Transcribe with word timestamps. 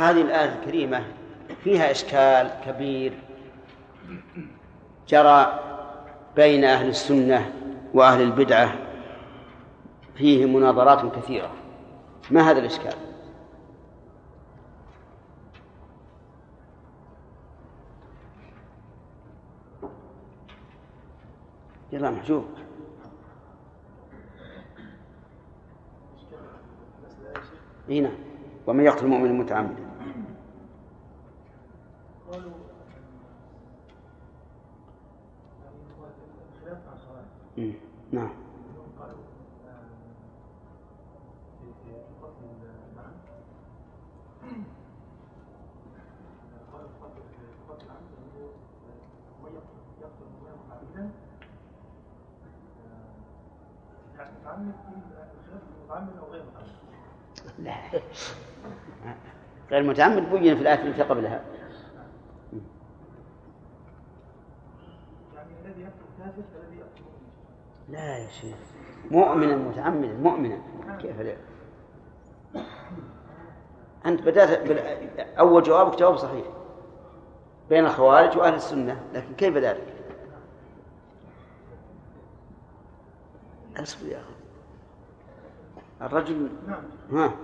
هذه 0.00 0.22
الآية 0.22 0.58
الكريمة 0.58 1.04
فيها 1.64 1.90
إشكال 1.90 2.50
كبير 2.66 3.12
جرى 5.08 5.60
بين 6.36 6.64
أهل 6.64 6.88
السنة 6.88 7.52
وأهل 7.94 8.22
البدعة 8.22 8.74
فيه 10.14 10.46
مناظرات 10.46 11.16
كثيرة. 11.16 11.50
ما 12.30 12.50
هذا 12.50 12.58
الإشكال؟ 12.58 12.94
يلا 21.92 22.10
محجوب. 22.10 22.44
إي 27.90 28.00
نعم. 28.00 28.12
ومن 28.66 28.84
يقتل 28.84 29.04
المؤمن 29.04 29.38
متعمدا 29.38 29.90
نعم 38.12 38.30
لا 59.69 59.69
غير 59.80 59.90
متعمد 59.90 60.30
بين 60.30 60.54
في 60.56 60.62
الآية 60.62 60.82
التي 60.82 61.02
قبلها. 61.02 61.40
يعني 65.34 65.50
لا 67.88 68.18
يا 68.18 68.28
شيخ. 68.28 68.56
مؤمنا 69.10 69.56
متعمدا 69.56 70.12
مؤمنا. 70.12 70.58
كيف 70.98 71.20
لا؟ 71.20 71.36
أنت 74.06 74.22
بدأت 74.22 74.70
أول 75.38 75.62
جوابك 75.62 75.98
جواب 75.98 76.16
صحيح. 76.16 76.46
بين 77.68 77.84
الخوارج 77.84 78.38
وأهل 78.38 78.54
السنة. 78.54 79.02
لكن 79.14 79.34
كيف 79.34 79.56
ذلك؟ 79.56 79.94
أصبر 83.76 84.08
يا 84.08 84.18
أخي. 84.18 84.34
الرجل 86.02 86.48
نعم. 86.68 86.82
ها؟ 87.12 87.34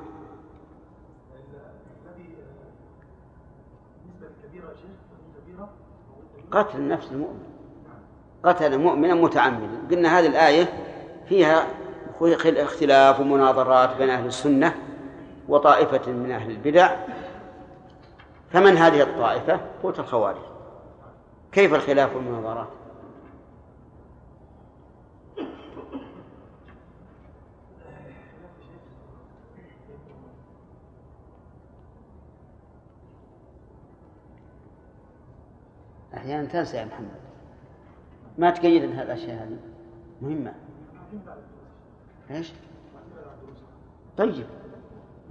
قتل 6.53 6.79
النفس 6.79 7.13
المؤمن 7.13 7.47
قتل 8.45 8.79
مؤمنا 8.79 9.15
متعمدا 9.15 9.79
قلنا 9.91 10.19
هذه 10.19 10.27
الآية 10.27 10.69
فيها 11.29 11.67
اختلاف 12.47 13.21
ومناظرات 13.21 13.97
بين 13.97 14.11
أهل 14.11 14.27
السنة 14.27 14.75
وطائفة 15.49 16.13
من 16.13 16.31
أهل 16.31 16.51
البدع 16.51 16.97
فمن 18.53 18.77
هذه 18.77 19.03
الطائفة؟ 19.03 19.61
قلت 19.83 19.99
الخوارج 19.99 20.43
كيف 21.53 21.75
الخلاف 21.75 22.17
والمناظرات؟ 22.17 22.69
أحيانا 36.17 36.49
تنسى 36.49 36.77
يا 36.77 36.85
محمد. 36.85 37.27
ما 38.39 38.51
تقيد 38.51 38.83
هذه 38.83 39.03
الأشياء 39.03 39.35
هذه؟ 39.35 39.59
مهمة. 40.23 40.55
إيش؟ 42.31 42.53
طيب. 44.17 44.47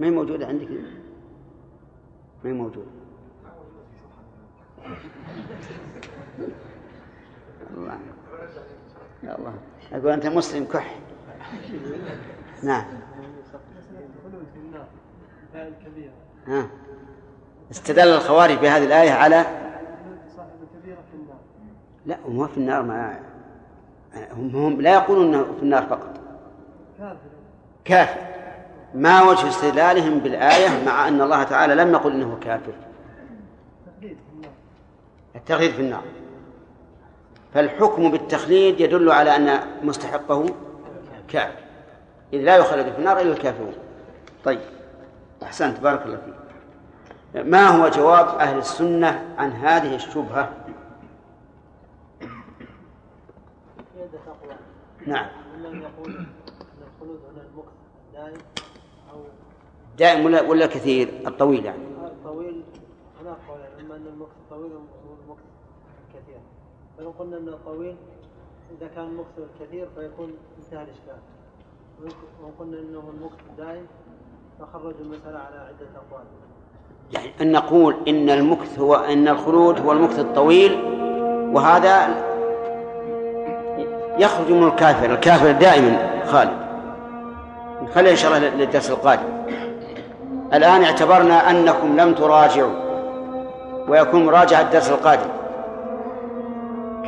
ما 0.00 0.06
هي 0.06 0.10
موجودة 0.10 0.46
عندك؟ 0.46 0.68
ما 2.44 2.50
هي 2.50 2.52
موجودة. 2.52 2.90
الله. 7.76 7.98
يا 9.22 9.38
الله. 9.38 9.54
أقول 9.92 10.10
أنت 10.10 10.26
مسلم 10.26 10.64
كح. 10.64 10.98
نعم. 12.62 12.84
ها. 16.46 16.68
استدل 17.70 18.08
الخوارج 18.08 18.58
بهذه 18.58 18.84
الآية 18.84 19.10
على 19.10 19.65
لا 22.06 22.16
هم 22.26 22.46
في 22.46 22.56
النار 22.56 22.82
ما 22.82 23.18
هم, 24.32 24.56
هم 24.56 24.80
لا 24.80 24.94
يقولون 24.94 25.34
إنه 25.34 25.42
في 25.42 25.62
النار 25.62 25.82
فقط. 25.82 26.20
كافر. 27.84 28.20
ما 28.94 29.22
وجه 29.22 29.48
استدلالهم 29.48 30.18
بالآية 30.18 30.84
مع 30.86 31.08
أن 31.08 31.20
الله 31.20 31.42
تعالى 31.42 31.74
لم 31.74 31.92
يقل 31.92 32.12
إنه 32.12 32.38
كافر. 32.40 32.72
التغيير 35.36 35.72
في 35.72 35.80
النار. 35.80 36.02
فالحكم 37.54 38.10
بالتخليد 38.10 38.80
يدل 38.80 39.10
على 39.10 39.36
أن 39.36 39.60
مستحقه 39.82 40.46
كافر. 41.28 41.58
إذ 42.32 42.38
لا 42.38 42.56
يخلد 42.56 42.92
في 42.92 42.98
النار 42.98 43.20
إلا 43.20 43.32
الكافرون. 43.32 43.74
طيب. 44.44 44.60
أحسنت 45.42 45.80
بارك 45.80 46.06
الله 46.06 46.16
فيك. 46.16 47.44
ما 47.44 47.68
هو 47.68 47.88
جواب 47.88 48.26
أهل 48.26 48.58
السنة 48.58 49.24
عن 49.38 49.52
هذه 49.52 49.94
الشبهة؟ 49.94 50.48
نعم. 55.06 55.26
من 55.58 55.82
يقول 55.82 56.16
أن 56.16 56.26
الخلود 56.82 57.20
هنا 57.32 57.42
المكث 57.52 57.72
دائم 58.14 58.38
أو 59.12 59.18
دائم 59.98 60.24
ولا 60.24 60.42
ولا 60.42 60.66
كثير؟ 60.66 61.08
الطويل 61.26 61.64
يعني. 61.64 61.82
الطويل 62.04 62.62
هناك 63.20 63.36
قول 63.48 63.60
أما 63.80 63.96
أن 63.96 64.06
المكث 64.06 64.32
طويل 64.50 64.72
والمكث 64.72 65.44
كثير 66.14 66.40
فلو 66.98 67.10
قلنا 67.18 67.36
أن 67.36 67.48
الطويل 67.48 67.96
إذا 68.78 68.88
كان 68.94 69.04
المكث 69.04 69.48
كثير 69.60 69.88
فيكون 69.94 70.34
انتهى 70.58 70.82
الإشكال. 70.82 71.18
وقلنا 72.42 72.78
أنه 72.78 73.12
المكث 73.16 73.44
دائم 73.58 73.86
فخرجوا 74.60 75.00
المسألة 75.00 75.38
على 75.38 75.58
عدة 75.58 75.86
أقوال. 75.96 76.24
يعني 77.12 77.30
أن 77.40 77.52
نقول 77.52 77.96
إن 78.08 78.30
المكث 78.30 78.78
هو 78.78 78.94
أن 78.94 79.28
الخلود 79.28 79.80
هو 79.80 79.92
المكث 79.92 80.18
الطويل 80.18 80.72
وهذا 81.54 82.35
يخرج 84.18 84.50
من 84.50 84.68
الكافر 84.68 85.12
الكافر 85.12 85.52
دائما 85.52 86.24
خالد. 86.24 86.66
خلينا 87.94 88.10
إن 88.10 88.16
شاء 88.16 88.36
الله 88.36 88.48
للدرس 88.48 88.90
القادم. 88.90 89.28
الآن 90.52 90.84
اعتبرنا 90.84 91.50
أنكم 91.50 91.96
لم 92.00 92.14
تراجعوا 92.14 92.72
ويكون 93.88 94.26
مراجعة 94.26 94.60
الدرس 94.60 94.90
القادم. 94.90 95.30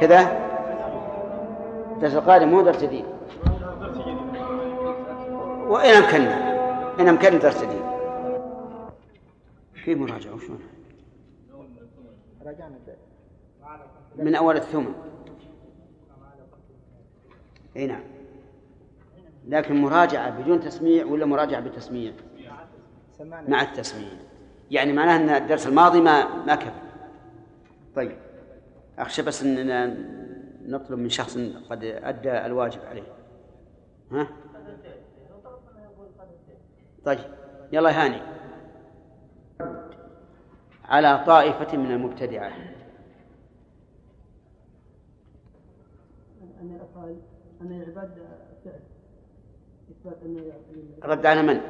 كذا؟ 0.00 0.38
الدرس 1.92 2.14
القادم 2.14 2.48
مو 2.48 2.62
درس 2.62 2.82
جديد. 2.82 3.04
وإن 5.68 5.90
أمكننا 5.90 6.58
إن 7.00 7.08
أمكننا 7.08 7.38
درس 7.38 7.62
جديد. 7.62 7.82
كيف 9.84 9.98
مراجعة 9.98 10.34
وشلون؟ 10.34 10.60
من 14.16 14.34
أول 14.34 14.56
الثمن. 14.56 14.92
إي 17.76 17.86
نعم. 17.86 18.02
لكن 19.48 19.76
مراجعة 19.76 20.30
بدون 20.30 20.60
تسميع 20.60 21.06
ولا 21.06 21.26
مراجعة 21.26 21.60
بتسميع؟ 21.60 22.12
مع 23.48 23.62
التسميع. 23.62 24.08
يعني 24.70 24.92
معناه 24.92 25.16
أن 25.16 25.42
الدرس 25.42 25.66
الماضي 25.66 26.00
ما 26.00 26.44
ما 26.44 26.54
كفى. 26.54 26.80
طيب. 27.96 28.16
أخشى 28.98 29.22
بس 29.22 29.42
اننا 29.42 29.96
نطلب 30.66 30.98
من 30.98 31.08
شخص 31.08 31.38
قد 31.70 31.84
أدى 31.84 32.46
الواجب 32.46 32.80
عليه. 32.84 33.12
ها؟ 34.12 34.28
طيب. 37.04 37.18
يلا 37.72 38.04
هاني. 38.04 38.22
على 40.84 41.24
طائفة 41.26 41.76
من 41.76 41.90
المبتدعة. 41.90 42.52
أن 46.60 46.80
أن 47.60 47.72
العباد 47.72 48.10
فعل 48.64 48.80
إثبات 49.90 50.22
أن 50.22 50.52
رد 51.04 51.26
على 51.26 51.42
من؟ 51.42 51.60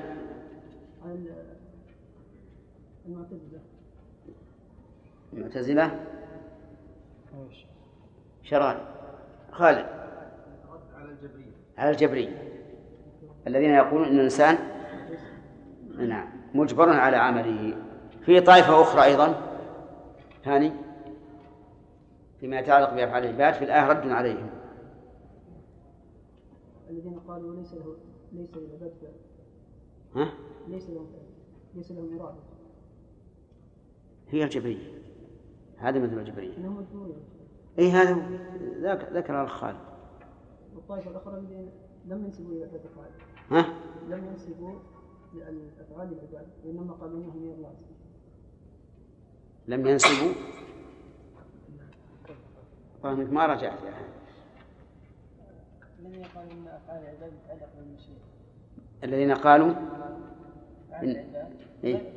على 1.04 1.18
المعتزلة. 3.06 3.60
المعتزلة؟ 5.32 6.00
شران. 8.42 8.76
خالد. 9.52 9.86
رد 10.72 10.80
على 10.94 11.10
الجبرية. 11.10 11.52
على 11.78 11.90
الجبرية. 11.90 12.42
الذين 13.46 13.70
يقولون 13.70 14.08
أن 14.08 14.14
الإنسان 14.14 14.58
نعم. 15.98 16.28
مجبر 16.54 16.88
على 16.88 17.16
عمله. 17.16 17.76
في 18.24 18.40
طائفة 18.40 18.82
أخرى 18.82 19.04
أيضا. 19.04 19.42
ثاني. 20.44 20.72
فيما 22.40 22.58
يتعلق 22.58 22.94
بأفعال 22.94 23.24
العباد. 23.24 23.54
في 23.54 23.64
الآية 23.64 23.88
رد 23.88 24.10
عليهم. 24.10 24.47
الذين 26.90 27.18
قالوا 27.18 27.56
ليس 27.56 27.74
له 27.74 27.96
ليس 28.32 28.56
للعباد 28.56 28.92
ها؟ 30.14 30.32
ليس 30.68 30.90
لهم 30.90 31.06
ليس 31.74 31.92
لهم 31.92 32.18
إرادة 32.20 32.40
هي 34.28 34.44
الجبرية. 34.44 34.98
هذا 35.76 35.98
مثل 35.98 36.18
الجبرية. 36.18 36.54
أي 37.78 37.90
هذا 37.90 38.14
ذكر 39.12 39.42
الخالد 39.42 39.80
والطائفة 40.74 41.10
الأخرى 41.10 41.38
الذين 41.38 41.70
لم 42.06 42.24
ينسبوا 42.24 42.52
إلى 42.52 42.64
العباد 42.64 42.80
أفعال 42.86 43.10
ها؟ 43.50 43.74
لم 44.08 44.24
ينسبوا 44.24 44.78
الأفعال 45.34 46.12
العباد 46.12 46.46
وإنما 46.64 46.92
قالوا 46.92 47.18
إنهم 47.18 47.42
من 47.42 47.52
الله 47.52 47.74
لم 49.68 49.86
ينسبوا؟ 49.86 50.32
فهمك 53.02 53.32
ما 53.32 53.46
رجعت 53.46 53.82
يا 53.82 53.90
أخي 53.90 54.17
الذين 55.98 56.24
قالوا 56.24 56.52
إن 56.52 56.66
أفعال 56.68 57.02
العباد 57.02 57.32
تتعلق 57.44 57.68
بالمشيئة 57.78 58.18
الذين 59.04 59.32
قالوا 59.34 59.72
العباد 61.02 61.56
إيه؟ 61.84 62.12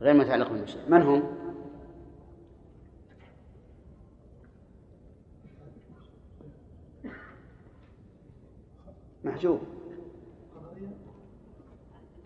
غير 0.00 0.14
متعلق 0.14 0.48
بالمشيئة 0.52 0.88
من 0.88 1.02
هم؟ 1.02 1.22
محجوب 9.24 9.60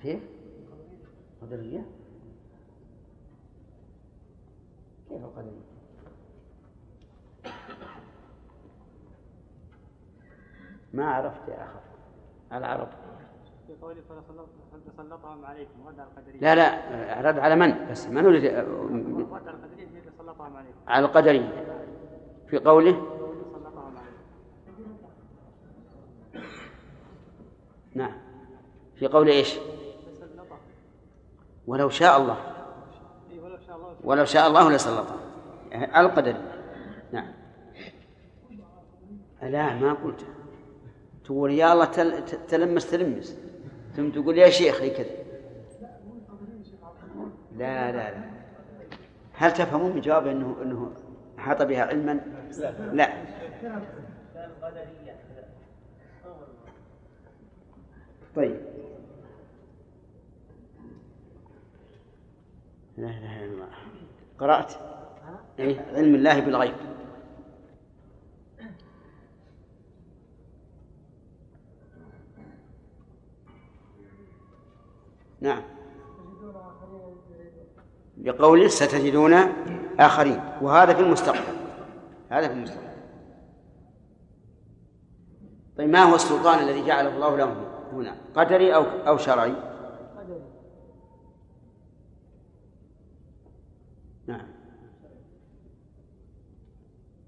كيف؟ 0.03 0.21
قدرية؟ 1.43 1.87
كيف 5.09 5.25
القدرية؟ 5.25 5.76
ما 10.97 11.07
عرفت 11.07 11.49
يا 11.49 11.55
أخي. 11.55 11.79
العرب. 12.53 12.89
في 13.67 13.75
قوله 13.83 14.01
فسلطهم 14.97 15.45
عليكم 15.45 15.73
القدرية 15.89 16.41
لا 16.41 16.55
لا 16.55 17.21
رد 17.21 17.39
على 17.39 17.57
من؟ 17.57 17.91
بس 17.91 18.07
من 18.07 18.27
ولد 18.27 18.45
ودع 18.45 19.51
القدرية 19.51 19.87
هي 19.87 20.11
سلطهم 20.19 20.57
عليكم. 20.57 20.79
على 20.89 21.07
القدرية 21.07 21.65
في 22.49 22.59
قوله؟ 22.59 23.03
نعم. 27.95 28.13
في 28.95 29.07
قوله 29.07 29.33
إيش؟ 29.33 29.59
سلطهم 30.13 30.59
ولو 31.67 31.89
شاء 31.89 32.17
الله. 32.17 32.37
إيه 33.31 33.41
ولو 33.41 33.59
شاء 33.67 33.77
الله. 33.77 33.97
ولو 34.05 34.25
شاء 34.25 34.47
الله 34.47 34.71
لسلطه 34.71 35.17
على 35.73 36.07
القدرية 36.07 36.53
نعم. 37.13 37.33
لا 39.43 39.75
ما 39.75 39.93
قلت. 39.93 40.36
تقول 41.27 41.51
يا 41.53 41.73
الله 41.73 41.85
تل 41.85 42.25
تلمس 42.25 42.91
تلمس. 42.91 43.39
ثم 43.97 44.11
تقول 44.11 44.39
يا 44.39 44.51
شيخ 44.51 44.83
لي 44.83 44.91
كذا 44.91 45.11
لا 47.57 47.93
لا 47.93 48.11
لا. 48.11 48.31
هل 49.33 49.53
تفهمون 49.53 49.95
من 49.95 50.01
جوابه 50.01 50.33
انه 50.33 50.57
إنه 50.63 50.93
أحاط 51.39 51.63
بها 51.63 51.85
علما؟ 51.85 52.21
لا. 52.93 53.13
طيب. 58.37 58.61
لا 62.97 63.09
إله 63.09 63.45
إلا 63.45 63.53
الله. 63.53 63.69
قرأت؟ 64.39 64.73
إيه؟ 65.59 65.81
علم 65.81 66.15
الله 66.15 66.41
بالغيب. 66.41 66.75
نعم. 75.41 75.63
بقول 78.17 78.71
ستجدون 78.71 79.35
آخرين. 80.01 80.41
وهذا 80.63 80.95
في 80.95 81.01
المستقبل. 81.01 81.57
هذا 82.31 82.49
في 82.49 82.55
المستقبل. 82.55 82.87
طيب 85.79 85.89
ما 85.89 86.03
هو 86.03 86.15
السلطان 86.15 86.59
الذي 86.59 86.87
جعله 86.87 87.15
الله 87.15 87.37
لهم 87.37 87.65
هنا؟ 87.93 88.17
قدري 88.35 88.75
أو 88.75 88.83
أو 88.83 89.17
شرعي؟ 89.17 89.55
نعم. 94.27 94.47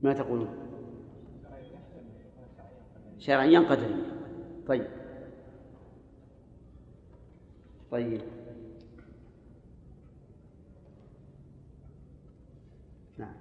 ما 0.03 0.13
تقولون؟ 0.13 0.49
شرعيا 3.19 3.61
قدريا 3.61 4.03
طيب. 4.67 4.98
طيب. 7.91 8.21
نعم. 13.19 13.35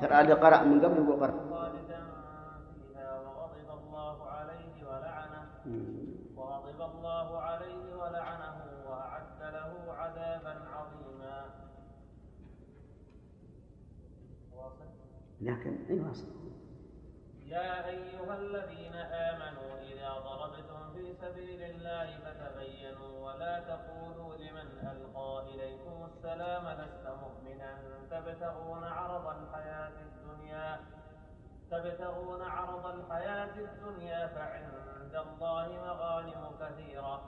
ترى 0.00 0.20
اللي 0.20 0.32
قرأ 0.32 0.62
من 0.62 0.84
قبل 0.84 0.96
يقول 0.96 1.20
قرأ. 1.20 1.50
خالدا 1.50 2.00
فيها 2.74 3.20
وغضب 3.20 3.78
الله 3.78 4.30
عليه 4.30 4.86
ولعنه 4.86 5.46
وغضب 6.36 6.80
الله 6.96 7.38
عليه 7.38 7.94
ولعنه 7.96 8.56
وأعد 8.88 9.42
له 9.42 9.92
عذابا 9.92 10.68
عظيما 10.68 11.68
لكن 15.40 15.76
اي 15.90 16.00
واصل 16.00 16.26
يا 17.46 17.88
أيها 17.88 18.36
الذين 18.36 18.94
آمنوا 18.94 19.78
إذا 19.82 20.10
ضربتم 20.18 20.67
سبيل 21.20 21.62
الله 21.62 22.18
فتبينوا 22.24 23.26
ولا 23.26 23.60
تقولوا 23.60 24.36
لمن 24.36 24.68
ألقى 24.92 25.42
إليكم 25.54 26.04
السلام 26.04 26.68
لست 26.68 27.06
مؤمنا. 27.22 27.78
تبتغون 28.10 28.84
عرض 28.84 29.26
الحياة 29.26 29.92
الدنيا 30.06 30.80
تبتغون 31.70 32.42
عرض 32.42 32.86
الحياة 32.86 33.54
الدنيا 33.56 34.26
فعند 34.26 35.14
الله 35.14 35.68
مغانم 35.68 36.44
كثيرة. 36.60 37.22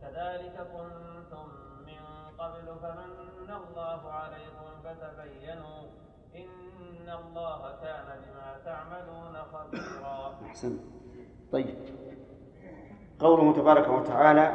كذلك 0.00 0.56
كنتم 0.74 1.46
من 1.86 2.02
قبل 2.38 2.66
فمن 2.82 3.50
الله 3.50 4.12
عليكم 4.12 4.68
فتبينوا 4.84 5.82
إن 6.34 7.08
الله 7.08 7.76
كان 7.82 8.06
بما 8.22 8.58
تعملون 8.64 9.34
خبيرا. 9.52 10.34
أحسن. 10.46 10.78
طيب. 11.52 11.95
قوله 13.20 13.52
تبارك 13.52 13.88
وتعالى 13.88 14.46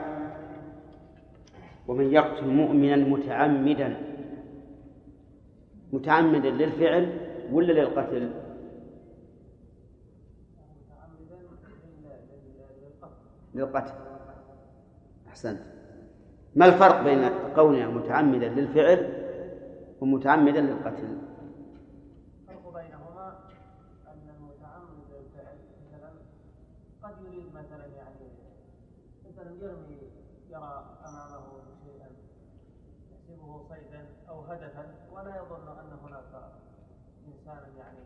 ومن 1.88 2.14
يقتل 2.14 2.48
مؤمنا 2.48 2.96
متعمدا. 2.96 3.98
متعمدا 5.94 6.50
للفعل 6.50 7.18
ولا 7.52 7.74
للقتل؟ 7.74 8.32
للقتل. 13.56 13.94
أحسنت. 15.28 15.60
ما 16.56 16.66
الفرق 16.66 17.04
بين 17.04 17.24
قولنا 17.56 17.88
متعمدا 17.88 18.50
للفعل 18.50 19.00
ومتعمدا 20.02 20.62
للقتل 20.62 21.18
الفرق 22.50 22.74
بينهما 22.74 23.28
أن 24.08 24.26
المتعمد 24.36 24.98
للفعل 25.12 25.58
مثلا 25.94 26.12
قد 27.04 27.16
يريد 27.26 27.46
مثلا 27.56 27.86
يعني 27.86 28.26
مثلا 29.30 29.41
يرمي 29.62 29.98
يرى 30.50 30.98
أمامه 31.06 31.44
شيئا 31.84 32.10
يحسبه 33.12 33.64
صيدا 33.70 34.06
أو 34.30 34.42
هدفا 34.42 34.96
ولا 35.12 35.38
يظن 35.38 35.68
أن 35.68 35.98
هناك 36.04 36.52
إنسانا 37.28 37.68
يعني 37.78 38.00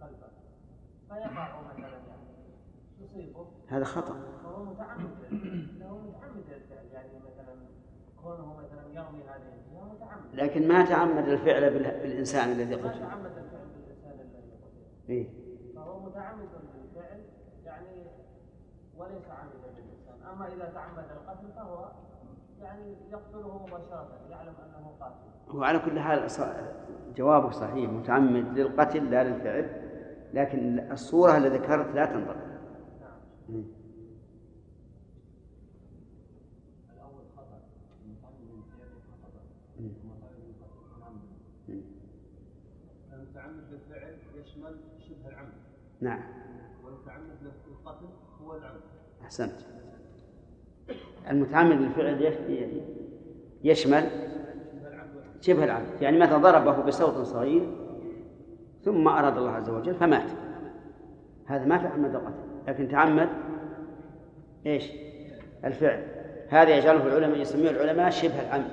خلفه. 0.00 0.28
فيقع 1.08 1.60
مثلا 1.62 1.88
يعني 1.88 2.22
يصيبه. 3.00 3.46
هذا 3.68 3.84
خطأ. 3.84 4.20
فهو 4.44 4.64
متعمد 4.64 5.10
له 5.78 5.98
متعمد 5.98 6.44
للفعل 6.48 6.86
يعني 6.92 7.18
مثلا 7.18 7.54
كونه 8.22 8.54
مثلا 8.56 8.86
يرمي 8.88 9.22
هذه 9.22 9.52
الجهة 9.54 9.92
متعمد. 9.94 10.34
لكن 10.34 10.68
ما 10.68 10.84
تعمد 10.84 11.28
الفعل 11.28 11.70
بال- 11.70 12.00
بالإنسان 12.02 12.52
الذي 12.52 12.76
ما 12.76 12.88
قتل 12.90 13.00
تعمد 13.00 13.26
الفعل 13.38 13.66
بالإنسان 13.66 14.20
الذي 14.20 14.52
قتل. 14.62 15.10
إيه؟ 15.12 15.28
فهو 15.74 16.00
متعمد 16.00 16.48
للفعل 16.74 17.20
يعني 17.64 18.06
وليس 18.96 19.26
عامدا 19.28 19.56
للإنسان 19.58 19.91
أما 20.32 20.46
إذا 20.46 20.64
تعمد 20.74 21.04
القتل 21.10 21.52
فهو 21.56 21.90
يعني 22.62 22.96
يقتله 23.10 23.66
مباشرة 23.66 24.08
يعلم 24.30 24.54
أنه 24.66 24.92
قاتل. 25.00 25.14
هو 25.50 25.64
على 25.64 25.78
كل 25.78 26.00
حال 26.00 26.26
جوابك 27.16 27.52
صحيح 27.52 27.90
متعمد 27.90 28.58
للقتل 28.58 29.10
لا 29.10 29.24
للفعل 29.24 29.82
لكن 30.34 30.92
الصورة 30.92 31.36
اللي 31.36 31.48
ذكرت 31.48 31.94
لا 31.94 32.06
تنطبق 32.06 32.36
نعم. 33.00 33.62
يشمل 44.52 44.76
شبه 44.98 45.28
العمد. 45.28 45.52
نعم. 46.00 46.22
والمتعمد 46.84 47.38
للقتل 47.42 48.06
هو 48.42 48.56
العمد. 48.56 48.80
أحسنت. 49.22 49.71
المتعمد 51.30 51.80
يش- 52.20 52.82
يشمل 53.64 54.04
شبه 55.40 55.64
العمد 55.64 55.86
يعني 56.00 56.18
مثلا 56.18 56.38
ضربه 56.38 56.82
بصوت 56.82 57.26
صغير 57.26 57.76
ثم 58.84 59.08
أراد 59.08 59.38
الله 59.38 59.50
عز 59.50 59.70
وجل 59.70 59.94
فمات. 59.94 60.30
هذا 61.46 61.64
ما 61.64 61.76
تعمد 61.76 62.14
القتل 62.14 62.34
لكن 62.68 62.88
تعمد 62.88 63.28
إيش؟ 64.66 64.92
الفعل. 65.64 66.04
هذا 66.48 66.76
يجعله 66.76 67.06
العلماء 67.06 67.40
يسميه 67.40 67.70
العلماء 67.70 68.10
شبه 68.10 68.42
العمد. 68.48 68.70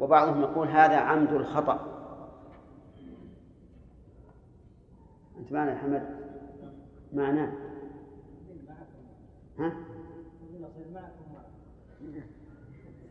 وبعضهم 0.00 0.42
يقول 0.42 0.68
هذا 0.68 0.96
عمد 0.96 1.32
الخطأ. 1.32 1.88
أنت 5.38 5.52
معنا 5.52 5.70
يا 5.72 5.76
حمد؟ 5.76 6.02
معنا؟ 7.12 7.52
ها؟ 9.58 9.72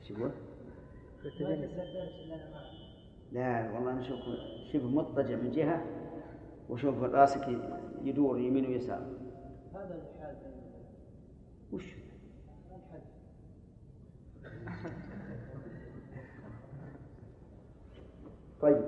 شو؟ 0.07 0.29
لا 3.31 3.71
والله 3.71 3.93
نشوف 3.93 4.19
شبه 4.74 4.88
مضطجع 4.88 5.36
من 5.36 5.51
جهة 5.51 5.86
وشوف 6.69 7.03
رأسك 7.03 7.48
يدور 8.03 8.39
يمين 8.39 8.65
ويسار. 8.65 9.07
هذا 9.74 10.01
الحال. 10.15 10.36
وش؟ 11.74 11.95
طيب. 18.62 18.81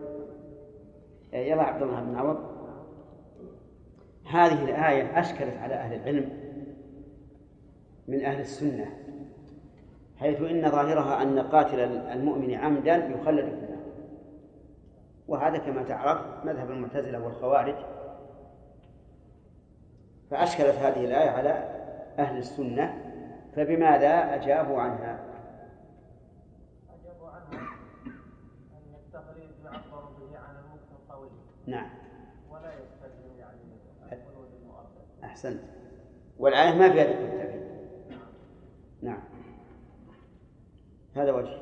يلا 1.34 1.64
عبد 1.64 1.82
الله 1.82 2.04
بن 2.04 2.16
عوض. 2.16 2.54
هذه 4.26 4.64
الآية 4.64 5.20
أشكلت 5.20 5.58
على 5.58 5.74
أهل 5.74 5.96
العلم 5.96 6.30
من 8.08 8.26
أهل 8.26 8.40
السنة. 8.40 9.03
حيث 10.24 10.42
إن 10.42 10.72
ظاهرها 10.72 11.22
أن 11.22 11.40
قاتل 11.40 11.80
المؤمن 12.12 12.54
عمدا 12.54 12.96
يخلد 12.96 13.46
في 13.46 13.66
النار. 13.66 13.84
وهذا 15.28 15.58
كما 15.58 15.84
تعرف 15.84 16.46
مذهب 16.46 16.72
المعتزلة 16.72 17.24
والخوارج. 17.24 17.76
فأشكلت 20.32 20.76
هذه 20.76 21.06
الآية 21.06 21.30
على 21.30 21.50
أهل 22.20 22.38
السنة 22.38 23.02
فبماذا 23.56 24.36
أجابوا 24.36 24.82
عنها؟ 24.82 25.20
أجابوا 27.02 27.30
عنها 27.30 27.60
أن 28.72 28.96
التقليد 29.06 29.52
يعبر 29.66 30.04
به 30.20 30.38
عن 30.38 30.56
المكس 30.56 30.88
القوي. 30.92 31.30
نعم. 31.68 31.90
ولا 32.52 32.72
يستلزم 32.74 33.40
يعني 33.40 33.60
الخلود 34.04 34.48
المؤبد 34.62 35.24
أحسنت. 35.24 35.62
والآية 36.40 36.78
ما 36.78 36.92
فيها 36.92 37.04
ذكر 37.04 37.26
التأكيد 37.26 37.64
نعم 39.02 39.20
هذا 41.16 41.32
وجه. 41.32 41.58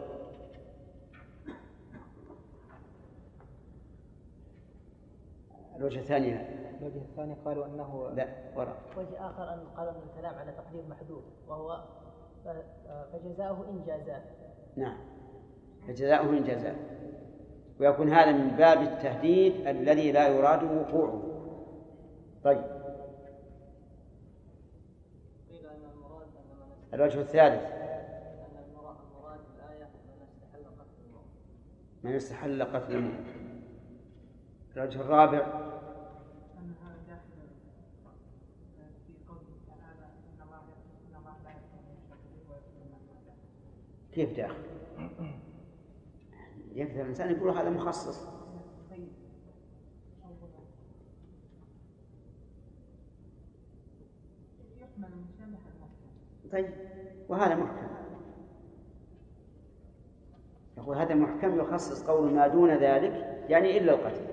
الوجه 5.77 5.99
الثاني 5.99 6.41
الوجه 6.79 6.97
الثاني 6.97 7.35
قالوا 7.45 7.65
أنه 7.65 8.09
لا 8.15 8.27
وراء. 8.55 8.77
وجه 8.97 9.29
آخر 9.29 9.53
أن 9.53 9.59
قال 9.77 9.87
ابن 9.87 9.99
الكلام 10.09 10.35
على 10.35 10.51
تقدير 10.51 10.83
محذوف 10.89 11.23
وهو 11.47 11.83
فجزاؤه 13.13 13.69
إن 13.69 13.83
جازاه. 13.87 14.21
نعم. 14.75 14.97
فجزاؤه 15.87 16.25
من 16.25 16.43
جزاء 16.43 16.75
ويكون 17.79 18.09
هذا 18.09 18.31
من 18.31 18.47
باب 18.49 18.81
التهديد 18.81 19.67
الذي 19.67 20.11
لا 20.11 20.27
يراد 20.27 20.63
وقوعه. 20.63 21.23
طيب. 22.43 22.57
أن 25.51 25.65
أن 25.65 26.93
الوجه 26.93 27.21
الثالث 27.21 27.61
ان 27.63 28.63
المراد 28.69 28.95
المراد 29.09 29.39
الايه 29.55 29.85
من 29.85 30.23
استحل 30.23 30.65
قتل 30.65 31.01
الموت 31.05 31.25
من 32.03 32.11
استحل 32.11 32.63
قتل 32.63 32.95
المؤمن. 32.95 33.61
الوجه 34.77 35.01
الرابع. 35.01 35.71
كيف 44.11 44.37
داخل 44.37 44.63
يقدر 46.71 47.01
الإنسان 47.01 47.31
يقول 47.31 47.49
هذا 47.49 47.69
مخصص. 47.69 48.27
طيب 56.51 56.69
وهذا 57.29 57.55
محكم. 57.55 57.90
يقول 60.81 60.97
هذا 60.97 61.15
محكم 61.15 61.59
يخصص 61.59 62.03
قول 62.03 62.33
ما 62.33 62.47
دون 62.47 62.69
ذلك 62.69 63.11
يعني 63.49 63.77
إلا 63.77 63.93
القتل. 63.93 64.25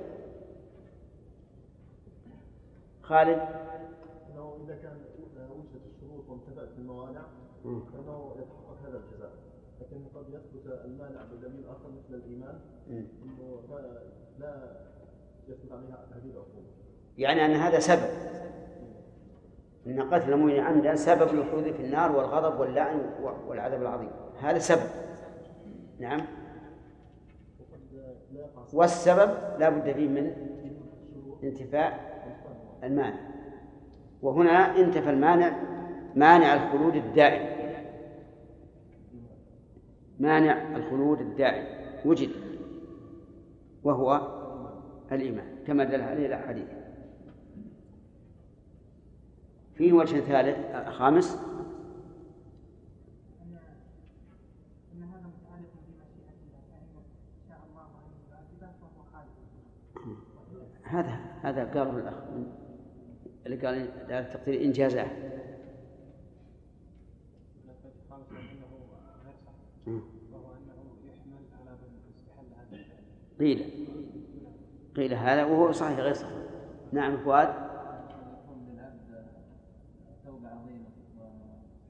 خالد؟ 3.03 3.39
أنه 4.31 4.57
إذا 4.65 4.77
كان 4.83 4.97
وجدت 5.51 5.87
الشروط 5.97 6.25
وانتفأت 6.29 6.69
الموانع 6.79 7.23
مم. 7.65 7.81
فإنه 7.81 8.35
يتحقق 8.39 8.89
هذا 8.89 8.99
الجزاء. 8.99 9.31
لكن 9.81 9.97
قد 10.15 10.25
يثبت 10.29 10.81
المانع 10.85 11.21
بدليل 11.33 11.65
آخر 11.69 11.89
مثل 11.99 12.15
الإيمان 12.15 12.59
مم. 12.91 13.07
إنه 13.25 13.61
لا- 13.71 14.03
لا 14.39 14.77
يثبت 15.49 15.73
عليها 15.73 16.07
هذه 16.15 16.31
العقوبه 16.31 16.67
يعني 17.19 17.45
أن 17.47 17.51
هذا 17.51 17.79
سبب. 17.79 18.29
أن 19.87 20.03
قتل 20.15 20.33
المؤمن 20.33 20.61
عمدا 20.61 20.95
سبب 20.95 21.35
الخلود 21.35 21.73
في 21.73 21.83
النار 21.85 22.13
والغضب 22.17 22.61
واللعن 22.61 23.01
والعذاب 23.49 23.83
العظيم. 23.83 24.11
هذا 24.41 24.59
سبب. 24.59 24.91
نعم. 25.99 26.21
والسبب 28.73 29.31
لا 29.59 29.69
بد 29.69 29.93
فيه 29.93 30.09
من 30.09 30.33
انتفاء 31.43 32.09
المانع. 32.83 33.29
وهنا 34.23 34.77
انتفى 34.77 35.11
المانع 35.11 35.63
مانع 36.17 36.55
الخلود 36.55 36.95
الدائم. 36.95 37.59
مانع 40.19 40.77
الخلود 40.77 41.21
الدائم. 41.21 41.65
وجد. 42.05 42.31
وهو 43.85 44.39
الإيمان. 45.13 45.47
كما 45.67 45.85
دل 45.85 46.01
عليه 46.01 46.27
الأحاديث. 46.27 46.79
فيه 49.79 49.93
وجه 49.93 50.21
ثالث 50.21 50.59
آه، 50.59 50.91
خامس 50.91 51.35
أن 53.43 53.59
أن 54.93 55.03
هذا 55.03 55.27
متعلق 55.27 55.73
بمشيئة 55.87 56.35
الله 56.47 56.61
فإن 56.69 57.49
شاء 57.49 57.61
الله 57.71 57.83
أن 57.83 58.11
يعذبه 58.31 58.73
فهو 58.81 59.03
خالد 59.13 59.37
هذا 60.89 61.21
هذا 61.43 61.65
قاله 61.65 61.99
الأخ 61.99 62.15
اللي 63.47 63.67
قال 63.67 63.75
التقدير 64.11 64.61
على 72.39 72.51
هذا 72.57 72.77
الفعل 72.77 73.03
قيل 73.41 73.87
قيل 74.97 75.15
هذا 75.15 75.45
وهو 75.45 75.73
صحيح 75.73 75.99
غير 75.99 76.15
صحيح 76.15 76.39
نعم 76.93 77.17
فؤاد 77.17 77.69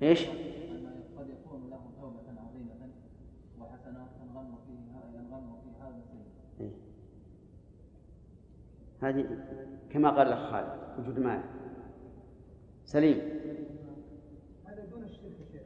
إيش؟ 0.02 0.26
قد 1.18 1.28
يكون 1.28 1.70
له 1.70 1.80
توبه 2.00 2.40
عظيمه 2.40 2.90
وحسنات 3.60 4.08
ينغم 4.22 4.54
فيها 4.66 5.02
ينغم 5.14 5.56
في 5.62 5.70
هذا 5.82 5.98
السيد. 5.98 6.72
هذه 9.02 9.26
كما 9.90 10.10
قال 10.10 10.26
الأخ 10.26 10.50
خالد 10.50 10.98
وجود 10.98 11.18
مال 11.18 11.40
سليم. 12.84 13.18
هذا 14.66 14.84
دون 14.84 15.02
الشرك 15.02 15.32
يا 15.40 15.46
شيخ. 15.52 15.62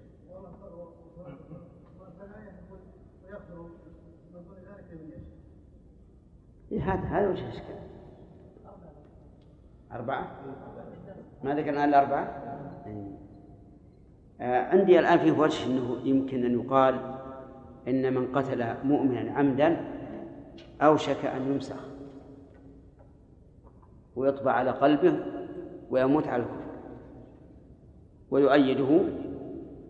هذا 6.82 7.08
هذا 7.08 7.28
وجه 7.28 7.44
الإشكال. 7.44 7.78
أربعة؟ 9.92 10.40
ما 11.44 11.54
ذكرنا 11.54 11.84
إلا 11.84 12.00
أربعة؟ 12.00 12.42
إيه. 12.86 13.12
آه 14.40 14.64
عندي 14.64 14.98
الآن 14.98 15.18
فيه 15.18 15.32
وجه 15.32 15.66
أنه 15.66 16.00
يمكن 16.04 16.44
أن 16.44 16.60
يقال 16.60 17.18
إن 17.88 18.14
من 18.14 18.32
قتل 18.32 18.74
مؤمنا 18.84 19.32
عمدا 19.32 19.76
أوشك 20.82 21.24
أن 21.24 21.52
يمسخ. 21.52 21.91
ويطبع 24.16 24.52
على 24.52 24.70
قلبه 24.70 25.18
ويموت 25.90 26.28
على 26.28 26.42
الكفر. 26.42 26.62
ويؤيده 28.30 29.00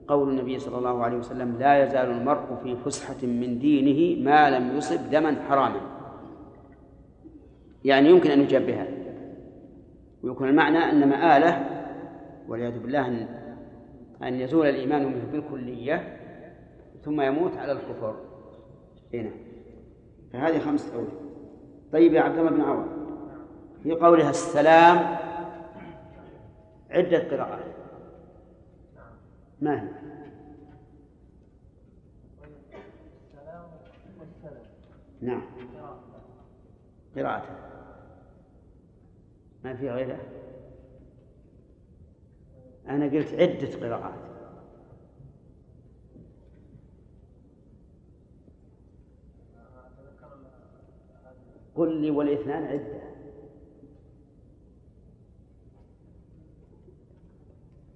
قول 0.09 0.31
النبي 0.31 0.59
صلى 0.59 0.79
الله 0.79 1.05
عليه 1.05 1.17
وسلم 1.17 1.59
لا 1.59 1.85
يزال 1.85 2.11
المرء 2.11 2.57
في 2.63 2.77
فسحة 2.77 3.27
من 3.27 3.59
دينه 3.59 4.25
ما 4.25 4.51
لم 4.51 4.77
يصب 4.77 5.11
دما 5.11 5.37
حراما. 5.49 5.81
يعني 7.85 8.09
يمكن 8.09 8.31
أن 8.31 8.41
يجاب 8.41 8.67
بها. 8.67 8.87
ويكون 10.23 10.49
المعنى 10.49 10.79
أن 10.79 11.09
مآله 11.09 11.67
والعياذ 12.49 12.79
بالله 12.79 13.07
أن 13.07 13.27
أن 14.23 14.35
يزول 14.41 14.67
الإيمان 14.67 15.07
منه 15.07 15.25
بالكلية 15.33 16.17
ثم 17.03 17.21
يموت 17.21 17.57
على 17.57 17.73
الكفر. 17.73 18.17
هنا 19.15 19.31
فهذه 20.33 20.59
خمسة 20.59 20.95
أوجه 20.95 21.13
طيب 21.93 22.13
يا 22.13 22.21
عبد 22.21 22.39
الله 22.39 22.51
بن 22.51 22.61
عوض 22.61 22.87
في 23.83 23.93
قولها 23.93 24.31
السلام 24.31 25.17
عدة 26.91 27.19
قراءات. 27.19 27.65
ما 29.61 29.83
هي؟ 29.83 29.89
نعم. 35.21 35.43
قراءة 37.17 37.47
ما 39.65 39.75
في 39.75 39.91
غيرها؟ 39.91 40.21
أنا 42.89 43.05
قلت 43.05 43.35
عدة 43.35 43.89
قراءات. 43.89 44.33
قل 51.75 52.01
لي 52.01 52.11
والإثنان 52.11 52.65
عدة. 52.65 53.12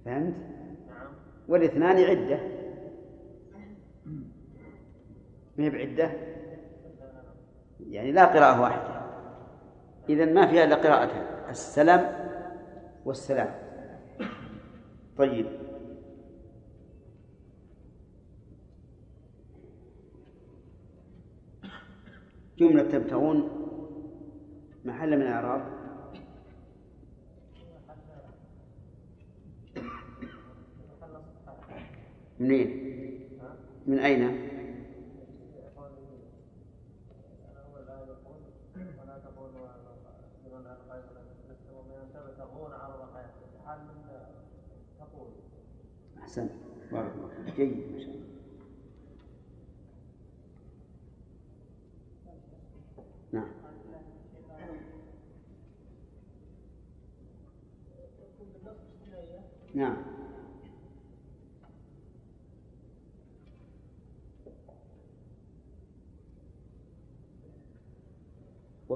فهمت؟ 0.07 0.35
والاثنان 1.47 1.97
عدة. 1.97 2.39
ما 5.57 5.63
هي 5.65 5.69
بعدة؟ 5.69 6.11
يعني 7.89 8.11
لا 8.11 8.25
قراءة 8.25 8.61
واحدة. 8.61 9.01
إذا 10.09 10.25
ما 10.25 10.47
فيها 10.47 10.63
إلا 10.63 10.75
قراءتان 10.75 11.49
السلام 11.49 12.29
والسلام. 13.05 13.55
طيب. 15.17 15.45
جملة 22.57 22.83
تبتغون 22.83 23.49
محل 24.85 25.15
من 25.15 25.21
الإعراب. 25.21 25.76
منين؟ 32.39 32.69
من 33.87 33.99
أين؟ 33.99 34.47
أحسنت 46.21 46.51
بارك 46.91 47.11
الله 47.15 47.27
فيك. 47.45 47.55
جيد 47.55 47.91
ما 47.93 47.99
شاء 47.99 48.09
الله 48.09 48.27
نعم 53.33 53.47
نعم 59.75 60.06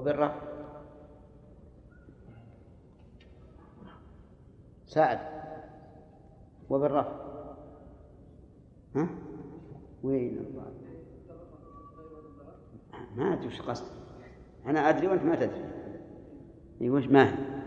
وبالرفع 0.02 0.40
ساعد 4.86 5.18
وبالرفع 6.70 7.12
ها؟ 8.96 9.08
وين 10.02 10.54
ما 13.16 13.32
أدري 13.32 13.46
وش 13.46 13.60
قصد. 13.60 13.86
أنا 14.66 14.88
أدري 14.88 15.06
وأنت 15.06 15.22
ما 15.22 15.36
تدري. 15.36 15.64
إي 16.80 16.90
وش 16.90 17.06
ما 17.06 17.28
هي؟ 17.28 17.61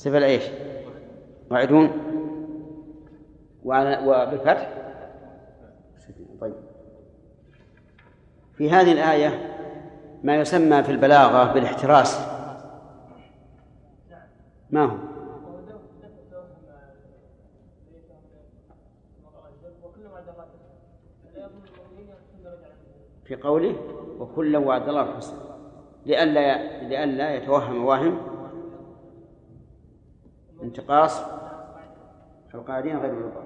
صفة 0.00 0.18
الإيش 0.18 0.42
وعدون 1.50 1.90
وعلى 3.64 3.98
وبالفتح؟ 4.06 4.68
طيب. 6.40 6.54
في 8.54 8.70
هذه 8.70 8.92
الآية 8.92 9.56
ما 10.22 10.36
يسمى 10.36 10.82
في 10.82 10.92
البلاغة 10.92 11.52
بالاحتراس. 11.52 12.20
ما 14.70 14.84
هو؟ 14.84 14.96
في 23.24 23.36
قوله 23.36 23.76
وكلا 24.18 24.58
وعد 24.58 24.88
الله 24.88 25.02
الحسنى 25.02 25.38
لئلا 26.06 26.82
لئلا 26.88 27.34
يتوهم 27.34 27.84
واهم؟ 27.84 28.29
انتقاص 30.62 31.20
القاعدين 32.54 32.96
غير 32.96 33.10
الرضا 33.10 33.42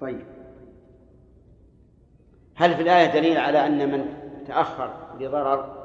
طيب. 0.00 0.26
هل 2.56 2.74
في 2.74 2.82
الآية 2.82 3.12
دليل 3.12 3.38
على 3.38 3.66
أن 3.66 3.92
من 3.92 4.04
تأخر 4.46 5.16
لضرر 5.20 5.84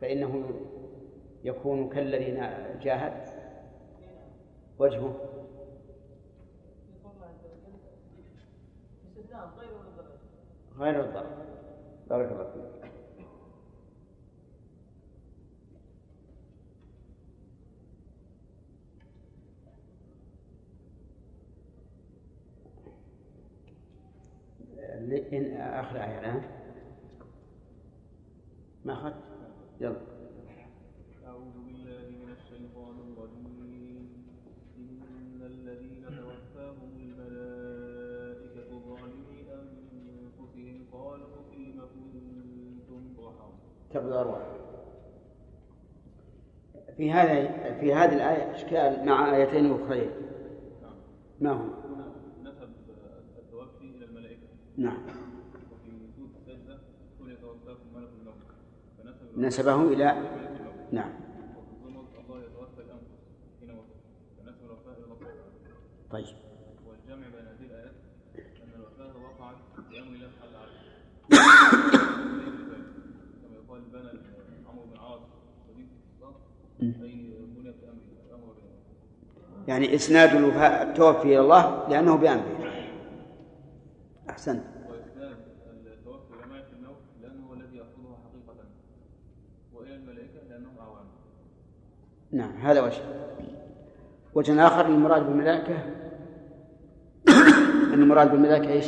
فإنه 0.00 0.50
يكون 1.44 1.88
كالذي 1.88 2.32
جاهد. 2.82 3.28
وجهه. 4.78 5.14
غير 10.78 11.00
الضرر. 11.04 11.26
بارك 12.08 12.32
الله 12.32 12.44
فيك. 12.44 12.75
إن 25.32 25.56
آخر 25.56 25.96
آية 25.96 26.18
الآن. 26.20 26.42
ما 28.84 28.92
أخذت؟ 28.92 29.14
يلا. 29.80 29.96
أعوذ 31.26 31.52
بالله 31.66 32.10
من 32.10 32.32
الشيطان 32.32 32.96
الرجيم. 33.12 34.08
إن 34.78 35.40
الذين 35.42 36.04
توفاهم 36.04 36.90
الملائكة 37.00 38.70
ظالمي 38.88 39.40
أنفسهم 39.52 40.86
قالوا 40.92 41.26
فيم 41.50 41.80
كنتم 41.80 43.22
ضحى. 43.22 43.48
تقبل 43.90 44.08
الأرواح. 44.08 44.46
في 46.96 47.12
هذا 47.12 47.32
في 47.80 47.94
هذه 47.94 48.14
الآية 48.14 48.54
إشكال 48.54 49.06
مع 49.06 49.36
آيتين 49.36 49.72
أخرين. 49.72 50.10
ما 51.40 51.52
هم؟ 51.52 51.85
فنسب 64.38 64.64
الوفاء 64.64 64.94
إلى 64.98 65.04
الله 65.04 65.16
طيب. 66.10 66.36
والجمع 66.86 67.26
بين 67.28 67.46
هذه 67.46 67.66
الآيات 67.66 67.94
أن 68.36 68.70
الوفاة 68.74 69.16
وقعت 69.22 69.56
بأمر 69.90 70.08
الله 70.08 70.30
كما 73.42 73.54
يقال 73.54 73.80
بنى 73.92 74.10
عمرو 74.68 74.84
بن 74.84 74.98
بالله 77.56 77.74
يعني 79.68 79.94
إسناد 79.94 80.34
الوفاء 80.34 80.82
التوفي 80.82 81.22
إلى 81.22 81.40
الله 81.40 81.88
لأنه 81.88 82.16
بأمره. 82.16 82.65
أحسنت. 84.36 84.64
ملك 86.50 86.66
الموت 86.72 86.96
لأنه 87.22 87.46
هو 87.46 87.54
الذي 87.54 87.76
يأخذها 87.76 88.18
حقيقة 88.24 88.64
وإلى 89.74 89.94
الملائكة 89.94 90.48
لأنهم 90.48 90.78
أعوان. 90.78 91.04
نعم 92.32 92.56
هذا 92.56 92.80
وجه. 92.80 93.02
وجه 94.34 94.66
آخر 94.66 94.86
المراد 94.86 95.22
بالملائكة. 95.22 95.74
أن 97.94 98.02
المراد 98.02 98.30
بالملائكة 98.30 98.68
إيش؟ 98.68 98.86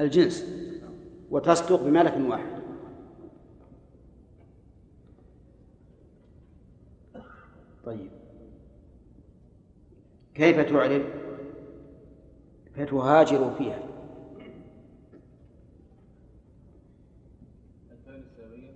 الجنس. 0.00 0.46
وتصدق 1.30 1.82
بملك 1.82 2.14
واحد. 2.30 2.62
طيب. 7.84 8.10
كيف 10.34 10.60
تعرب 10.60 11.22
فتهاجر 12.76 13.54
فيها 13.58 13.78
الفعل 17.92 18.22
السابية 18.22 18.74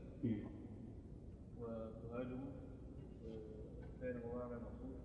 وتهاجم 1.60 2.38
فعل 4.00 4.20
مضارع 4.24 4.58
مقصود 4.58 4.96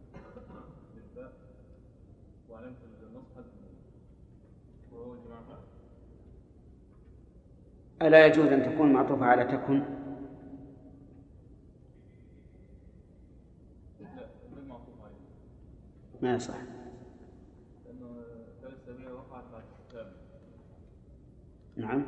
بالفاء 0.95 1.33
وعلامة 2.49 2.75
النصب 3.03 3.25
حذف 3.35 3.45
وهو 4.91 5.15
جماعة 5.15 5.43
فعل 5.43 5.61
ألا 8.01 8.25
يجوز 8.25 8.47
أن 8.47 8.63
تكون 8.63 8.93
معطوفة 8.93 9.25
على 9.25 9.43
تكن؟ 9.43 9.83
ما 16.21 16.33
يصح. 16.35 16.57
نعم. 21.77 22.05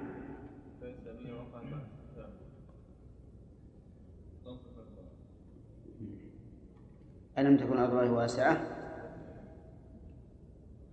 ألم 7.38 7.58
تكن 7.58 7.78
أرض 7.78 7.92
الله 7.92 8.12
واسعة؟ 8.12 8.84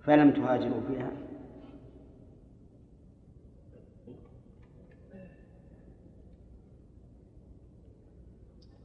فلم 0.05 0.31
تهاجروا 0.31 0.81
فيها 0.89 1.11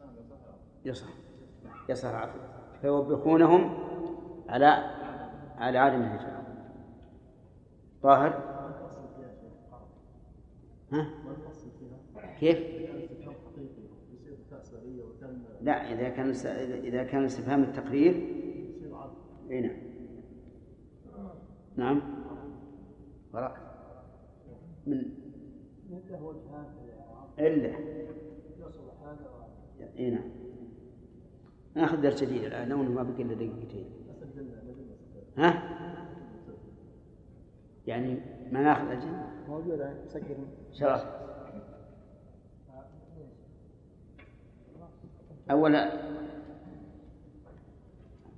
نعم 0.06 0.75
يصح 0.86 1.08
يصح 1.90 2.10
العفو 2.10 2.40
فيوبخونهم 2.82 3.78
على 4.50 4.66
على 5.58 5.78
عدم 5.78 6.02
الهجرة. 6.02 6.44
طاهر؟ 8.04 8.56
ها؟ 10.92 11.10
كيف؟ 12.40 12.60
لا 15.62 15.94
إذا 15.94 16.10
كان 16.10 16.30
إذا 16.84 17.04
كان 17.04 17.26
استفهام 17.26 17.64
التقرير 17.64 18.14
أي 19.52 19.62
نعم. 19.62 19.78
نعم. 21.76 22.02
وراء. 23.34 23.58
من؟ 24.88 25.02
إلا. 27.40 27.76
إي 30.00 30.10
نعم. 30.10 30.45
ناخذ 31.76 32.02
درس 32.02 32.24
جديد 32.24 32.44
الآن 32.44 32.70
لو 32.70 32.78
ما 32.78 33.04
بقي 33.04 33.24
إلا 33.24 33.34
دقيقتين. 33.34 33.90
ها؟ 35.38 35.64
يعني 37.88 38.20
ما 38.52 38.62
ناخذ 38.62 38.88
أجل؟ 38.88 39.12
موجودة 39.48 39.94
سجل 40.08 40.38
شرف 40.72 41.04
أول 45.52 45.76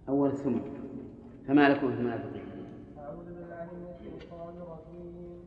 أول 0.10 0.38
ثم. 0.38 0.60
فما 1.47 1.69
لكم 1.69 1.91
في 1.91 2.00
المنافقين؟ 2.00 2.43
أعوذ 2.97 3.26
بالله 3.26 3.69
من 3.73 3.88
الشيطان 3.95 4.56
الرجيم. 4.58 5.39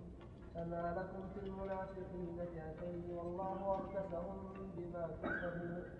فما 0.55 0.94
لكم 0.96 1.22
في 1.35 1.46
المنافقين 1.46 2.37
فئتين 2.37 3.16
والله 3.16 3.74
أركسهم 3.74 4.38
بما 4.76 5.09
كسبوا. 5.22 5.99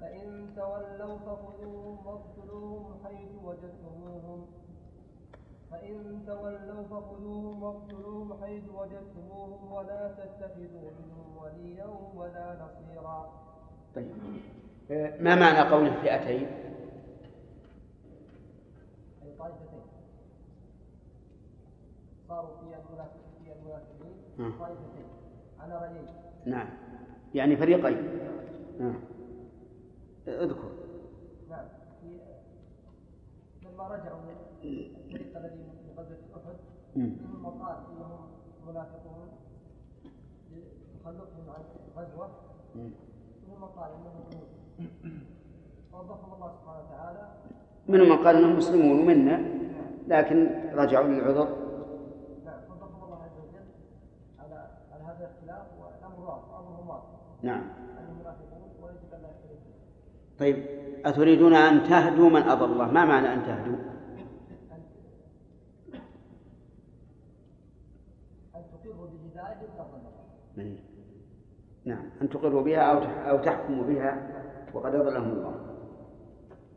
فإن 0.00 0.52
تولوا 0.56 1.18
فخذوهم 1.18 2.06
واقتلوهم 2.06 2.94
حيث 3.04 3.30
وجدتموهم. 3.44 4.46
فإن 5.70 6.22
تولوا 6.26 6.82
فخذوهم 6.82 7.62
واقتلوهم 7.62 8.44
حيث 8.44 8.62
وجدتموهم 8.74 9.72
ولا 9.72 10.08
تتخذوا 10.08 10.90
منهم 10.98 11.36
وليا 11.36 11.86
ولا 12.14 12.56
نصيرا. 12.62 13.32
طيب. 13.94 14.14
آه، 14.90 15.22
ما 15.22 15.34
معنى 15.34 15.70
قوله 15.70 16.00
فئتين؟ 16.02 16.46
أي 19.22 19.32
طائفتين. 19.38 19.80
صاروا 22.28 22.56
في 22.56 22.62
المنافقين 22.62 24.06
نعم. 24.38 24.58
طائفتين. 24.58 25.06
على 25.60 25.74
رأيين 25.74 26.06
نعم. 26.46 26.68
يعني 27.34 27.56
فريقين. 27.56 27.96
نعم 28.80 29.15
اذكر. 30.28 30.70
نعم 31.50 31.66
لما 33.62 33.88
رجعوا 33.88 34.20
من 34.20 34.36
الفريق 34.64 35.36
الذي 35.36 35.56
من 35.58 35.94
غزوة 35.98 36.56
مم. 36.96 37.02
منهم 37.02 37.42
من 37.42 37.62
قال 37.62 37.76
إنهم 37.92 38.20
منافقون 38.68 39.28
لتخلفهم 40.50 41.50
عن. 41.50 41.62
منهم 42.76 43.60
من 43.60 43.68
قال 43.68 43.90
جنود 43.90 44.34
ووظفهم 45.92 46.34
الله 46.34 46.50
سبحانه 46.52 46.80
وتعالى. 46.84 47.24
منهم 47.88 48.08
من 48.08 48.24
قال 48.24 48.36
إنهم 48.36 48.56
مسلمون 48.56 49.06
منا 49.06 49.36
لكن 50.06 50.38
رجعوا 50.74 51.06
للعذر. 51.08 51.48
نعم 52.44 52.60
وظفهم 52.70 53.04
الله 53.04 53.22
عز 53.22 53.38
وجل 53.38 53.66
على 54.38 54.58
على 54.92 55.02
هذا 55.04 55.18
الاختلاف 55.18 55.66
والأمر 55.80 56.20
واضح 56.20 56.48
أمرهم 56.58 56.88
واضح. 56.88 57.08
نعم 57.42 57.64
أنهم 57.98 58.20
منافقون 58.20 58.62
ويجب 58.82 59.14
أن 59.14 59.22
لا 59.22 59.28
يختلفوا 59.28 59.72
طيب 60.38 60.64
أتريدون 61.04 61.54
أن 61.54 61.82
تهدوا 61.82 62.30
من 62.30 62.42
أضل 62.42 62.72
الله؟ 62.72 62.90
ما 62.90 63.04
معنى 63.04 63.32
أن 63.32 63.42
تهدوا؟ 63.42 63.76
نعم 71.84 72.10
أن 72.22 72.28
تقروا 72.28 72.62
بها 72.62 72.80
أو 72.80 72.98
أو 73.30 73.44
تحكموا 73.44 73.84
بها 73.84 74.28
وقد 74.74 74.94
أضلهم 74.94 75.30
الله. 75.30 75.54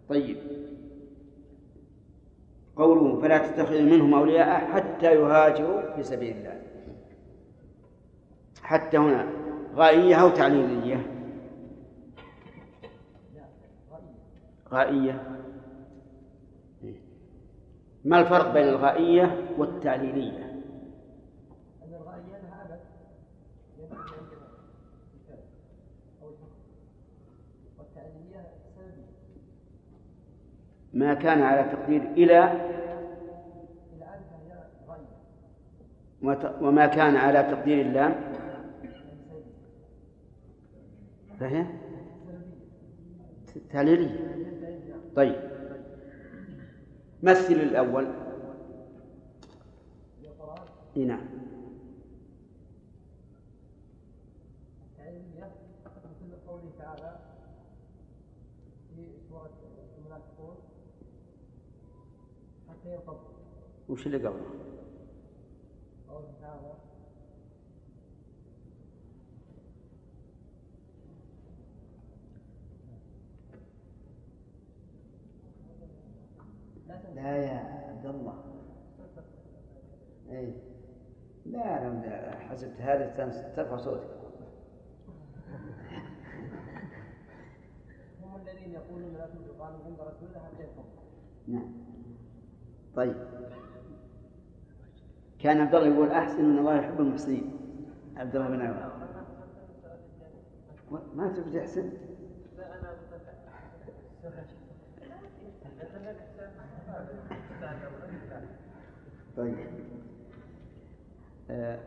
طيب. 0.10 0.38
قوله 2.76 3.22
فلا 3.22 3.38
تتخذوا 3.38 3.82
منهم 3.82 4.13
أولياء 4.13 4.65
حتى 4.65 5.15
يهاجروا 5.15 5.95
في 5.95 6.04
سبيل 6.04 6.38
الله. 6.38 6.62
حتى 8.62 8.98
هنا 8.98 9.28
غائية 9.76 10.15
أو 10.15 10.30
تعليلية 10.30 10.88
غائية 14.71 15.39
ما 18.05 18.19
الفرق 18.19 18.53
بين 18.53 18.67
الغائية 18.67 19.47
والتعليلية؟ 19.58 20.62
لها 22.43 22.65
أبد. 22.65 22.79
الحكم 26.19 26.47
والتعليلية 27.79 28.49
ما 30.93 31.13
كان 31.13 31.41
على 31.41 31.63
تقدير 31.71 32.01
إلى 32.01 32.69
وما 36.62 36.86
كان 36.86 37.15
على 37.15 37.43
تقدير 37.43 37.82
اللام. 37.82 38.15
فهي؟ 41.39 41.65
تعليلية. 43.71 44.48
طيب. 45.15 45.36
مثل 47.24 47.54
الأول. 47.54 48.08
القرآن 50.24 50.67
إي 50.98 51.06
نعم. 51.06 51.39
وش 63.89 64.06
اللي 64.06 64.17
قبله؟ 64.17 64.45
قوله 66.10 66.34
تعالى 66.41 66.74
لا 77.23 77.36
يا 77.36 77.60
عبد 77.89 78.05
الله. 78.05 78.43
اي 80.32 80.53
لا 81.45 81.88
أنا 81.88 82.32
حسبت 82.39 82.82
هذه 82.82 83.32
ترفع 83.55 83.77
صوتك. 83.77 84.10
هم 88.23 88.36
الذين 88.36 88.73
يقولون 88.73 89.13
لا 89.13 89.25
تنفقوا 89.25 89.65
عند 89.65 89.99
رسول 89.99 90.29
الله 90.29 90.39
حتى 90.39 90.67
نعم. 91.47 91.71
طيب. 92.95 93.15
كان 95.39 95.62
عبد 95.62 95.75
الله 95.75 95.88
يقول 95.88 96.12
أحسن 96.12 96.39
إن 96.39 96.58
الله 96.58 96.75
يحب 96.75 96.99
المحسنين. 96.99 97.60
عبد 98.15 98.36
الله 98.36 98.47
بن 98.47 98.62
عمر 98.62 98.99
ما 101.15 101.34
تبي 101.34 101.60
تحسن 101.60 101.89
طيب. 109.38 109.55
آه. 111.49 111.79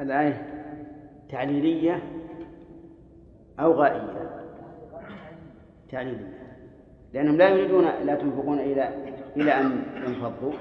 الآية 0.00 0.46
تعليلية 1.30 2.02
أو 3.60 3.72
غائية؟ 3.72 4.30
تعليلية. 5.90 6.36
لأنهم 7.12 7.36
لا 7.36 7.48
يريدون 7.48 7.84
لا 7.84 8.14
تنفقون 8.14 8.58
إلى 8.58 8.88
إلى 9.36 9.52
أن 9.52 9.82
ينفضوا. 9.96 10.52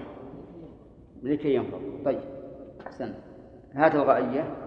لكي 1.23 1.55
ينفضوا. 1.55 2.03
طيب 2.05 2.21
أحسن 2.88 3.13
هات 3.73 3.95
الغائية 3.95 4.65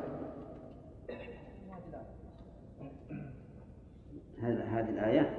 هذا 4.42 4.64
هذه 4.78 4.90
الآية 4.90 5.30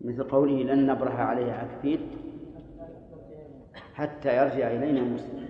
مثل 0.00 0.22
قوله 0.22 0.62
لن 0.62 0.86
نبرح 0.86 1.20
عليه 1.20 1.52
عاكفين 1.52 1.98
حتى 3.94 4.36
يرجع 4.36 4.70
إلينا 4.70 5.00
مسلم 5.00 5.48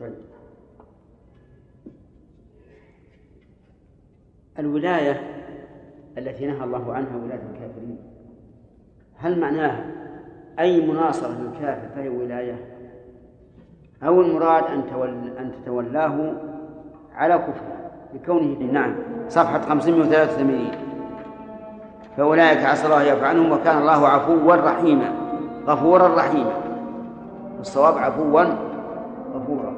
طيب. 0.00 0.14
الولاية 4.58 5.20
التي 6.18 6.46
نهى 6.46 6.64
الله 6.64 6.92
عنها 6.92 7.16
ولاية 7.16 7.42
الكافرين 7.54 7.98
هل 9.16 9.40
معناها 9.40 9.84
أي 10.58 10.86
مناصرة 10.86 11.40
للكافر 11.40 11.88
فهي 11.94 12.08
ولاية؟ 12.08 12.72
أو 14.02 14.20
المراد 14.20 14.64
أن 14.64 14.82
أن 15.38 15.52
تتولاه 15.62 16.51
على 17.16 17.34
كفره 17.34 17.72
لكونه 18.14 18.72
نعم. 18.72 18.94
صفحة 19.28 19.60
583 19.68 20.70
فأولئك 22.16 22.64
عسى 22.64 22.86
الله 22.86 23.02
يفعلهم 23.02 23.52
وكان 23.52 23.78
الله 23.78 24.08
عفوا 24.08 24.56
رحيما. 24.56 25.12
غفورا 25.66 26.08
رحيما. 26.16 26.52
الصواب 27.60 27.98
عفوا 27.98 28.44
غفورا. 29.34 29.71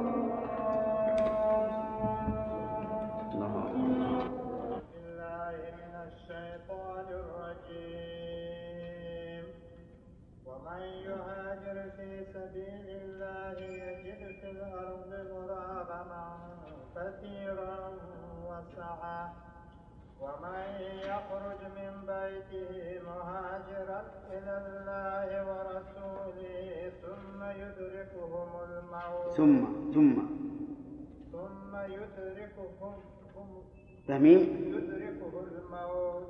وسعة 18.74 19.32
ومن 20.20 20.64
يخرج 20.98 21.60
من 21.78 21.92
بيته 22.06 23.02
مهاجرا 23.06 24.00
إلى 24.30 24.54
الله 24.66 25.28
ورسوله 25.48 26.92
ثم 27.02 27.42
يدركهم 27.42 28.48
الموت. 28.68 29.36
ثم 29.36 29.64
ثم. 29.94 30.14
ثم 31.32 31.76
يدركهم 31.76 32.94
فهمين 34.08 34.40
يدركه 34.74 35.34
الموت. 35.40 36.26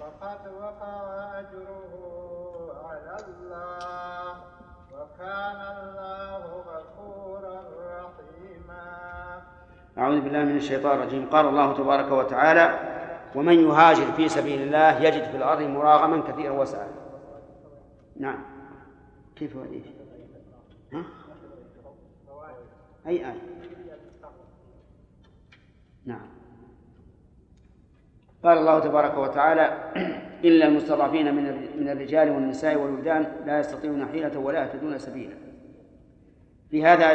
فقد 0.00 0.42
وقع 0.60 1.40
أجره 1.40 1.92
على 2.84 3.16
الله 3.28 4.32
وكان 4.92 5.60
الله 5.76 6.42
غفورا 6.70 7.56
رحيما. 7.88 8.86
أعوذ 9.98 10.20
بالله 10.20 10.44
من 10.44 10.56
الشيطان 10.56 10.98
الرجيم. 10.98 11.26
قال 11.26 11.46
الله 11.46 11.76
تبارك 11.76 12.12
وتعالى 12.12 12.78
ومن 13.34 13.54
يهاجر 13.54 14.12
في 14.12 14.28
سبيل 14.28 14.62
الله 14.62 15.02
يجد 15.02 15.24
في 15.24 15.36
الأرض 15.36 15.62
مراغما 15.62 16.22
كثيرا 16.32 16.52
وسعا. 16.52 16.88
نعم. 18.16 18.38
كيف 19.36 19.56
هو 19.56 19.62
إيش؟ 19.62 19.86
ها؟ 20.92 21.02
أي 23.06 23.26
آية؟ 23.26 23.42
نعم. 26.04 26.26
قال 28.44 28.58
الله 28.58 28.78
تبارك 28.78 29.18
وتعالى 29.18 29.92
إلا 30.44 30.66
المستضعفين 30.66 31.34
من 31.34 31.44
من 31.80 31.88
الرجال 31.88 32.30
والنساء 32.30 32.76
والولدان 32.76 33.26
لا 33.46 33.58
يستطيعون 33.58 34.06
حيلة 34.06 34.38
ولا 34.38 34.62
يهتدون 34.62 34.98
سبيلا. 34.98 35.34
في 36.70 36.84
هذا 36.84 37.14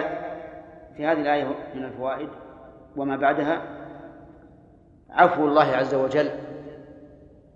في 0.98 1.06
هذه 1.06 1.22
الآية 1.22 1.56
من 1.76 1.84
الفوائد 1.84 2.30
وما 2.98 3.16
بعدها 3.16 3.62
عفو 5.10 5.48
الله 5.48 5.64
عز 5.64 5.94
وجل 5.94 6.30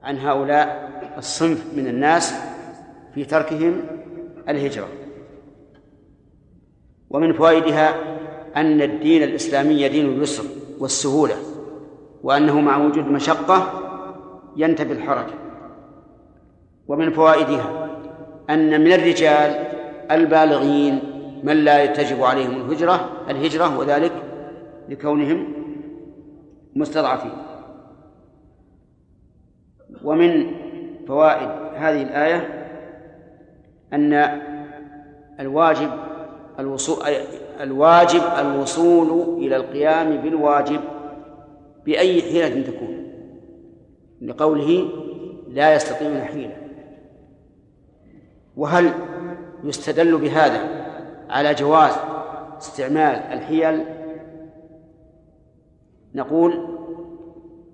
عن 0.03 0.17
هؤلاء 0.17 0.89
الصنف 1.17 1.73
من 1.75 1.87
الناس 1.87 2.33
في 3.13 3.25
تركهم 3.25 3.81
الهجرة. 4.49 4.87
ومن 7.09 7.33
فوائدها 7.33 7.95
أن 8.55 8.81
الدين 8.81 9.23
الإسلامي 9.23 9.89
دين 9.89 10.05
اليسر 10.05 10.43
والسهولة 10.79 11.35
وأنه 12.23 12.61
مع 12.61 12.77
وجود 12.77 13.05
مشقة 13.05 13.81
ينتبه 14.55 14.91
الحرج. 14.91 15.27
ومن 16.87 17.11
فوائدها 17.11 17.89
أن 18.49 18.81
من 18.81 18.93
الرجال 18.93 19.65
البالغين 20.11 20.99
من 21.43 21.57
لا 21.57 21.85
تجب 21.85 22.23
عليهم 22.23 22.61
الهجرة 22.61 23.09
الهجرة 23.29 23.77
وذلك 23.77 24.11
لكونهم 24.89 25.53
مستضعفين. 26.75 27.31
ومن 30.03 30.51
فوائد 31.07 31.49
هذه 31.75 32.01
الآية 32.01 32.65
أن 33.93 34.13
الواجب 35.39 35.89
الوصول 36.59 36.97
الواجب 37.61 38.21
الوصول 38.39 39.37
إلى 39.45 39.55
القيام 39.55 40.17
بالواجب 40.17 40.79
بأي 41.85 42.21
حيلة 42.21 42.61
تكون 42.61 43.11
لقوله 44.21 44.89
لا 45.49 45.75
يستطيعون 45.75 46.21
حيلة. 46.21 46.57
وهل 48.57 48.91
يستدل 49.63 50.17
بهذا 50.17 50.59
على 51.29 51.53
جواز 51.53 51.93
استعمال 52.57 53.15
الحيل 53.15 53.94
نقول 56.15 56.67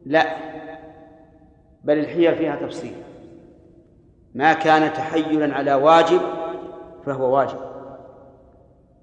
لا 0.05 0.25
بل 1.83 1.99
الحيل 1.99 2.35
فيها 2.35 2.55
تفصيل. 2.55 2.93
ما 4.35 4.53
كان 4.53 4.93
تحيلا 4.93 5.55
على 5.55 5.73
واجب 5.73 6.21
فهو 7.05 7.35
واجب 7.35 7.57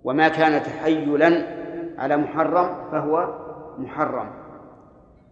وما 0.04 0.28
كان 0.28 0.62
تحيلا 0.62 1.46
على 1.98 2.16
محرم 2.16 2.90
فهو 2.92 3.34
محرم 3.78 4.30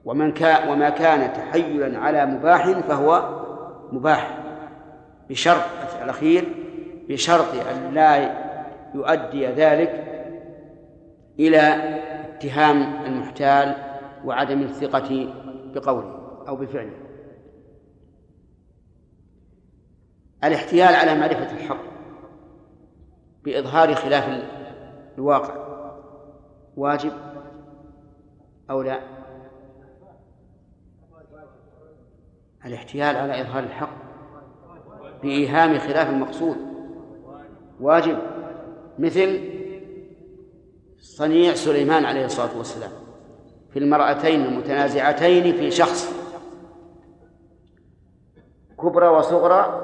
ومن 0.05 0.33
كان 0.33 0.69
وما 0.69 0.91
كان 0.91 1.33
تحيلا 1.33 1.99
على 1.99 2.27
مباح 2.27 2.69
فهو 2.69 3.41
مباح 3.93 4.39
بشرط 5.31 5.63
الأخير 6.03 6.45
بشرط 7.09 7.55
أن 7.55 7.95
لا 7.95 8.31
يؤدي 8.95 9.47
ذلك 9.47 10.05
إلى 11.39 11.77
اتهام 12.37 13.05
المحتال 13.07 13.86
وعدم 14.27 14.63
الثقة 14.63 15.35
بقوله 15.75 16.45
أو 16.49 16.57
بفعله. 16.57 16.97
الاحتيال 20.45 20.95
على 20.95 21.21
معرفة 21.21 21.57
الحق 21.57 21.83
بإظهار 23.45 23.95
خلاف 23.95 24.45
الواقع 25.19 25.67
واجب 26.77 27.13
أو 28.71 28.83
لا؟ 28.83 29.01
الاحتيال 32.67 33.17
على 33.17 33.41
إظهار 33.41 33.65
الحق 33.65 34.07
بإيهام 35.23 35.79
خلاف 35.79 36.11
المقصود 36.11 36.57
واجب 37.81 38.19
مثل 38.99 39.41
صنيع 40.99 41.55
سليمان 41.55 42.05
عليه 42.05 42.25
الصلاة 42.25 42.59
والسلام. 42.59 43.06
في 43.77 43.83
المرأتين 43.83 44.45
المتنازعتين 44.45 45.57
في 45.57 45.71
شخص. 45.71 46.13
كبرى 48.79 49.09
وصغرى 49.09 49.81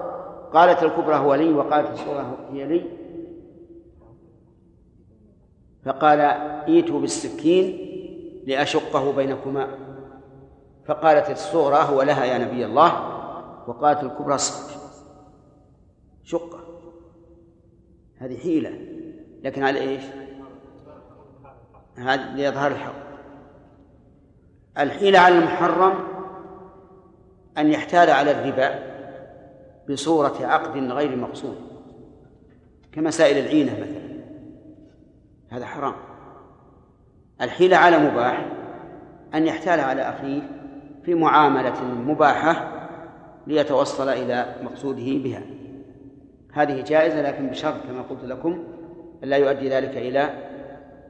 قالت 0.53 0.83
الكبرى 0.83 1.17
هو 1.17 1.35
لي 1.35 1.53
وقالت 1.53 1.91
الصغرى 1.91 2.37
هي 2.53 2.67
لي. 2.67 2.85
فقال 5.85 6.21
ائتوا 6.21 7.01
بالسكين 7.01 7.79
لأشقه 8.47 9.13
بينكما. 9.13 9.69
فقالت 10.87 11.31
الصغرى 11.31 11.77
هو 11.77 12.03
لها 12.03 12.25
يا 12.25 12.39
نبي 12.39 12.67
الله 12.67 12.93
وقالت 13.69 14.03
الكبرى 14.03 14.39
شقة. 16.25 16.61
هذه 18.19 18.39
حيلة 18.39 18.71
لكن 19.43 19.63
على 19.63 19.81
إيش؟ 19.81 20.03
هذا 21.97 22.17
لإظهار 22.17 22.73
الحق. 22.73 23.02
الحيلة 24.79 25.19
على 25.19 25.39
المحرم 25.39 25.95
أن 27.59 27.73
يحتال 27.73 28.11
على 28.11 28.31
الربا 28.31 28.79
بصورة 29.91 30.47
عقد 30.47 30.79
غير 30.79 31.17
مقصود 31.17 31.57
كمسائل 32.93 33.39
العينة 33.39 33.73
مثلا. 33.73 34.23
هذا 35.51 35.67
حرام. 35.67 35.95
الحيلة 37.41 37.77
على 37.77 37.99
مباح 37.99 38.47
أن 39.35 39.47
يحتال 39.47 39.81
على 39.81 40.03
أخيه 40.03 40.43
في 41.05 41.15
معاملة 41.15 41.85
مباحة 41.85 42.73
ليتوصل 43.47 44.09
إلى 44.09 44.55
مقصوده 44.63 45.19
بها. 45.25 45.43
هذه 46.53 46.81
جائزة 46.81 47.23
لكن 47.23 47.47
بشرط 47.47 47.75
كما 47.89 48.03
قلت 48.03 48.25
لكم 48.25 48.65
ألا 49.25 49.37
يؤدي 49.37 49.69
ذلك 49.69 49.97
إلى 49.97 50.31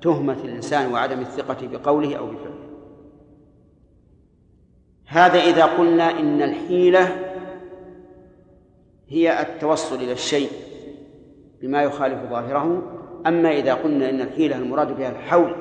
تهمة 0.02 0.36
الإنسان 0.44 0.92
وعدم 0.92 1.20
الثقة 1.20 1.66
بقوله 1.66 2.16
أو 2.16 2.26
بفعله. 2.26 2.61
هذا 5.12 5.38
إذا 5.38 5.64
قلنا 5.64 6.10
إن 6.10 6.42
الحيلة 6.42 7.08
هي 9.08 9.40
التوصل 9.40 9.96
إلى 9.96 10.12
الشيء 10.12 10.50
بما 11.62 11.82
يخالف 11.82 12.30
ظاهره. 12.30 12.82
أما 13.26 13.50
إذا 13.50 13.74
قلنا 13.74 14.10
إن 14.10 14.20
الحيلة 14.20 14.56
المراد 14.56 14.96
بها 14.96 15.10
الحول 15.10 15.56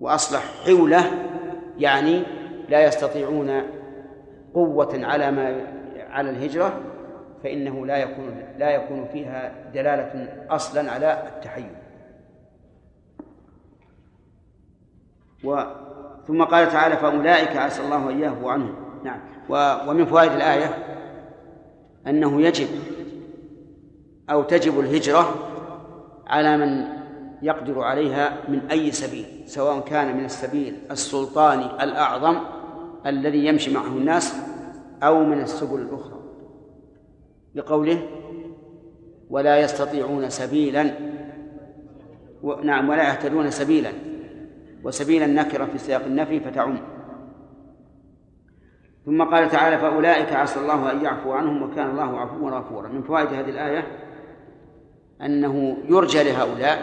وأصلح 0.00 0.42
حولة 0.64 1.04
يعني 1.78 2.22
لا 2.68 2.84
يستطيعون 2.84 3.62
قوة 4.54 5.06
على 5.06 5.30
ما 5.30 5.60
على 6.10 6.30
الهجرة 6.30 6.80
فإنه 7.42 7.86
لا 7.86 7.96
يكون 7.96 8.42
لا 8.58 8.70
يكون 8.70 9.08
فيها 9.12 9.52
دلالة 9.74 10.46
أصلا 10.50 10.92
على 10.92 11.28
التحيل. 11.36 11.70
و 15.44 15.64
ثم 16.28 16.42
قال 16.44 16.68
تعالى 16.68 16.96
فأولئك 16.96 17.56
عسى 17.56 17.82
الله 17.82 18.12
يهفو 18.12 18.48
عنهم. 18.48 18.74
نعم. 19.04 19.20
ومن 19.88 20.04
فوائد 20.04 20.32
الآية 20.32 20.74
أنه 22.06 22.42
يجب 22.42 22.68
أو 24.30 24.42
تجب 24.42 24.80
الهجرة 24.80 25.34
على 26.26 26.56
من 26.56 26.84
يقدر 27.42 27.80
عليها 27.80 28.36
من 28.48 28.60
أي 28.70 28.92
سبيل 28.92 29.26
سواء 29.46 29.80
كان 29.80 30.16
من 30.16 30.24
السبيل 30.24 30.78
السلطاني 30.90 31.84
الأعظم 31.84 32.36
الذي 33.06 33.46
يمشي 33.46 33.74
معه 33.74 33.86
الناس 33.86 34.36
أو 35.02 35.24
من 35.24 35.40
السبل 35.40 35.80
الأخرى. 35.80 36.20
لقوله 37.54 38.02
ولا 39.30 39.58
يستطيعون 39.58 40.30
سبيلا. 40.30 40.90
نعم 42.62 42.88
ولا 42.88 43.08
يهتدون 43.08 43.50
سبيلا. 43.50 43.90
وسبيل 44.84 45.22
النكرة 45.22 45.64
في 45.64 45.78
سياق 45.78 46.04
النفي 46.04 46.40
فتعم. 46.40 46.78
ثم 49.06 49.22
قال 49.22 49.50
تعالى 49.50 49.78
فأولئك 49.78 50.32
عسى 50.32 50.60
الله 50.60 50.92
أن 50.92 51.04
يعفو 51.04 51.32
عنهم 51.32 51.62
وكان 51.62 51.90
الله 51.90 52.20
عفوا 52.20 52.50
غفورا. 52.50 52.88
من 52.88 53.02
فوائد 53.02 53.28
هذه 53.28 53.50
الآية 53.50 53.86
أنه 55.22 55.76
يرجى 55.88 56.22
لهؤلاء 56.22 56.78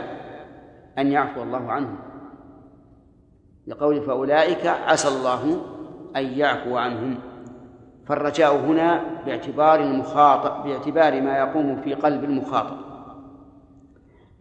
أن 0.97 1.11
يعفو 1.11 1.43
الله 1.43 1.71
عنهم. 1.71 1.95
لقول 3.67 4.01
فأولئك 4.01 4.67
عسى 4.67 5.07
الله 5.07 5.61
أن 6.15 6.25
يعفو 6.25 6.77
عنهم. 6.77 7.15
فالرجاء 8.07 8.55
هنا 8.55 9.03
باعتبار 9.25 9.79
المخاطب 9.79 10.63
باعتبار 10.63 11.21
ما 11.21 11.37
يقوم 11.37 11.81
في 11.81 11.93
قلب 11.93 12.23
المخاطب. 12.23 12.77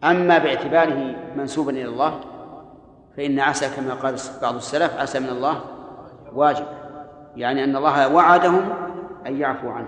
أما 0.03 0.37
باعتباره 0.37 1.15
منسوبا 1.37 1.71
إلى 1.71 1.85
الله 1.85 2.19
فإن 3.17 3.39
عسى 3.39 3.75
كما 3.75 3.93
قال 3.93 4.15
بعض 4.41 4.55
السلف 4.55 4.99
عسى 4.99 5.19
من 5.19 5.29
الله 5.29 5.61
واجب 6.33 6.65
يعني 7.35 7.63
أن 7.63 7.75
الله 7.75 8.13
وعدهم 8.13 8.69
أن 9.27 9.37
يعفو 9.37 9.69
عنه 9.69 9.87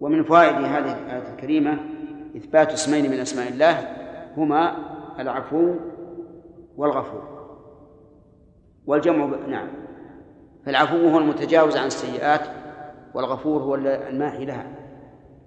ومن 0.00 0.24
فوائد 0.24 0.54
هذه 0.54 0.98
الآية 0.98 1.32
الكريمة 1.32 1.78
إثبات 2.36 2.72
اسمين 2.72 3.10
من 3.10 3.20
أسماء 3.20 3.48
الله 3.48 3.78
هما 4.36 4.76
العفو 5.18 5.74
والغفور 6.76 7.22
والجمع. 8.86 9.36
نعم 9.48 9.68
فالعفو 10.66 11.08
هو 11.08 11.18
المتجاوز 11.18 11.76
عن 11.76 11.86
السيئات 11.86 12.40
والغفور 13.14 13.62
هو 13.62 13.74
الماحي 13.74 14.44
لها 14.44 14.66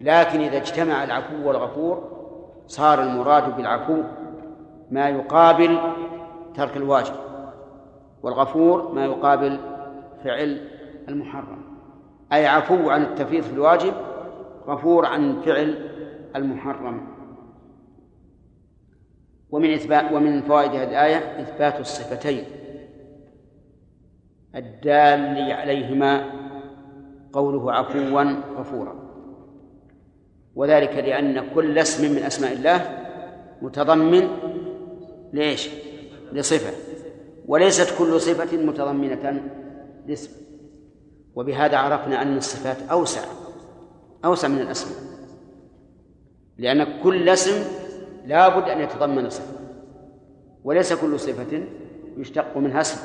لكن 0.02 0.40
إذا 0.40 0.58
اجتمع 0.58 1.04
العفو 1.04 1.48
والغفور 1.48 2.14
صار 2.68 3.04
المراد 3.04 3.56
بالعفو 3.56 4.04
ما 4.92 5.10
يقابل 5.10 5.78
ترك 6.56 6.78
الواجب 6.78 7.14
والغفور 8.24 8.92
ما 8.92 9.06
يقابل 9.06 9.60
فعل 10.24 10.70
المحرم. 11.10 11.64
أي 12.34 12.48
عفو 12.48 12.90
عن 12.90 13.02
التفريط 13.02 13.44
في 13.44 13.54
الواجب 13.54 13.94
غفور 14.68 15.06
عن 15.06 15.42
فعل 15.42 15.90
المحرم. 16.36 17.08
ومن 19.52 19.74
إثبات 19.74 20.12
ومن 20.12 20.42
فوائد 20.42 20.72
هذه 20.72 20.84
الآية 20.84 21.42
إثبات 21.42 21.80
الصفتين 21.80 22.44
الدال 24.56 25.52
عليهما 25.52 26.26
قوله 27.34 27.74
عفوا 27.74 28.24
غفورا. 28.58 28.96
وذلك 30.56 30.96
لأن 30.96 31.54
كل 31.56 31.78
اسم 31.78 32.16
من 32.16 32.24
أسماء 32.24 32.54
الله 32.54 33.00
متضمن 33.62 34.30
ليش؟ 35.34 35.70
لصفة. 36.32 36.74
وليست 37.46 37.98
كل 38.00 38.22
صفة 38.22 38.58
متضمنة 38.58 39.44
لاسم. 40.08 40.32
وبهذا 41.36 41.78
عرفنا 41.78 42.22
أن 42.22 42.38
الصفات 42.38 42.78
أوسع 42.92 43.22
أوسع 44.26 44.48
من 44.48 44.62
الأسماء 44.62 44.98
لأن 46.58 47.02
كل 47.04 47.30
اسم 47.30 47.64
لا 48.26 48.60
بد 48.60 48.70
أن 48.70 48.82
يتضمن 48.82 49.30
صفة. 49.30 49.54
وليس 50.64 50.94
كل 50.94 51.20
صفة 51.20 51.64
يشتق 52.18 52.58
منها 52.58 52.82
اسم. 52.82 52.98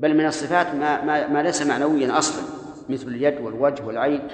بل 0.00 0.14
من 0.14 0.26
الصفات 0.26 0.74
ما, 0.74 1.04
ما, 1.04 1.26
ما 1.26 1.42
ليس 1.42 1.62
معنويا 1.62 2.18
أصلا 2.18 2.44
مثل 2.88 3.08
اليد 3.08 3.40
والوجه 3.40 3.86
والعين. 3.86 4.28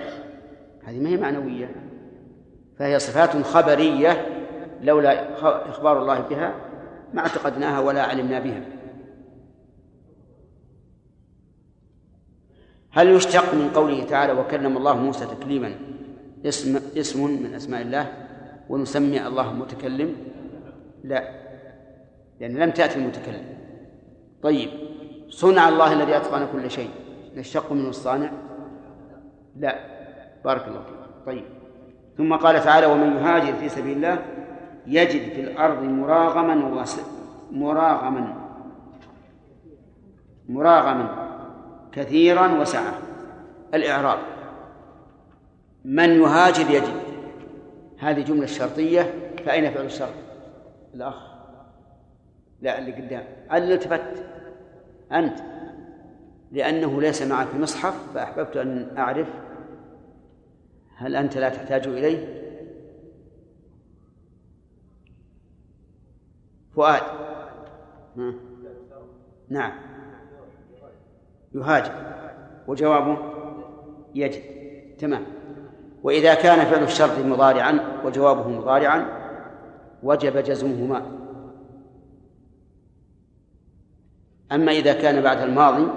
هذه 0.85 0.99
ما 0.99 1.09
هي 1.09 1.16
معنوية. 1.16 1.75
فهي 2.79 2.99
صفات 2.99 3.42
خبرية 3.42 4.39
لولا 4.83 5.38
إخبار 5.69 6.03
الله 6.03 6.21
بها 6.21 6.55
ما 7.14 7.21
اعتقدناها 7.21 7.81
ولا 7.81 8.03
علمنا 8.03 8.38
بها. 8.38 8.62
هل 12.93 13.09
يشتق 13.09 13.55
من 13.55 13.71
قوله 13.75 14.04
تعالى 14.04 14.33
وكلم 14.33 14.77
الله 14.77 14.96
موسى 14.96 15.27
تكليما؟ 15.27 15.75
اسم 16.46 16.81
اسم 16.96 17.42
من 17.42 17.54
أسماء 17.54 17.83
الله. 17.83 18.13
ونسمي 18.69 19.27
الله 19.27 19.52
متكلم؟ 19.52 20.17
لا. 21.04 21.31
لأن 22.40 22.57
لم 22.57 22.71
تأتي 22.71 22.98
المتكلم. 22.98 23.44
طيب. 24.42 24.71
صنع 25.29 25.69
الله 25.69 25.92
الذي 25.92 26.17
أتقن 26.17 26.46
كل 26.52 26.71
شيء. 26.71 26.90
يشتق 27.35 27.73
منه 27.73 27.88
الصانع؟ 27.88 28.31
لا. 29.57 29.79
بارك 30.44 30.69
الله 30.69 30.83
فيك. 30.83 31.27
طيب. 31.27 31.44
ثم 32.19 32.37
قال 32.37 32.63
تعالى 32.63 32.87
ومن 32.87 33.17
يهاجر 33.17 33.52
في 33.52 33.69
سبيل 33.69 33.96
الله 33.96 34.19
يجد 34.87 35.33
في 35.33 35.40
الأرض 35.40 35.83
مراغما 35.83 36.54
مراغما. 37.52 38.35
مراغما. 40.48 41.31
كثيرا 41.92 42.60
وسعة 42.60 42.94
الإعراب. 43.74 44.18
من 45.85 46.10
يهاجر 46.10 46.70
يجد. 46.70 47.00
هذه 47.98 48.22
جملة 48.22 48.46
شرطية. 48.46 49.14
فأين 49.46 49.70
فعل 49.70 49.85
الشرط؟ 49.85 50.14
الأخ. 50.94 51.14
لا 52.60 52.78
اللي 52.78 52.92
قدام. 52.92 53.24
اللي 53.52 53.74
التفت 53.74 54.24
أنت. 55.12 55.38
لأنه 56.52 57.00
ليس 57.00 57.22
معك 57.22 57.54
مصحف 57.54 57.94
فأحببت 58.14 58.56
أن 58.56 58.88
أعرف 58.98 59.28
هل 60.96 61.16
أنت 61.16 61.38
لا 61.38 61.48
تحتاج 61.48 61.87
إليه. 61.87 62.50
فؤاد. 66.81 67.02
نعم. 69.48 69.72
يهاجر. 71.54 71.92
وجوابه 72.66 73.18
يجد. 74.14 74.42
تمام. 74.98 75.26
وإذا 76.02 76.35
كان 76.35 76.64
فعل 76.64 76.83
الشرط 76.83 77.18
مضارعا 77.18 77.81
وجوابه 78.04 78.48
مضارعا 78.48 79.06
وجب 80.02 80.37
جزمهما. 80.37 81.02
أما 84.52 84.72
إذا 84.72 84.92
كان 84.92 85.22
بعد 85.22 85.38
الماضي 85.38 85.88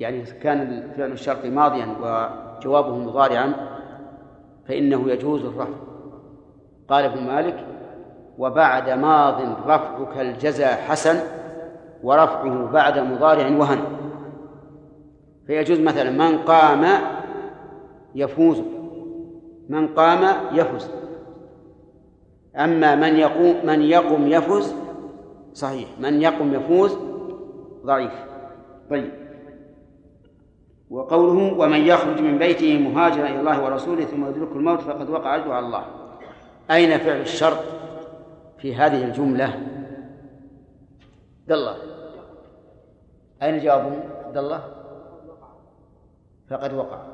يعني 0.00 0.22
كان 0.22 0.92
فعل 0.96 1.12
الشرط 1.12 1.44
ماضيا 1.44 1.86
وجوابه 1.86 2.98
مضارعا 2.98 3.54
فإنه 4.68 5.10
يجوز 5.10 5.44
الرفع 5.44 5.74
قال 6.88 7.04
ابن 7.04 7.26
مالك 7.26 7.66
وبعد 8.38 8.90
ماض 8.90 9.40
رفعك 9.66 10.18
الجزاء 10.18 10.80
حسن 10.88 11.20
ورفعه 12.02 12.70
بعد 12.72 12.98
مضارع 12.98 13.56
وهن. 13.56 13.78
فيجوز 15.46 15.80
مثلا 15.80 16.10
من 16.10 16.38
قام 16.38 16.86
يفوز 18.14 18.62
من 19.68 19.88
قام 19.88 20.36
يفوز. 20.52 20.90
أما 22.56 22.94
من 22.94 23.16
يقوم 23.16 23.66
من 23.66 23.82
يقم 23.82 24.26
يفوز 24.26 24.74
صحيح. 25.54 25.88
من 26.00 26.22
يقم 26.22 26.54
يفوز 26.54 26.98
ضعيف. 27.84 28.12
طيب. 28.90 29.10
وقوله 30.90 31.58
ومن 31.58 31.78
يخرج 31.78 32.20
من 32.20 32.38
بيته 32.38 32.78
مهاجرا 32.78 33.26
إلى 33.26 33.40
الله 33.40 33.64
ورسوله 33.64 34.04
ثم 34.04 34.26
يدركه 34.26 34.56
الموت 34.56 34.80
فقد 34.80 35.10
وقع 35.10 35.36
اجره 35.36 35.54
على 35.54 35.66
الله. 35.66 35.84
أين 36.70 36.98
فعل 36.98 37.20
الشرط؟ 37.20 37.58
في 38.58 38.74
هذه 38.74 39.04
الجملة. 39.04 39.44
عبد 41.42 41.52
الله. 41.52 41.76
أين 43.42 43.64
جوابه 43.64 44.00
عبد 44.26 44.36
الله؟ 44.36 44.74
فقد 46.50 46.74
وقع. 46.74 47.06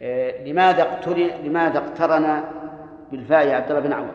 إيه 0.00 0.52
لماذا 0.52 0.82
اقترن 0.82 1.44
لماذا 1.44 1.78
اقترن 1.78 2.44
بالفاء 3.10 3.46
يا 3.46 3.56
عبد 3.56 3.70
الله 3.70 3.80
بن 3.80 3.90
ماضي 3.90 4.12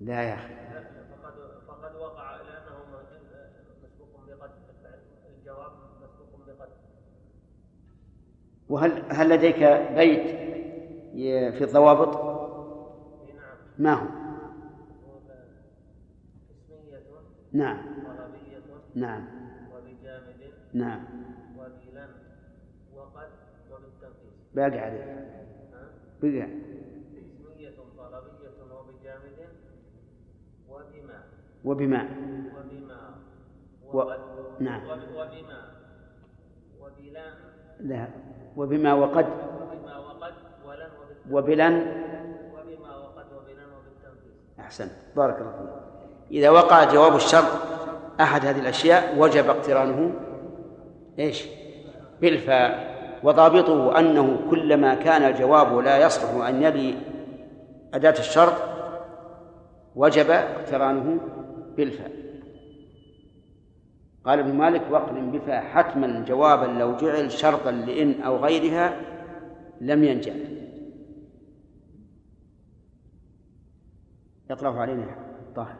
لا 0.00 0.22
يا 0.22 0.34
أخي. 0.34 0.54
فقد 1.68 1.94
وقع 1.96 2.36
لأنه 2.36 2.76
مسبوق 3.84 4.08
الجواب 5.38 5.72
مسبوق 6.02 6.68
وهل 8.68 9.02
هل 9.12 9.28
لديك 9.28 9.58
بيت 9.94 10.26
في 11.54 11.64
الضوابط؟ 11.64 12.33
ما 13.78 13.92
هو؟ 13.92 14.06
نعم. 17.52 17.78
نعم. 18.94 19.24
وبجامد 19.74 20.52
نعم. 20.74 21.04
وبلن 21.58 22.08
وقد 22.96 23.28
وبالتنفيذ 23.70 24.30
باقي. 24.54 24.78
عليه؟ 24.78 25.04
بقى 26.22 26.48
اسمية 27.42 27.70
طلبية 27.98 28.74
وبجامد 28.74 29.38
وبما. 30.68 31.22
وبما 31.64 32.08
وبما 32.58 33.14
و- 33.92 33.96
وقد 33.96 34.18
نعم. 34.60 34.84
وب- 34.84 35.14
وبما 35.14 35.74
وبلان 36.80 37.34
لا. 37.80 38.08
وبما 38.56 38.94
وقد. 38.94 39.26
وبما 39.26 39.98
وقد 39.98 40.34
ولن 40.66 40.90
وبلن 41.30 41.74
وبما 42.54 42.96
أحسنت 44.64 44.90
بارك 45.16 45.38
الله 45.38 45.50
فيك. 45.50 45.84
إذا 46.30 46.50
وقع 46.50 46.84
جواب 46.84 47.16
الشرط 47.16 47.50
أحد 48.20 48.46
هذه 48.46 48.60
الأشياء 48.60 49.18
وجب 49.18 49.48
اقترانه 49.48 50.12
إيش؟ 51.18 51.44
بالفاء. 52.20 52.94
وضابطه 53.22 53.98
أنه 53.98 54.38
كلما 54.50 54.94
كان 54.94 55.22
الجواب 55.22 55.78
لا 55.78 56.06
يصلح 56.06 56.46
أن 56.46 56.62
يلي 56.62 56.94
أداة 57.94 58.14
الشرط 58.18 58.54
وجب 59.96 60.30
اقترانه 60.30 61.20
بالفاء. 61.76 62.10
قال 64.26 64.38
ابن 64.38 64.54
مالك 64.54 64.82
واقرن 64.90 65.30
بفاء 65.30 65.62
حتما 65.62 66.24
جوابا 66.28 66.66
لو 66.66 66.96
جعل 66.96 67.32
شرطا 67.32 67.70
لإن 67.70 68.22
أو 68.22 68.36
غيرها 68.36 68.96
لم 69.80 70.04
ينجح. 70.04 70.34
يقرأه 74.54 74.80
علينا 74.80 75.16
طاهر 75.56 75.76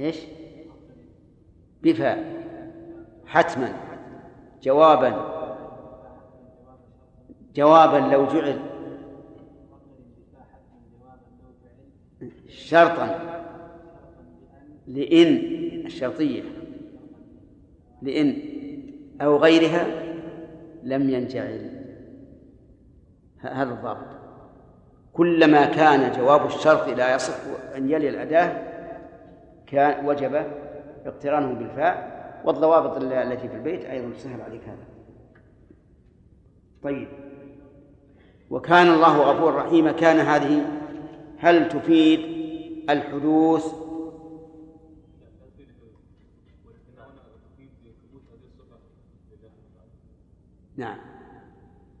إيش؟ 0.00 0.18
بفاء. 1.82 2.42
حتما. 3.26 3.74
جوابا. 4.62 5.32
جوابا 7.54 8.14
لو 8.14 8.26
جعل. 8.26 8.60
شرطا. 12.48 13.06
لإن 14.86 15.36
الشرطية. 15.86 16.42
لإن 18.02 18.36
أو 19.20 19.36
غيرها 19.36 19.86
لم 20.82 21.10
ينجعل. 21.10 21.84
هذا 23.38 23.72
الضابط. 23.74 24.21
كلما 25.12 25.64
كان 25.64 26.12
جواب 26.12 26.46
الشرط 26.46 26.88
لا 26.88 27.14
يصح 27.14 27.34
أن 27.76 27.90
يلي 27.90 28.08
الأداة 28.08 28.62
كان 29.66 30.06
وجب 30.06 30.46
اقترانه 31.06 31.52
بالفاء 31.54 32.12
والضوابط 32.44 32.96
ال- 32.96 33.12
التي 33.12 33.48
في 33.48 33.54
البيت 33.54 33.84
أيضا 33.84 34.10
تسهل 34.14 34.40
عليك 34.40 34.62
هذا. 34.68 34.84
طيب. 36.82 37.08
وكان 38.50 38.86
الله 38.88 39.18
غفورا 39.22 39.62
رحيما 39.62 39.92
كان 39.92 40.16
هذه 40.16 40.64
هل 41.38 41.68
تفيد 41.68 42.20
الحدوث؟ 42.90 43.74
نعم. 50.76 50.98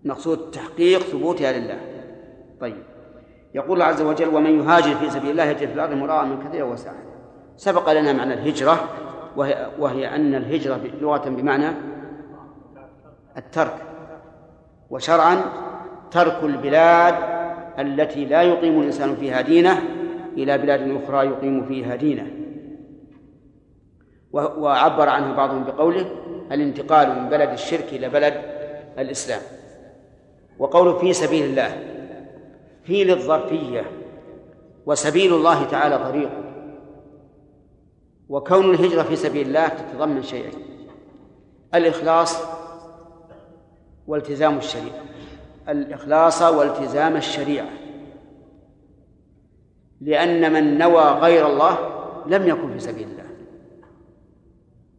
مقصود 0.04 0.50
تحقيق 0.50 1.00
ثبوتها 1.00 1.52
لله. 1.52 1.80
طيب. 2.60 2.82
يقول 3.54 3.72
الله 3.72 3.84
عز 3.84 4.02
وجل 4.02 4.34
ومن 4.34 4.60
يهاجر 4.60 4.94
في 4.94 5.10
سبيل 5.10 5.30
الله 5.30 5.44
يجد 5.44 5.68
في 5.68 5.74
الأرض 5.74 5.92
مراغما 5.92 6.48
كثيرا 6.48 6.64
وسعا 6.64 6.94
سبق 7.56 7.92
لنا 7.92 8.12
معنى 8.12 8.34
الهجرة 8.34 8.88
وهي, 9.36 9.70
وهي 9.78 10.16
أن 10.16 10.34
الهجرة 10.34 10.80
لغة 11.00 11.28
بمعنى 11.28 11.68
الترك 13.36 13.74
وشرعا 14.90 15.40
ترك 16.10 16.38
البلاد 16.42 17.14
التي 17.78 18.24
لا 18.24 18.42
يقيم 18.42 18.80
الإنسان 18.80 19.16
فيها 19.16 19.40
دينه 19.40 19.78
إلى 20.36 20.58
بلاد 20.58 21.02
أخرى 21.02 21.26
يقيم 21.26 21.66
فيها 21.66 21.96
دينه. 21.96 22.26
وعبر 24.32 25.08
عنه 25.08 25.36
بعضهم 25.36 25.64
بقوله 25.64 26.06
الانتقال 26.52 27.22
من 27.22 27.28
بلد 27.28 27.50
الشرك 27.50 27.84
إلى 27.92 28.08
بلد 28.08 28.34
الإسلام. 28.98 29.40
وقوله 30.58 30.98
في 30.98 31.12
سبيل 31.12 31.44
الله. 31.44 31.91
في 32.84 33.04
للظرفيه 33.04 33.90
وسبيل 34.86 35.34
الله 35.34 35.64
تعالى 35.64 35.98
طريقه. 35.98 36.42
وكون 38.28 38.74
الهجرة 38.74 39.02
في 39.02 39.16
سبيل 39.16 39.46
الله 39.46 39.68
تتضمن 39.68 40.22
شيئين 40.22 40.52
الإخلاص 41.74 42.42
والتزام 44.06 44.58
الشريعة. 44.58 45.04
الإخلاص 45.68 46.42
والتزام 46.42 47.16
الشريعة. 47.16 47.68
لأن 50.00 50.52
من 50.52 50.78
نوى 50.78 51.02
غير 51.02 51.46
الله 51.46 51.78
لم 52.26 52.48
يكن 52.48 52.72
في 52.72 52.78
سبيل 52.78 53.08
الله. 53.08 53.22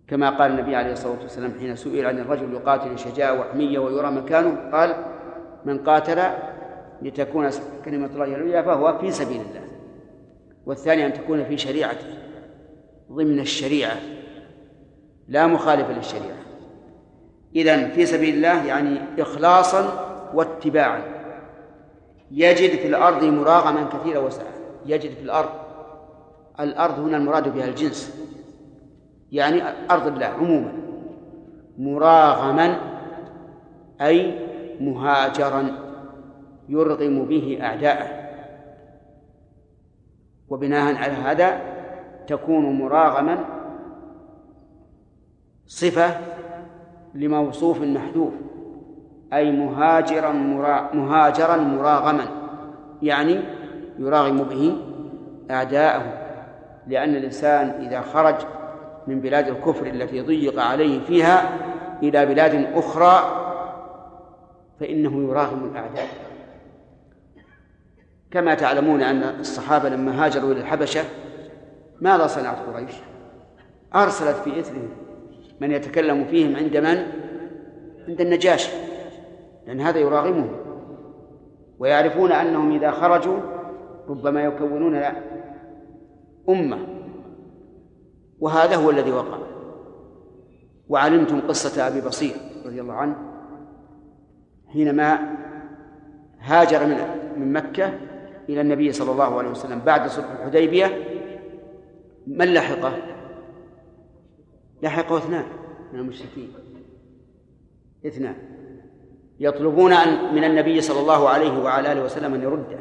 كما 0.08 0.30
قال 0.30 0.52
النبي 0.52 0.76
عليه 0.76 0.92
الصلاة 0.92 1.22
والسلام 1.22 1.54
حين 1.60 1.76
سئل 1.76 2.06
عن 2.06 2.20
الرجل 2.20 2.54
يقاتل 2.54 3.00
شجاعة 3.00 3.40
وحمية 3.40 3.80
ويرى 3.80 4.12
مكانه 4.12 4.72
قال 4.72 5.06
من 5.66 5.78
قاتل 5.78 6.22
لتكون 7.04 7.49
كلمة 7.86 8.06
الله 8.06 8.26
العليا 8.26 8.62
فهو 8.62 8.97
في 8.97 9.12
سبيل 9.12 9.41
الله. 9.41 9.68
والثاني 10.66 11.06
أن 11.06 11.14
تكون 11.14 11.43
في 11.43 11.58
شريعته 11.58 12.06
ضمن 13.12 13.39
الشريعة 13.39 13.97
لا 15.28 15.47
مخالفة 15.47 15.93
للشريعة. 15.93 16.38
إذن 17.56 17.89
في 17.91 18.06
سبيل 18.06 18.36
الله 18.36 18.66
يعني 18.66 19.22
إخلاصا 19.22 20.10
واتباعا. 20.34 21.01
يجد 22.32 22.70
في 22.70 22.88
الأرض 22.88 23.24
مراغما 23.24 23.84
كثيرا 23.84 24.20
وسعا 24.20 24.54
يجد 24.86 25.12
في 25.12 25.22
الأرض 25.22 25.49
الأرض 26.60 26.99
هنا 26.99 27.18
المراد 27.18 27.54
بها 27.54 27.66
الجنس. 27.66 28.30
يعني 29.32 29.62
أرض 29.91 30.08
الله 30.08 30.26
عموما. 30.26 30.74
مراغما 31.78 32.80
أي 34.01 34.39
مهاجرا. 34.80 35.93
يرغم 36.70 37.26
به 37.26 37.59
أعداءه. 37.61 38.24
وبناء 40.49 40.95
على 40.95 41.14
هذا 41.14 41.61
تكون 42.28 42.80
مراغما 42.80 43.45
صفة 45.68 46.18
لموصوف 47.16 47.82
محذوف 47.82 48.34
أي 49.34 49.51
مهاجرا 49.51 50.32
مرا 50.32 50.89
مهاجرا 50.93 51.57
مراغما 51.57 52.26
يعني 53.01 53.39
يراغم 53.99 54.38
به 54.38 54.78
أعداءه. 55.51 56.03
لأن 56.88 57.16
الإنسان 57.16 57.70
إذا 57.70 58.01
خرج 58.01 58.36
من 59.07 59.22
بلاد 59.22 59.47
الكفر 59.47 59.86
التي 59.86 60.22
ضيق 60.22 60.61
عليه 60.61 60.99
فيها 60.99 61.49
إلى 62.03 62.26
بلاد 62.26 62.68
أخرى 62.74 63.39
فإنه 64.80 65.30
يراغم 65.30 65.64
الأعداء. 65.72 66.07
كما 68.34 68.56
تعلمون 68.56 69.02
أن 69.02 69.24
الصحابة 69.40 69.90
لما 69.90 70.26
هاجروا 70.26 70.52
إلى 70.52 70.62
الحبشة 70.62 71.02
ماذا 72.02 72.28
صنعت 72.28 72.58
قريش؟ 72.60 72.94
أرسلت 73.96 74.36
في 74.36 74.60
إثرهم 74.60 74.90
من 75.62 75.72
يتكلم 75.72 76.26
فيهم 76.26 76.56
عند 76.56 76.78
من؟ 76.78 77.08
عند 78.08 78.22
النجاشي 78.22 78.72
لأن 79.68 79.82
هذا 79.82 80.00
يراغمهم 80.00 80.56
ويعرفون 81.80 82.32
أنهم 82.32 82.76
إذا 82.76 82.92
خرجوا 82.92 83.40
ربما 84.08 84.44
يكونون 84.44 85.02
أمة 86.50 86.78
وهذا 88.40 88.76
هو 88.76 88.90
الذي 88.90 89.12
وقع 89.12 89.38
وعلمتم 90.90 91.42
قصة 91.42 91.88
أبي 91.88 92.02
بصير 92.02 92.36
رضي 92.66 92.82
الله 92.82 92.94
عنه 92.94 93.16
حينما 94.68 95.20
هاجر 96.40 96.86
من 96.86 96.98
من 97.38 97.54
مكة 97.54 97.94
إلى 98.50 98.62
النبي 98.62 98.91
صلى 98.91 99.12
الله 99.12 99.38
عليه 99.38 99.50
وسلم 99.50 99.80
بعد 99.80 100.10
صلح 100.10 100.32
الحديبية 100.32 101.04
من 102.28 102.54
لحقه؟ 102.54 102.94
لحقه 104.84 105.18
اثنان 105.18 105.46
من 105.94 106.00
المشركين. 106.00 106.54
اثنان. 108.06 108.36
يطلبون 109.39 109.94
أن 109.94 110.36
من 110.36 110.44
النبي 110.44 110.82
صلى 110.82 111.00
الله 111.00 111.30
عليه 111.30 111.64
وعلى 111.64 111.91
آله 111.91 112.04
وسلم 112.04 112.34
أن 112.34 112.41
يرده 112.41 112.80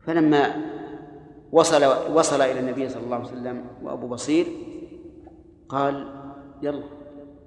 فلما 0.00 0.70
وصل 1.52 1.84
وصل 2.14 2.40
إلى 2.40 2.60
النبي 2.60 2.88
صلى 2.88 3.04
الله 3.04 3.16
عليه 3.16 3.26
وسلم 3.26 3.64
وأبو 3.82 4.08
بصير 4.08 4.46
قال 5.68 6.06
يلا 6.62 6.84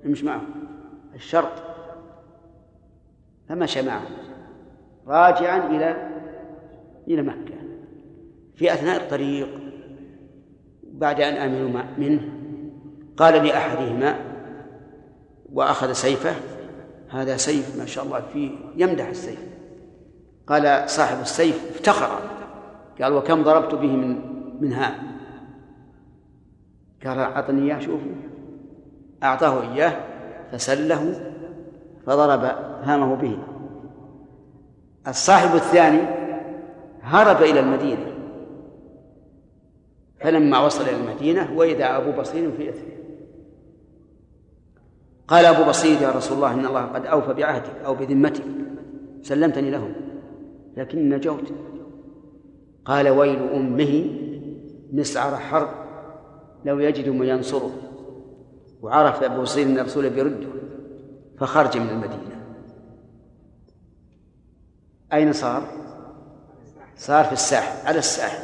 امش 0.05 0.23
معه. 0.23 0.41
الشرط. 1.15 1.63
فمشى 3.49 3.81
معه. 3.81 4.01
راجعا 5.07 5.67
إلى 5.67 6.09
إلى 7.07 7.21
مكة 7.21 7.53
في 8.55 8.73
أثناء 8.73 9.01
الطريق 9.01 9.47
بعد 10.93 11.21
أن 11.21 11.33
آمنوا 11.33 11.83
منه. 11.97 12.21
قال 13.17 13.45
لأحدهما 13.45 14.15
وأخذ 15.53 15.91
سيفه 15.91 16.35
هذا 17.09 17.37
سيف 17.37 17.79
ما 17.79 17.85
شاء 17.85 18.05
الله 18.05 18.21
فيه 18.33 18.51
يمدح 18.75 19.07
السيف. 19.07 19.39
قال 20.47 20.89
صاحب 20.89 21.21
السيف 21.21 21.71
افتخر. 21.75 22.19
قال 23.01 23.13
وكم 23.13 23.43
ضربت 23.43 23.75
به 23.75 23.95
من 23.95 24.33
من 24.61 24.73
هام 24.73 24.93
قال 27.05 27.19
أعطني 27.19 27.61
إياه 27.61 27.79
شوفوا. 27.79 28.11
أعطاه 29.23 29.73
إياه 29.73 29.93
فسله 30.51 31.31
فضرب 32.05 32.43
هامه 32.83 33.15
به. 33.15 33.52
الصاحب 35.07 35.55
الثاني 35.55 36.01
هرب 37.01 37.41
إلى 37.41 37.59
المدينة. 37.59 38.13
فلما 40.19 40.65
وصل 40.65 40.83
إلى 40.83 40.95
المدينة 40.95 41.53
وإذا 41.55 41.97
أبو 41.97 42.11
بصير 42.21 42.51
في 42.51 42.69
إثره 42.69 42.93
قال 45.27 45.45
أبو 45.45 45.69
بصير 45.69 46.01
يا 46.01 46.11
رسول 46.11 46.35
الله 46.35 46.53
إن 46.53 46.65
الله 46.65 46.81
قد 46.81 47.05
أوفى 47.05 47.33
بعهدك 47.33 47.75
أو 47.85 47.95
بذمتك. 47.95 48.43
سلمتني 49.21 49.71
لهم 49.71 49.93
لكني 50.77 51.15
نجوت. 51.15 51.53
قال 52.85 53.09
ويل 53.09 53.39
أمه 53.39 54.05
مسعر 54.93 55.35
حرب 55.35 55.69
لو 56.65 56.79
يجد 56.79 57.09
من 57.09 57.27
ينصره. 57.27 57.71
وعرف 58.81 59.23
أبو 59.23 59.41
بصير 59.41 59.65
أن 59.65 59.79
الرسول 59.79 60.09
بيرده 60.09 60.47
فخرج 61.37 61.77
من 61.77 61.89
المدينة. 61.89 62.32
أين 65.13 65.33
صار؟ 65.33 65.63
صار 66.95 67.25
في 67.25 67.33
الساحل 67.33 67.87
على 67.87 67.99
الساحل. 67.99 68.43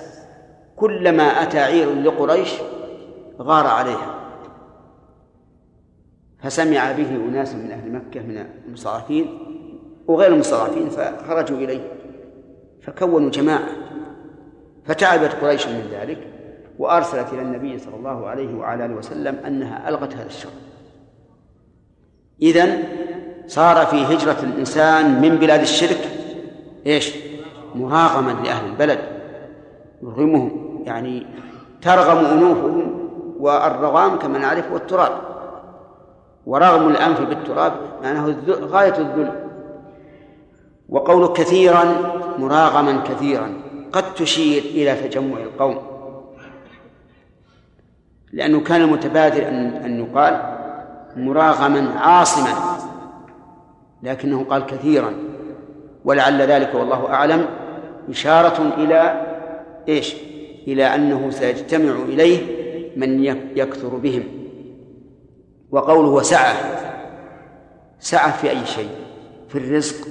كلما 0.75 1.23
أتى 1.23 1.59
عير 1.59 1.93
لقريش 1.93 2.49
غار 3.41 3.67
عليها. 3.67 4.15
فسمع 6.43 6.91
به 6.91 7.09
أناس 7.09 7.55
من 7.55 7.71
أهل 7.71 7.91
مكة 7.91 8.21
من 8.21 8.45
المستضعفين 8.67 9.39
وغير 10.07 10.33
المستضعفين 10.33 10.89
فخرجوا 10.89 11.57
إليه. 11.57 11.91
فكونوا 12.81 13.29
جماعة. 13.29 13.69
فتعبت 14.85 15.35
قريش 15.41 15.67
من 15.67 15.89
ذلك 15.91 16.27
وأرسلت 16.79 17.33
إلى 17.33 17.41
النبي 17.41 17.79
صلى 17.79 17.95
الله 17.95 18.27
عليه 18.27 18.55
وعلى 18.55 18.85
آله 18.85 18.95
وسلم 18.95 19.35
أنها 19.45 19.89
ألغت 19.89 20.13
هذا 20.13 20.27
الشر. 20.27 20.49
إذن 22.41 22.83
صار 23.47 23.85
في 23.85 23.95
هجرة 23.95 24.37
الإنسان 24.43 25.21
من 25.21 25.35
بلاد 25.35 25.61
الشرك 25.61 26.18
إيش؟ 26.87 27.15
مراغما 27.75 28.31
لأهل 28.31 28.65
البلد. 28.65 28.99
يرغمهم 30.03 30.83
يعني 30.85 31.25
ترغم 31.81 32.25
أنوفهم 32.25 33.09
والرغام 33.39 34.19
كما 34.19 34.37
نعرف 34.37 34.71
هو 34.71 34.77
التراب. 34.77 35.11
ورغم 36.45 36.87
الأنف 36.87 37.21
بالتراب 37.21 37.73
معناه 38.03 38.35
غاية 38.47 38.97
الذل. 38.97 39.31
وقول 40.89 41.27
كثيرا 41.27 41.83
مراغما 42.37 43.03
كثيرا 43.03 43.53
قد 43.91 44.13
تشير 44.13 44.63
إلى 44.63 45.07
تجمع 45.07 45.37
القوم. 45.37 45.77
لأنه 48.33 48.59
كان 48.59 48.81
المتبادر 48.81 49.47
أن 49.85 49.99
يقال 49.99 50.41
مراغما 51.15 51.99
عاصما 51.99 52.49
لكنه 54.03 54.43
قال 54.43 54.65
كثيرا. 54.65 55.13
ولعل 56.05 56.41
ذلك 56.41 56.75
والله 56.75 57.07
أعلم 57.07 57.45
إشارة 58.09 58.73
إلى 58.77 59.25
إيش؟ 59.87 60.15
إلى 60.67 60.95
أنه 60.95 61.29
سيجتمع 61.29 61.91
إليه 61.91 62.59
من 62.95 63.23
يكثر 63.55 63.87
بهم. 63.87 64.23
وقوله 65.71 66.21
سعة 66.21 66.55
سعة 67.99 68.37
في 68.37 68.49
أي 68.49 68.65
شيء؟ 68.65 68.89
في 69.49 69.57
الرزق 69.57 70.07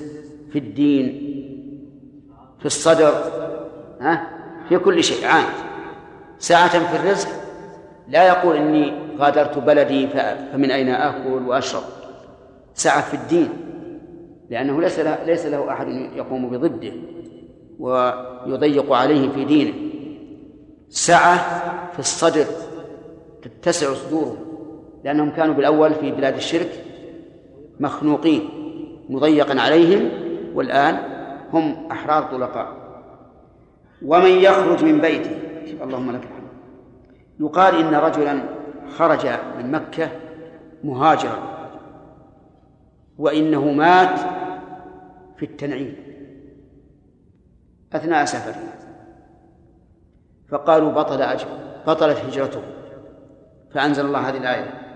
في 0.52 0.58
الدين 0.58 1.06
في 2.60 2.66
الصدر 2.66 3.12
ها؟ 4.00 4.26
في 4.68 4.78
كل 4.78 5.04
شيء 5.04 5.26
عام 5.26 5.44
سعة 6.38 6.68
في 6.68 6.96
الرزق 6.96 7.28
لا 8.08 8.28
يقول 8.28 8.56
إني 8.56 8.92
غادرت 9.18 9.58
بلدي 9.58 10.08
فمن 10.08 10.70
أين 10.70 10.88
آكل 10.88 11.48
وأشرب. 11.48 11.82
سعة 12.74 13.00
في 13.02 13.14
الدين. 13.14 13.48
لأنه 14.50 14.80
ليس 14.80 14.98
له, 14.98 15.24
ليس 15.24 15.46
له 15.46 15.72
أحد 15.72 15.88
يقوم 16.16 16.50
بضده 16.50 16.92
ويضيق 17.78 18.92
عليه 18.92 19.28
في 19.28 19.44
دينه. 19.44 19.74
سعة 20.88 21.38
في 21.92 21.98
الصدر 21.98 22.44
تتسع 23.42 23.94
صدوره 23.94 24.36
لأنهم 25.04 25.30
كانوا 25.30 25.54
بالأول 25.54 25.94
في 25.94 26.12
بلاد 26.12 26.34
الشرك 26.34 26.84
مخنوقين 27.80 28.48
مضيقا 29.08 29.60
عليهم 29.60 30.10
والآن 30.54 30.98
هم 31.52 31.90
أحرار 31.90 32.22
طلقاء. 32.22 32.72
ومن 34.04 34.30
يخرج 34.30 34.84
من 34.84 35.00
بيته 35.00 35.30
اللهم 35.82 36.10
لك 36.10 36.22
الحمد. 36.22 36.48
يقال 37.40 37.74
إن 37.74 37.94
رجلا 37.94 38.42
خرج 38.96 39.26
من 39.58 39.70
مكة 39.70 40.08
مهاجرا 40.84 41.58
وإنه 43.18 43.72
مات 43.72 44.20
في 45.38 45.44
التنعيم. 45.44 45.96
أثناء 47.92 48.24
سفره 48.24 48.74
فقالوا 50.48 50.92
بطل 50.92 51.22
أجر 51.22 51.46
بطلت 51.86 52.16
هجرته. 52.18 52.62
فأنزل 53.74 54.06
الله 54.06 54.28
هذه 54.28 54.36
الآية. 54.36 54.88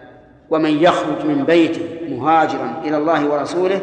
ومن 0.50 0.70
يخرج 0.70 1.26
من 1.26 1.44
بيته 1.44 2.16
مهاجرا 2.16 2.80
إلى 2.84 2.96
الله 2.96 3.32
ورسوله 3.32 3.80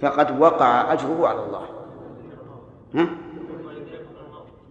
فقد 0.00 0.40
وقع 0.40 0.92
أجره 0.92 1.28
على 1.28 1.44
الله. 1.44 1.66
ها؟ 2.94 3.08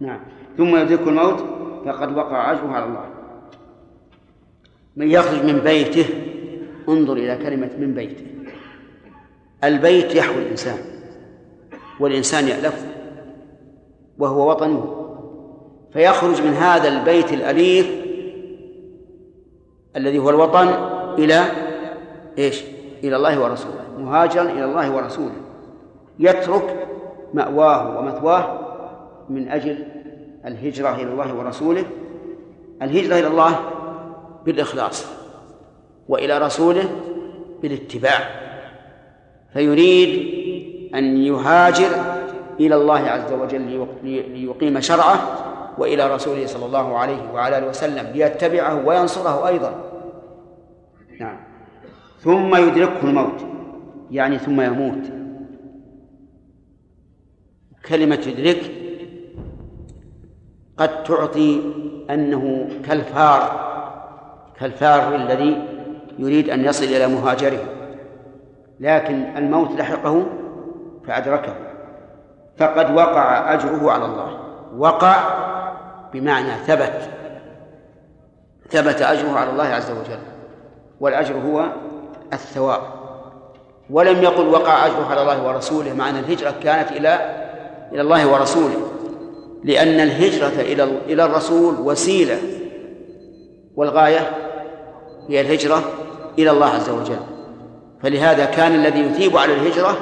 نعم. 0.00 0.20
ثم 0.56 0.76
يدرك 0.76 1.00
الموت 1.00 1.44
فقد 1.86 2.16
وقع 2.16 2.52
أجره 2.52 2.72
على 2.72 2.84
الله. 2.84 3.04
من 4.96 5.10
يخرج 5.10 5.44
من 5.44 5.58
بيته 5.58 6.04
انظر 6.88 7.12
إلى 7.12 7.36
كلمة 7.36 7.70
من 7.78 7.94
بيته. 7.94 8.26
البيت 9.64 10.14
يحوي 10.14 10.42
الإنسان. 10.42 10.78
والإنسان 12.00 12.48
يألفه 12.48 12.86
وهو 14.18 14.50
وطنه. 14.50 14.94
فيخرج 15.92 16.42
من 16.42 16.52
هذا 16.52 16.88
البيت 16.88 17.32
الأليف 17.32 17.90
الذي 19.96 20.18
هو 20.18 20.30
الوطن 20.30 20.68
إلى 21.18 21.44
إيش؟ 22.38 22.64
إلى 23.04 23.16
الله 23.16 23.42
ورسوله 23.42 23.84
مهاجرا 23.98 24.42
إلى 24.42 24.64
الله 24.64 24.96
ورسوله. 24.96 25.36
يترك 26.18 26.88
مأواه 27.34 27.98
ومثواه 27.98 28.68
من 29.28 29.48
أجل 29.48 29.84
الهجرة 30.46 30.94
إلى 30.94 31.12
الله 31.12 31.34
ورسوله 31.34 31.84
الهجرة 32.82 33.18
إلى 33.18 33.26
الله 33.26 33.60
بالإخلاص 34.44 35.06
وإلى 36.08 36.38
رسوله 36.38 36.84
بالاتباع. 37.62 38.18
فيريد 39.52 40.37
أن 40.94 41.16
يهاجر 41.16 41.90
إلى 42.60 42.74
الله 42.74 42.98
عز 42.98 43.32
وجل 43.32 43.86
ليقيم 44.04 44.80
شرعه 44.80 45.18
وإلى 45.78 46.14
رسوله 46.14 46.46
صلى 46.46 46.66
الله 46.66 46.98
عليه 46.98 47.32
وعلى 47.32 47.58
آله 47.58 47.68
وسلم 47.68 48.06
ليتبعه 48.14 48.86
وينصره 48.86 49.48
أيضا. 49.48 49.84
نعم. 51.20 51.36
ثم 52.20 52.56
يدركه 52.56 53.04
الموت. 53.04 53.46
يعني 54.10 54.38
ثم 54.38 54.60
يموت. 54.60 55.02
كلمة 57.88 58.20
يدرك 58.26 58.70
قد 60.76 61.02
تعطي 61.02 61.60
أنه 62.10 62.68
كالفار 62.84 63.68
كالفار 64.60 65.14
الذي 65.14 65.62
يريد 66.18 66.50
أن 66.50 66.64
يصل 66.64 66.84
إلى 66.84 67.06
مهاجره. 67.06 67.58
لكن 68.80 69.14
الموت 69.36 69.70
لحقه 69.70 70.26
فأدركه. 71.08 71.54
فقد 72.58 72.90
وقع 72.96 73.54
أجره 73.54 73.90
على 73.90 74.04
الله. 74.04 74.40
وقع 74.76 75.16
بمعنى 76.12 76.52
ثبت. 76.66 77.10
ثبت 78.70 79.02
أجره 79.02 79.38
على 79.38 79.50
الله 79.50 79.64
عز 79.64 79.90
وجل. 79.90 80.18
والأجر 81.00 81.34
هو 81.34 81.64
الثواب. 82.32 82.80
ولم 83.90 84.22
يقل 84.22 84.48
وقع 84.48 84.86
أجره 84.86 85.06
على 85.10 85.20
الله 85.20 85.46
ورسوله 85.46 85.92
مع 85.92 86.08
أن 86.08 86.16
الهجرة 86.16 86.54
كانت 86.62 86.92
إلى 86.92 87.14
إلى 87.92 88.00
الله 88.00 88.32
ورسوله. 88.32 88.88
لأن 89.64 90.00
الهجرة 90.00 90.60
إلى 90.60 90.82
إلى 90.84 91.24
الرسول 91.24 91.74
وسيلة. 91.74 92.38
والغاية 93.76 94.30
هي 95.28 95.40
الهجرة 95.40 95.82
إلى 96.38 96.50
الله 96.50 96.66
عز 96.66 96.90
وجل. 96.90 97.20
فلهذا 98.02 98.44
كان 98.44 98.74
الذي 98.74 99.00
يثيب 99.00 99.36
على 99.36 99.54
الهجرة 99.54 99.96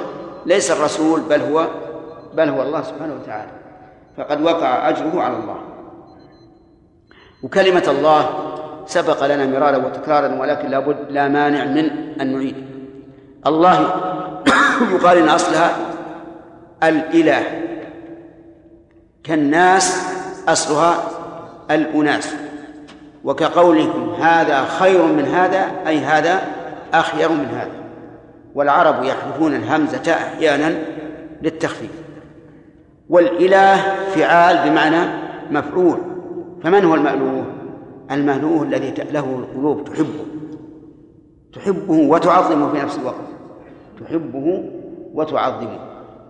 ليس 0.47 0.71
الرسول 0.71 1.21
بل 1.21 1.41
هو 1.41 1.67
بل 2.33 2.49
هو 2.49 2.61
الله 2.61 2.81
سبحانه 2.81 3.13
وتعالى. 3.13 3.51
فقد 4.17 4.41
وقع 4.41 4.89
أجره 4.89 5.21
على 5.21 5.37
الله. 5.37 5.57
وكلمة 7.43 7.83
الله 7.87 8.29
سبق 8.85 9.25
لنا 9.25 9.45
مرارا 9.45 9.77
وتكرارا 9.77 10.41
ولكن 10.41 10.69
لابد 10.69 10.97
لا 11.09 11.27
مانع 11.27 11.65
من 11.65 11.89
أن 12.21 12.33
نعيد. 12.33 12.55
الله 13.47 13.79
يقال 14.93 15.17
إن 15.17 15.29
أصلها 15.29 15.75
الإله. 16.83 17.43
كالناس 19.23 20.07
أصلها 20.47 21.03
الأناس. 21.71 22.35
وكقولكم 23.23 24.13
هذا 24.21 24.65
خير 24.65 25.05
من 25.05 25.25
هذا 25.25 25.71
أي 25.87 25.99
هذا 25.99 26.41
أخير 26.93 27.29
من 27.29 27.45
هذا. 27.45 27.86
والعرب 28.57 29.03
يحذفون 29.03 29.55
الهمزة 29.55 30.13
أحيانا 30.13 30.75
للتخفيف. 31.41 31.91
والإله 33.09 33.77
فعال 34.15 34.69
بمعنى 34.69 35.09
مفعول. 35.51 35.97
فمن 36.63 36.85
هو 36.85 36.95
المألوه؟ 36.95 37.45
المألوه 38.11 38.63
الذي 38.63 38.93
له 39.11 39.19
القلوب 39.19 39.83
تحبه. 39.83 40.25
تحبه 41.53 41.93
وتعظمه 41.93 42.71
في 42.71 42.81
نفس 42.81 42.99
الوقت. 42.99 43.15
تحبه 44.01 44.63
وتعظمه. 45.13 45.79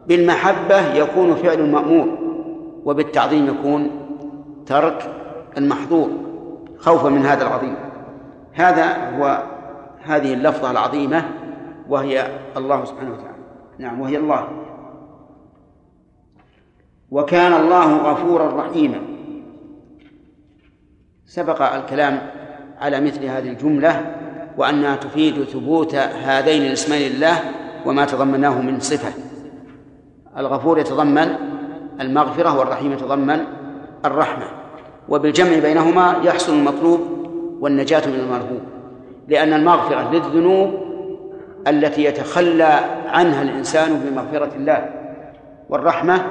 بالمحبة 0.08 0.94
يكون 0.94 1.36
فعل 1.36 1.60
المأمور 1.60 2.18
وبالتعظيم 2.86 3.48
يكون 3.48 3.92
ترك 4.66 5.12
المحظور 5.58 6.10
خوفا 6.78 7.10
من 7.10 7.26
هذا 7.26 7.48
العظيم. 7.48 7.76
هذا 8.54 9.18
هو 9.18 9.44
هذه 10.04 10.34
اللفظة 10.34 10.72
العظيمة 10.72 11.24
وهي 11.90 12.40
الله 12.58 12.86
سبحانه 12.86 13.12
وتعالى. 13.12 13.38
نعم 13.78 14.02
وهي 14.02 14.18
الله. 14.18 14.48
وكان 17.12 17.54
الله 17.54 17.98
غفورا 17.98 18.68
رحيما. 18.68 19.02
سبق 21.26 21.62
الكلام 21.74 22.22
على 22.80 23.02
مثل 23.02 23.26
هذه 23.26 23.50
الجملة 23.50 24.16
وأنها 24.58 24.96
تفيد 24.96 25.44
ثبوت 25.44 25.96
هذين 25.96 26.62
الاسمين 26.62 27.12
لله 27.12 27.40
وما 27.86 28.06
تضمناه 28.06 28.62
من 28.62 28.80
صفة. 28.80 29.14
الغفور 30.38 30.80
يتضمن 30.80 31.36
المغفرة 32.02 32.60
والرحيم 32.60 32.92
يتضمن 32.92 33.40
الرحمة. 34.06 34.46
وبالجمع 35.10 35.60
بينهما 35.60 36.22
يحصل 36.24 36.54
المطلوب 36.54 37.00
والنجاة 37.60 38.08
من 38.08 38.20
المرهوب. 38.20 38.62
لأن 39.28 39.54
المغفرة 39.54 40.12
للذنوب 40.12 40.87
التي 41.68 42.04
يتخلى 42.04 42.80
عنها 43.08 43.42
الإنسان 43.42 44.00
بمغفرة 44.00 44.52
الله 44.56 44.90
والرحمة 45.70 46.26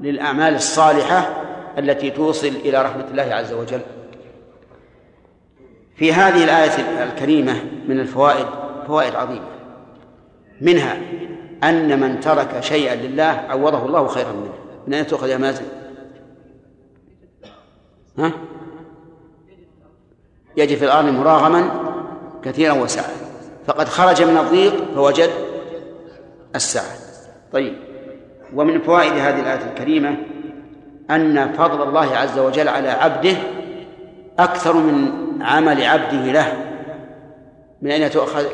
للأعمال 0.00 0.54
الصالحة 0.54 1.44
التي 1.78 2.10
توصل 2.10 2.46
إلى 2.46 2.82
رحمة 2.82 3.04
الله 3.10 3.34
عز 3.34 3.52
وجل 3.52 3.80
في 5.96 6.12
هذه 6.12 6.44
الآية 6.44 7.04
الكريمة 7.04 7.54
من 7.88 8.00
الفوائد 8.00 8.46
فوائد 8.86 9.14
عظيمة 9.14 9.48
منها 10.60 10.96
أن 11.64 12.00
من 12.00 12.20
ترك 12.20 12.60
شيئا 12.60 12.94
لله 12.94 13.44
عوضه 13.48 13.86
الله 13.86 14.06
خيرا 14.06 14.32
منه 14.32 14.52
من 14.86 14.94
أين 14.94 15.06
تؤخذ 15.06 15.28
يا 15.28 15.36
مازن؟ 15.36 15.64
ها؟ 18.18 18.32
يجد 20.56 20.78
في 20.78 20.84
الأرض 20.84 21.08
مراغما 21.08 21.70
كثيرا 22.42 22.72
وسعة 22.72 23.27
فقد 23.68 23.88
خرج 23.88 24.22
من 24.22 24.38
الضيق 24.38 24.94
فوجد 24.94 25.30
السعة 26.54 26.96
طيب. 27.52 27.78
ومن 28.54 28.80
فوائد 28.80 29.12
هذه 29.12 29.40
الآية 29.40 29.70
الكريمة 29.70 30.16
أن 31.10 31.52
فضل 31.52 31.82
الله 31.82 32.16
عز 32.16 32.38
وجل 32.38 32.68
على 32.68 32.88
عبده 32.88 33.36
أكثر 34.38 34.76
من 34.76 35.12
عمل 35.42 35.84
عبده 35.84 36.32
له. 36.32 36.64
من 37.82 37.90
أين 37.90 38.10
تؤخذ 38.10 38.46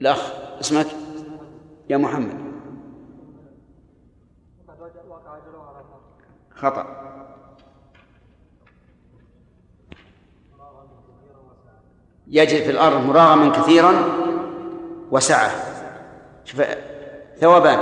الأخ؟ 0.00 0.32
اسمك؟ 0.60 0.86
يا 1.90 1.96
محمد. 1.96 2.50
خطأ. 6.54 6.99
يجد 12.30 12.62
في 12.62 12.70
الأرض 12.70 13.06
مراغما 13.06 13.48
كثيرا 13.48 13.92
وسعة. 15.10 15.50
شوف 16.44 16.62
ثوبان 17.36 17.78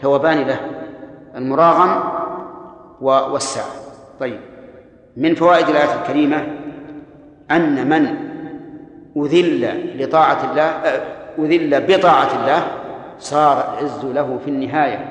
ثوبان 0.00 0.38
له 0.38 0.60
المراغم 1.36 2.02
والسعة. 3.00 3.70
طيب. 4.20 4.40
من 5.16 5.34
فوائد 5.34 5.68
الآية 5.68 6.02
الكريمة 6.02 6.46
أن 7.50 7.88
من 7.88 8.06
أذل 9.16 10.02
لطاعة 10.02 10.50
الله 10.50 10.62
أذل 11.38 11.86
بطاعة 11.86 12.42
الله 12.42 12.66
صار 13.18 13.78
العز 13.78 14.04
له 14.04 14.38
في 14.44 14.50
النهاية. 14.50 15.10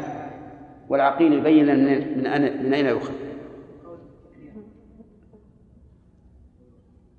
والعقيل 0.89 1.33
يبين 1.33 1.65
من 1.65 2.17
من 2.17 2.27
أين 2.27 2.65
من 2.65 2.73
أين 2.73 2.85
يؤخذ؟ 2.85 3.13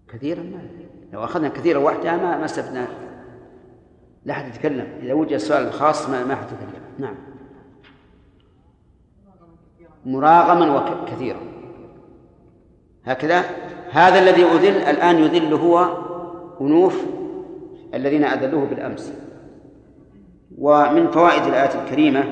كثيرا 0.08 0.42
ما 0.42 0.81
لو 1.12 1.24
أخذنا 1.24 1.48
كثيرا 1.48 1.78
وحدها 1.78 2.16
ما 2.16 2.38
ما 2.38 2.44
استفدنا 2.44 2.86
لا 4.24 4.32
أحد 4.32 4.54
يتكلم. 4.54 4.86
إذا 5.02 5.12
وجد 5.12 5.32
السؤال 5.32 5.66
الخاص 5.66 6.08
ما 6.08 6.24
ما 6.24 6.34
أحد 6.34 6.46
يتكلم. 6.46 6.82
نعم. 6.98 7.14
مراغما 10.04 10.76
وكثيرا. 10.76 11.40
هكذا. 13.04 13.42
هذا 13.90 14.18
الذي 14.18 14.44
أذل 14.44 14.76
الآن 14.76 15.18
يذل 15.18 15.54
هو 15.54 15.88
أنوف 16.60 17.02
الذين 17.94 18.24
أذلوه 18.24 18.64
بالأمس. 18.64 19.12
ومن 20.58 21.10
فوائد 21.10 21.42
الآية 21.42 21.84
الكريمة 21.84 22.24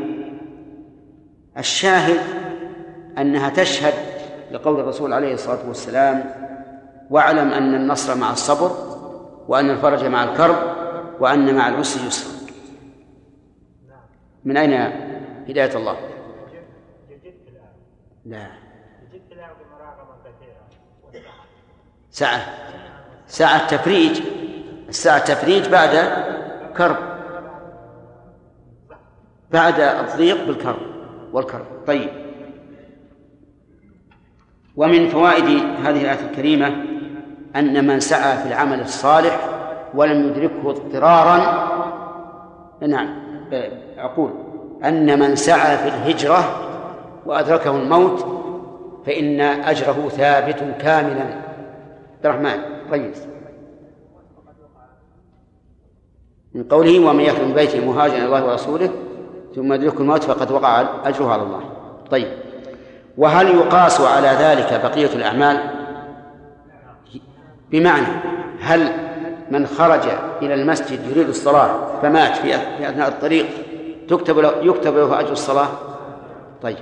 الشاهد 1.59 2.21
أنها 3.19 3.49
تشهد 3.49 3.95
لقول 4.53 4.81
الرسول 4.81 5.13
عليه 5.13 5.35
الصلاة 5.35 5.69
والسلام 5.69 6.50
واعلم 7.11 7.53
أن 7.53 7.75
النصر 7.75 8.17
مع 8.17 8.33
الصبر 8.33 8.71
وأن 9.49 9.71
الفرج 9.71 10.05
مع 10.05 10.25
الكرب 10.25 10.57
وأن 11.21 11.55
مع 11.55 11.69
العسر 11.69 12.07
يسرا. 12.07 12.41
من 14.45 14.57
أين 14.57 14.73
هداية 15.49 15.77
الله؟ 15.77 15.97
لا. 18.25 18.47
سعة 22.11 22.41
سعة 23.27 23.67
تفريج. 23.69 24.21
السعة 24.89 25.25
تفريج 25.25 25.69
بعد 25.69 25.97
كرب. 26.77 26.97
بعد 29.51 29.81
الضيق 29.81 30.47
بالكرب 30.47 30.81
والكرب. 31.33 31.67
طيب. 31.87 32.11
ومن 34.77 35.09
فوائد 35.09 35.45
هذه 35.87 36.03
الآية 36.03 36.31
الكريمة 36.31 36.90
أن 37.57 37.87
من 37.87 38.01
سعى 38.01 38.39
في 38.39 38.49
العمل 38.49 38.81
الصالح 38.81 39.49
ولم 39.95 40.27
يدركه 40.29 40.71
اضطرارا 40.71 41.69
نعم 42.81 43.09
أقول 43.99 44.31
أن 44.85 45.19
من 45.19 45.37
سعى 45.37 45.77
في 45.79 45.89
الهجرة 45.89 46.45
وأدركه 47.27 47.71
الموت 47.71 48.27
فإن 49.07 49.41
أجره 49.41 50.09
ثابت 50.09 50.65
كاملا 50.81 51.25
عبد 52.17 52.27
الرحمن 52.27 52.61
طيب 52.91 53.13
من 56.55 56.65
قوله 56.65 57.11
ومن 57.11 57.21
يخرج 57.21 57.45
من 57.45 57.55
بيته 57.55 57.87
مهاجرا 57.87 58.17
إلى 58.17 58.27
الله 58.27 58.47
ورسوله 58.47 58.91
ثم 59.57 59.73
يدركه 59.73 60.01
الموت 60.01 60.25
فقد 60.25 60.51
وقع 60.51 60.87
أجره 61.05 61.33
على 61.33 61.43
الله. 61.43 61.61
طيب 62.11 62.29
وهل 63.19 63.49
يقاس 63.49 64.01
على 64.01 64.29
ذلك 64.29 64.81
بقية 64.85 65.15
الأعمال؟ 65.17 65.80
بمعنى 67.71 68.07
هل 68.61 68.93
من 69.51 69.67
خرج 69.67 70.09
إلى 70.43 70.55
المسجد 70.55 71.11
يريد 71.11 71.29
الصلاة 71.29 72.01
فمات 72.03 72.37
في 72.37 72.57
أثناء 72.89 73.09
الطريق 73.09 73.47
تكتب 74.09 74.39
له 74.39 74.53
يكتب 74.63 74.97
له 74.97 75.21
أجر 75.21 75.33
الصلاة؟ 75.33 75.69
طيب 76.63 76.77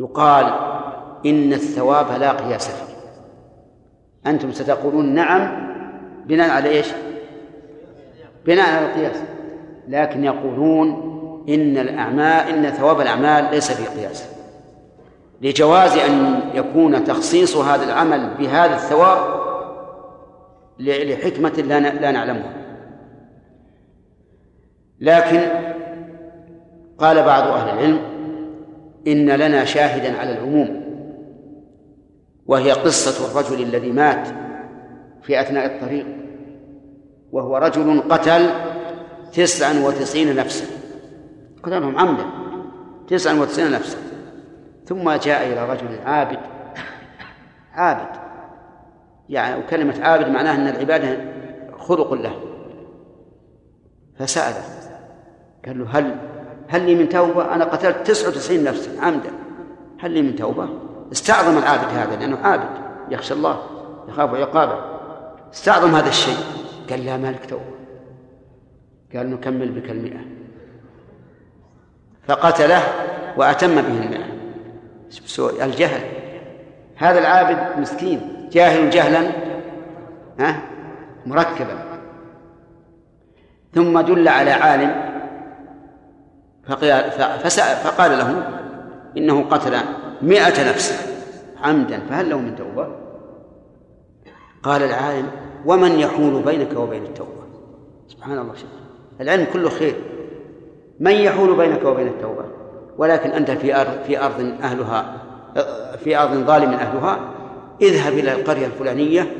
يقال 0.00 0.44
إن 1.26 1.52
الثواب 1.52 2.06
لا 2.20 2.32
قياس 2.32 2.68
فيه. 2.68 2.94
أنتم 4.30 4.52
ستقولون 4.52 5.14
نعم 5.14 5.68
بناء 6.26 6.50
على 6.50 6.68
إيش؟ 6.68 6.86
بناء 8.46 8.76
على 8.76 8.86
القياس 8.86 9.16
لكن 9.88 10.24
يقولون 10.24 10.88
إن 11.48 11.78
الأعمال 11.78 12.48
إن 12.48 12.70
ثواب 12.70 13.00
الأعمال 13.00 13.50
ليس 13.50 13.72
في 13.72 14.00
قياس 14.00 14.37
لجواز 15.42 15.96
أن 15.96 16.40
يكون 16.54 17.04
تخصيص 17.04 17.56
هذا 17.56 17.84
العمل 17.84 18.34
بهذا 18.38 18.74
الثواب 18.74 19.38
لحكمة 20.78 21.50
لا 21.50 21.80
لا 21.80 22.10
نعلمها. 22.10 22.52
لكن 25.00 25.40
قال 26.98 27.22
بعض 27.22 27.42
أهل 27.42 27.68
العلم 27.68 27.98
إن 29.06 29.30
لنا 29.30 29.64
شاهدا 29.64 30.18
على 30.18 30.32
العموم 30.32 30.88
وهي 32.46 32.72
قصة 32.72 33.26
الرجل 33.30 33.62
الذي 33.62 33.92
مات 33.92 34.28
في 35.22 35.40
أثناء 35.40 35.66
الطريق 35.66 36.06
وهو 37.32 37.56
رجل 37.56 38.02
قتل 38.08 38.50
تسعا 39.32 39.86
وتسعين 39.86 40.36
نفسا. 40.36 40.66
قتلهم 41.62 41.98
عمدا 41.98 42.24
تسعا 43.08 43.34
وتسعين 43.34 43.72
نفسا. 43.72 44.07
ثم 44.88 45.10
جاء 45.10 45.52
إلى 45.52 45.70
رجل 45.70 45.98
عابد. 46.06 46.38
عابد. 47.74 48.16
يعني 49.28 49.60
وكلمة 49.60 50.04
عابد 50.04 50.28
معناها 50.28 50.54
أن 50.54 50.68
العبادة 50.68 51.18
خلق 51.78 52.14
له. 52.14 52.40
فسأله. 54.18 54.64
قال 55.66 55.78
له 55.78 55.86
هل 55.98 56.16
هل 56.68 56.86
لي 56.86 56.94
من 56.94 57.08
توبة؟ 57.08 57.54
أنا 57.54 57.64
قتلت 57.64 58.06
تسعة 58.06 58.28
وتسعين 58.28 58.64
نفسا 58.64 59.00
عمدا. 59.00 59.30
هل 60.00 60.10
لي 60.10 60.22
من 60.22 60.36
توبة؟ 60.36 60.68
استعظم 61.12 61.58
العابد 61.58 61.88
هذا 61.88 62.16
لأنه 62.16 62.38
عابد. 62.38 62.68
يخشى 63.10 63.34
الله 63.34 63.62
يخاف 64.08 64.34
عقابه. 64.34 64.98
استعظم 65.52 65.94
هذا 65.94 66.08
الشيء. 66.08 66.44
قال 66.90 67.06
لا 67.06 67.16
مالك 67.16 67.46
توبة. 67.46 67.78
قال 69.14 69.30
نكمل 69.30 69.80
بك 69.80 69.90
المئة. 69.90 70.20
فقتله 72.28 72.82
وأتم 73.36 73.74
به 73.74 74.04
المئة. 74.04 74.37
سوء 75.10 75.64
الجهل. 75.64 76.00
هذا 76.96 77.18
العابد 77.18 77.80
مسكين 77.80 78.48
جاهل 78.52 78.90
جهلا 78.90 79.30
ها؟ 80.40 80.62
مركبا. 81.26 81.78
ثم 83.74 84.00
دل 84.00 84.28
على 84.28 84.50
عالم 84.50 85.08
فقال 87.84 88.10
له 88.18 88.42
إنه 89.16 89.44
قتل 89.44 89.76
مئة 90.22 90.68
نفس 90.70 91.14
عمدا 91.62 92.00
فهل 92.10 92.30
له 92.30 92.38
من 92.38 92.56
توبة؟ 92.56 92.88
قال 94.62 94.82
العالم 94.82 95.30
ومن 95.66 95.98
يحول 95.98 96.42
بينك 96.42 96.76
وبين 96.76 97.02
التوبة؟ 97.02 97.42
سبحان 98.08 98.38
الله 98.38 98.54
شوف 98.54 98.70
العلم 99.20 99.46
كله 99.52 99.68
خير. 99.68 99.94
من 101.00 101.12
يحول 101.12 101.56
بينك 101.56 101.84
وبين 101.84 102.06
التوبة؟ 102.06 102.44
ولكن 102.98 103.30
أنت 103.30 103.50
في 103.50 103.76
أرض 103.76 104.02
في 104.06 104.20
أرض 104.20 104.54
أهلها 104.62 105.16
في 106.04 106.16
أرض 106.16 106.34
ظالم 106.34 106.72
أهلها 106.72 107.20
اذهب 107.80 108.12
إلى 108.12 108.32
القرية 108.32 108.66
الفلانية 108.66 109.32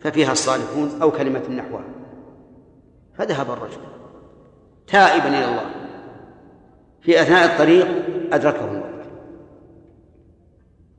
ففيها 0.00 0.32
الصالحون 0.32 0.98
أو 1.02 1.10
كلمة 1.10 1.42
نحوها 1.50 1.84
فذهب 3.18 3.50
الرجل 3.50 3.80
تائبا 4.86 5.28
إلى 5.28 5.44
الله 5.44 5.64
في 7.02 7.22
أثناء 7.22 7.44
الطريق 7.44 7.86
أدركه 8.32 8.64
الموت. 8.64 8.84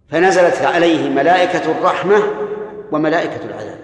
فنزلت 0.08 0.62
عليه 0.62 1.10
ملائكة 1.10 1.72
الرحمة 1.72 2.18
وملائكة 2.92 3.46
العذاب. 3.46 3.80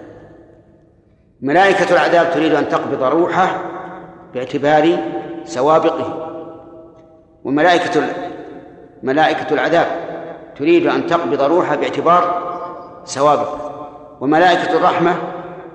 ملائكة 1.40 1.92
العذاب 1.92 2.34
تريد 2.34 2.54
أن 2.54 2.68
تقبض 2.68 3.02
روحه 3.02 3.60
باعتبار 4.34 4.98
سوابقه. 5.44 6.25
وملائكة 7.46 8.02
ملائكة 9.02 9.54
العذاب. 9.54 9.86
تريد 10.56 10.86
أن 10.86 11.06
تقبض 11.06 11.42
روحه 11.42 11.76
باعتبار 11.76 12.46
سوابقه 13.04 13.88
وملائكة 14.20 14.76
الرحمة 14.76 15.16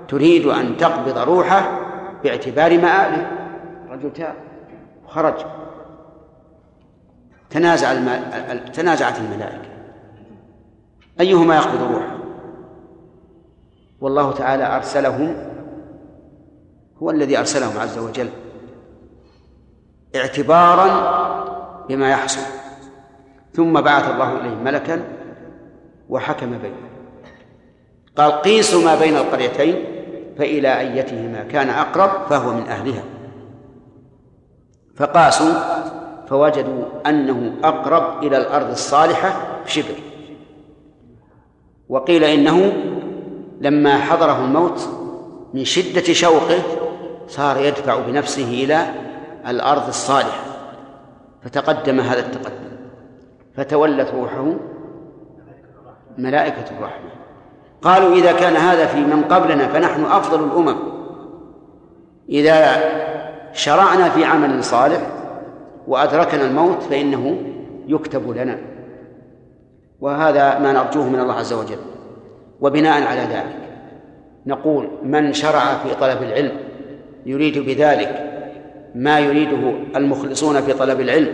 تريد 0.08 0.46
أن 0.46 0.76
تقبض 0.76 1.18
روحه 1.18 1.78
باعتبار 2.24 2.78
مآله 2.78 3.30
رجل 3.90 4.12
تاب 4.12 4.34
وخرج 5.04 5.34
تنازع 7.50 7.92
الم... 7.92 8.10
تنازعت 8.72 9.18
الملائكة. 9.18 9.68
أيهما 11.20 11.56
يقبض 11.56 11.92
روحه؟ 11.92 12.16
والله 14.00 14.32
تعالى 14.32 14.76
أرسلهم 14.76 15.36
هو 17.02 17.10
الذي 17.10 17.38
أرسلهم 17.38 17.78
عز 17.78 17.98
وجل 17.98 18.28
اعتبارا 20.16 21.31
بما 21.88 22.10
يحصل. 22.10 22.40
ثم 23.52 23.80
بعث 23.80 24.10
الله 24.10 24.40
إليهم 24.40 24.64
ملكا 24.64 25.02
وحكم 26.08 26.58
بينهم. 26.58 26.92
قال 28.16 28.32
قيسوا 28.32 28.84
ما 28.84 28.94
بين 28.94 29.16
القريتين 29.16 29.84
فإلى 30.38 30.80
أيتهما 30.80 31.42
كان 31.42 31.70
أقرب 31.70 32.26
فهو 32.30 32.52
من 32.52 32.62
أهلها. 32.68 33.04
فقاسوا 34.96 35.54
فوجدوا 36.28 36.84
أنه 37.06 37.52
أقرب 37.64 38.24
إلى 38.24 38.36
الأرض 38.36 38.70
الصالحة 38.70 39.58
بشبر. 39.64 39.94
وقيل 41.88 42.24
إنه 42.24 42.72
لما 43.60 43.98
حضره 43.98 44.44
الموت 44.44 44.88
من 45.54 45.64
شدة 45.64 46.12
شوقه 46.12 46.62
صار 47.28 47.60
يدفع 47.60 48.00
بنفسه 48.00 48.64
إلى 48.64 48.86
الأرض 49.48 49.88
الصالحة. 49.88 50.51
فتقدم 51.44 52.00
هذا 52.00 52.20
التقدم. 52.20 52.72
فتولت 53.56 54.14
روحه 54.14 54.54
ملائكة 56.18 56.64
الرحمة. 56.78 57.10
قالوا 57.82 58.14
إذا 58.14 58.32
كان 58.32 58.56
هذا 58.56 58.86
في 58.86 59.00
من 59.00 59.22
قبلنا 59.22 59.68
فنحن 59.68 60.04
أفضل 60.04 60.44
الأمم. 60.44 60.76
إذا 62.28 62.76
شرعنا 63.52 64.08
في 64.08 64.24
عمل 64.24 64.64
صالح 64.64 65.00
وأدركنا 65.88 66.44
الموت 66.44 66.82
فإنه 66.82 67.36
يكتب 67.86 68.30
لنا. 68.30 68.58
وهذا 70.00 70.58
ما 70.58 70.72
نرجوه 70.72 71.08
من 71.08 71.20
الله 71.20 71.34
عز 71.34 71.52
وجل. 71.52 71.78
وبناء 72.60 73.02
على 73.02 73.20
ذلك 73.20 73.56
نقول 74.46 74.88
من 75.02 75.32
شرع 75.32 75.60
في 75.60 75.94
طلب 76.00 76.22
العلم 76.22 76.52
يريد 77.26 77.58
بذلك 77.58 78.31
ما 78.94 79.18
يريده 79.18 79.74
المخلصون 79.96 80.60
في 80.60 80.72
طلب 80.72 81.00
العلم 81.00 81.32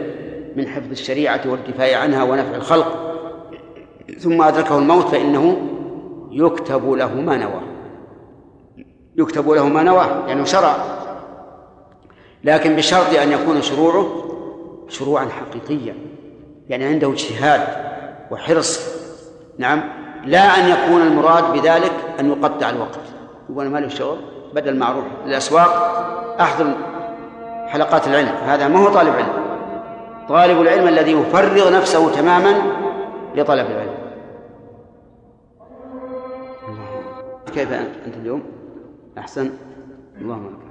من 0.57 0.69
حفظ 0.69 0.91
الشريعة 0.91 1.41
والدفاع 1.47 1.99
عنها 2.01 2.23
ونفع 2.23 2.55
الخلق. 2.55 3.15
ثم 4.19 4.43
أدركه 4.43 4.79
الموت 4.79 5.07
فإنه 5.09 5.57
يكتب 6.31 6.91
له 6.91 7.15
ما 7.15 7.37
نوى. 7.37 7.61
يكتب 9.17 9.51
له 9.51 9.69
ما 9.69 9.83
نوى 9.83 10.07
يعني 10.27 10.47
شرع. 10.47 10.77
لكن 12.45 12.77
بشرط 12.77 13.19
أن 13.23 13.33
يكون 13.33 13.63
شروعه 13.63 14.07
شروعا 14.89 15.27
حقيقيا 15.27 15.95
يعني 16.69 16.85
عنده 16.85 17.13
اجتهاد 17.13 17.61
وحرص. 18.31 18.99
نعم 19.59 19.83
لا 20.25 20.41
أن 20.41 20.69
يكون 20.69 21.03
المراد 21.03 21.53
بذلك 21.53 21.93
أن 22.21 22.31
يقطع 22.31 22.71
الوقت. 22.71 22.99
يقول 23.51 23.67
أنا 23.67 23.75
مالي 23.75 23.91
شغل 23.91 24.19
بدل 24.55 24.77
ما 24.77 24.91
أروح 24.91 25.05
للأسواق 25.27 25.71
أحضر 26.41 26.75
حلقات 27.69 28.09
العلم 28.09 28.29
هذا 28.29 28.69
ما 28.69 28.79
هو 28.79 28.95
طالب 28.95 29.15
علم. 29.15 29.49
طالب 30.29 30.61
العلم 30.61 30.89
الذي 30.89 31.13
يفرغ 31.13 31.73
نفسه 31.73 32.15
تماما 32.15 32.53
لطلب 33.35 33.67
العلم. 33.67 33.95
كيف 37.55 37.73
أنت 37.73 38.17
اليوم؟ 38.17 38.43
أحسن؟ 39.19 39.53
اللهم 40.21 40.47
لك. 40.47 40.69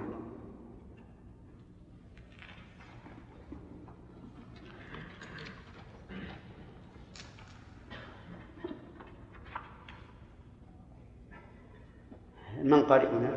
من 12.63 12.83
قارئ 12.83 13.07
هنا 13.07 13.31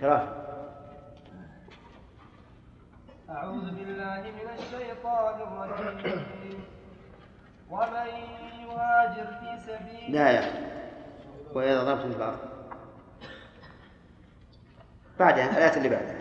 شراف 0.00 0.39
أعوذ 3.30 3.70
بالله 3.70 4.20
من 4.20 4.48
الشيطان 4.58 5.40
الرجيم. 5.40 6.64
ومن 7.70 8.06
يهاجر 8.62 9.26
في 9.40 9.50
سبيل 9.66 10.12
لا 10.12 10.30
يا 10.30 10.44
وإذا 11.54 11.84
ضربتم 11.84 12.10
في 12.10 12.16
الأرض 12.16 12.38
بعدها 15.18 15.50
الآية 15.50 15.76
اللي 15.76 15.88
بعدها 15.88 16.20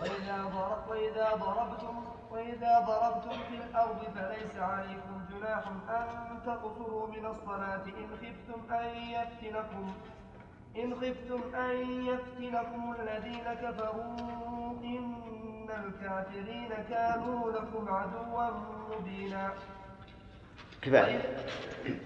وإذا 0.00 0.44
ضرب 0.44 0.88
وإذا 0.88 1.34
ضربتم 1.34 2.04
وإذا 2.30 2.78
ضربتم 2.78 3.38
في 3.48 3.56
الأرض 3.56 3.98
فليس 4.14 4.56
عليكم 4.56 5.24
جناح 5.30 5.66
أن 5.88 6.38
تقصروا 6.46 7.06
من 7.08 7.26
الصلاة. 7.26 7.84
إن 7.84 8.08
خفتم 8.20 8.74
أن 8.74 8.96
يفتنكم. 8.96 9.92
إن 10.76 10.94
خفتم 10.94 11.54
أن 11.54 12.06
يفتنكم 12.06 12.94
الذين 13.00 13.44
كفروا 13.62 14.16
إن 14.84 15.68
الكافرين 15.84 16.68
كانوا 16.90 17.50
لكم 17.50 17.88
عدوا 17.88 18.50
مبينا 18.90 19.52
كفاية 20.82 21.36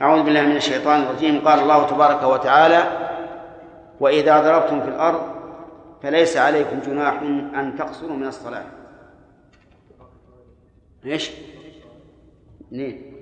أعوذ 0.03 0.23
بالله 0.23 0.43
من 0.43 0.57
الشيطان 0.57 1.03
الرجيم 1.03 1.49
قال 1.49 1.59
الله 1.59 1.87
تبارك 1.87 2.23
وتعالى 2.23 3.11
وإذا 4.01 4.41
ضربتم 4.41 4.81
في 4.81 4.89
الأرض 4.89 5.35
فليس 6.03 6.37
عليكم 6.37 6.81
جناح 6.81 7.21
أن 7.55 7.75
تقصروا 7.79 8.17
من 8.17 8.27
الصلاة 8.27 8.65
إيش؟ 11.05 11.31
منين؟ 12.73 13.15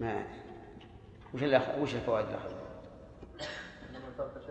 ما 0.00 0.24
وش. 1.34 1.42
وش 1.80 1.94
الفوائد 1.94 2.26
الأخ... 2.26 2.59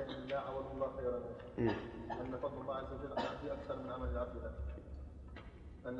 ان 0.10 0.22
من 0.22 0.28
ترك 0.28 0.28
شيئا 0.28 0.28
لله 0.28 0.36
عوضه 0.36 0.72
الله 0.72 0.92
خيرا. 0.98 1.20
منه 1.58 1.76
أن 2.22 2.38
فضل 2.42 2.62
الله 2.62 2.76
عز 2.76 2.94
وجل 2.94 3.14
على 3.14 3.28
العبد 3.28 3.50
أكثر 3.50 3.76
من 3.84 3.92
عمل 3.92 4.10
العبد. 4.10 4.36
له 4.36 4.54
ان 5.86 6.00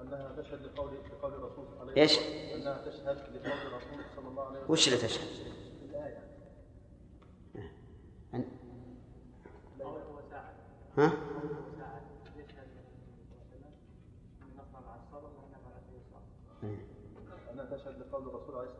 أنها 0.00 0.42
تشهد 0.42 0.62
لقول 0.62 0.90
لقول 1.12 1.34
الرسول 1.34 1.66
عليه 1.80 2.02
إيش؟ 2.02 2.18
أنها 2.54 2.84
تشهد 2.86 3.18
لقول 3.18 3.52
الرسول 3.52 4.04
صلى 4.16 4.28
الله 4.28 4.46
عليه 4.46 4.58
وسلم. 4.58 4.70
وش 4.70 4.88
اللي 4.88 4.98
تشهد؟ 4.98 5.28
الايه 5.82 6.22
أن... 8.34 8.44
ها؟ 10.98 11.12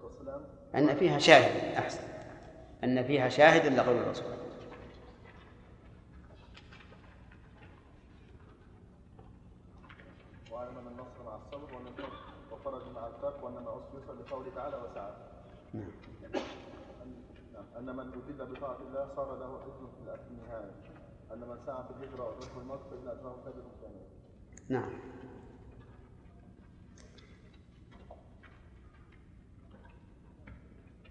والسلام. 0.04 0.44
أن 0.74 0.96
فيها 0.96 1.18
شاهد 1.18 1.74
أحسن. 1.74 2.02
أن 2.84 3.04
فيها 3.04 3.28
شاهد 3.28 3.72
لقول 3.72 3.96
الرسول 3.96 4.26
وعلم 10.52 10.78
ان 10.78 10.86
النصر 10.86 11.22
مع 11.24 11.36
الصبر 11.36 11.74
وان 11.74 11.86
الفرج 11.86 12.12
وفرج 12.52 12.82
مع 12.94 13.06
الفرق 13.06 13.44
وان 13.44 13.54
ما 13.54 13.80
يسر 13.94 14.14
وسعى. 14.74 15.10
نعم. 15.74 15.90
أن- 17.76 17.90
من 17.96 18.12
اذل 18.12 18.54
بطاعة 18.54 18.78
الله 18.88 19.08
صار 19.16 19.36
له 19.38 19.58
حزن 19.64 19.86
في 20.16 20.30
النهاية. 20.30 20.70
أن 21.32 21.40
من 21.40 21.58
سعى 21.66 21.82
في 21.84 21.90
الهجرة 22.04 22.28
وترك 22.28 22.50
الموت 22.60 22.80
اجره 22.92 23.36
كبير 23.44 23.64
كامل 23.82 24.06
نعم. 24.68 24.90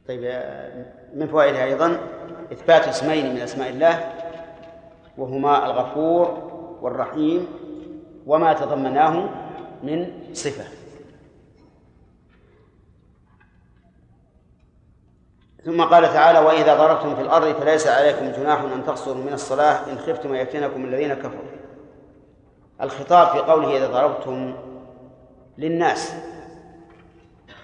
طيب 0.08 0.22
من 1.14 1.28
فوائدها 1.28 1.66
أيضا 1.66 1.98
إثبات 2.52 2.88
اسمين 2.88 3.34
من 3.36 3.42
أسماء 3.42 3.70
الله 3.70 4.14
وهما 5.18 5.66
الغفور 5.66 6.28
والرحيم 6.82 7.48
وما 8.26 8.54
تضمناه 8.54 9.30
من 9.84 10.12
صفة. 10.34 10.64
ثم 15.66 15.82
قال 15.84 16.04
تعالى 16.04 16.40
وإذا 16.40 16.76
ضربتم 16.78 17.16
في 17.16 17.22
الأرض 17.22 17.54
فليس 17.54 17.88
عليكم 17.88 18.32
جناح 18.32 18.62
أن 18.62 18.84
تقصروا 18.86 19.16
من 19.24 19.34
الصلاة 19.34 19.92
إن 19.92 19.98
خفتم 19.98 20.30
أن 20.30 20.36
يفتنكم 20.36 20.86
الذين 20.86 21.14
كفروا. 21.14 21.46
الخطاب 22.82 23.28
في 23.28 23.40
قوله 23.40 23.78
إذا 23.78 23.88
ضربتم 23.88 24.54
للناس 25.58 26.14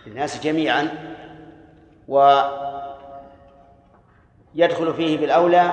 للناس 0.08 0.44
جميعا 0.44 0.88
ويدخل 2.08 2.54
فيه 4.94 5.18
بالأولى 5.18 5.72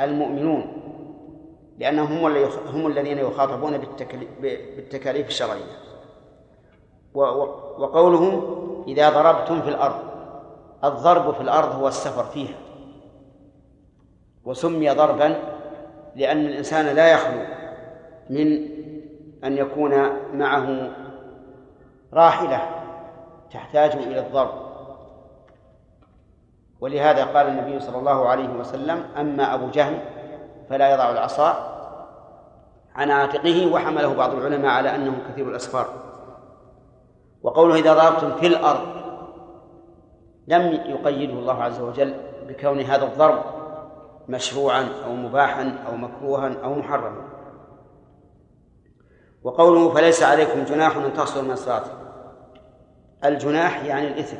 المؤمنون 0.00 0.80
لأنهم 1.78 2.26
هم 2.74 2.86
الذين 2.86 3.18
يخاطبون 3.18 3.78
بالتكاليف 4.40 5.28
الشرعية. 5.28 5.62
و- 7.14 7.22
و- 7.22 7.74
وقوله 7.78 8.54
إذا 8.88 9.10
ضربتم 9.10 9.62
في 9.62 9.68
الأرض. 9.68 10.13
الضرب 10.84 11.34
في 11.34 11.40
الأرض 11.40 11.74
هو 11.74 11.88
السفر 11.88 12.24
فيها. 12.24 12.54
وسمي 14.44 14.90
ضربا 14.90 15.36
لأن 16.16 16.46
الإنسان 16.46 16.86
لا 16.86 17.12
يخلو 17.12 17.40
من 18.30 18.68
أن 19.44 19.58
يكون 19.58 19.92
معه 20.34 20.90
راحلة 22.12 22.62
تحتاج 23.52 23.92
إلى 23.92 24.18
الضرب. 24.18 24.64
ولهذا 26.80 27.24
قال 27.24 27.46
النبي 27.46 27.80
صلى 27.80 27.98
الله 27.98 28.28
عليه 28.28 28.48
وسلم 28.48 29.04
أما 29.20 29.54
أبو 29.54 29.68
جهل 29.68 29.98
فلا 30.70 30.94
يضع 30.94 31.10
العصا 31.10 31.74
عن 32.94 33.10
عاتقه 33.10 33.72
وحمله 33.72 34.14
بعض 34.14 34.34
العلماء 34.34 34.70
على 34.70 34.94
أنه 34.94 35.18
كثير 35.28 35.48
الأسفار. 35.48 35.86
وقوله 37.42 37.74
إذا 37.74 37.94
ضربتم 37.94 38.36
في 38.36 38.46
الأرض 38.46 39.03
لم 40.48 40.72
يقيده 40.72 41.32
الله 41.32 41.62
عز 41.62 41.80
وجل 41.80 42.14
بكون 42.48 42.80
هذا 42.80 43.04
الضرب 43.04 43.44
مشروعا 44.28 44.88
أو 45.06 45.14
مباحا 45.14 45.78
أو 45.88 45.96
مكروها 45.96 46.54
أو 46.64 46.74
محرما. 46.74 47.22
وقوله 49.42 49.94
فليس 49.94 50.22
عليكم 50.22 50.64
جناح 50.64 50.96
أن 50.96 51.14
تقصروا 51.14 51.42
من 51.42 51.50
الصلاة 51.50 51.84
الجناح 53.24 53.84
يعني 53.84 54.08
الإثم. 54.08 54.36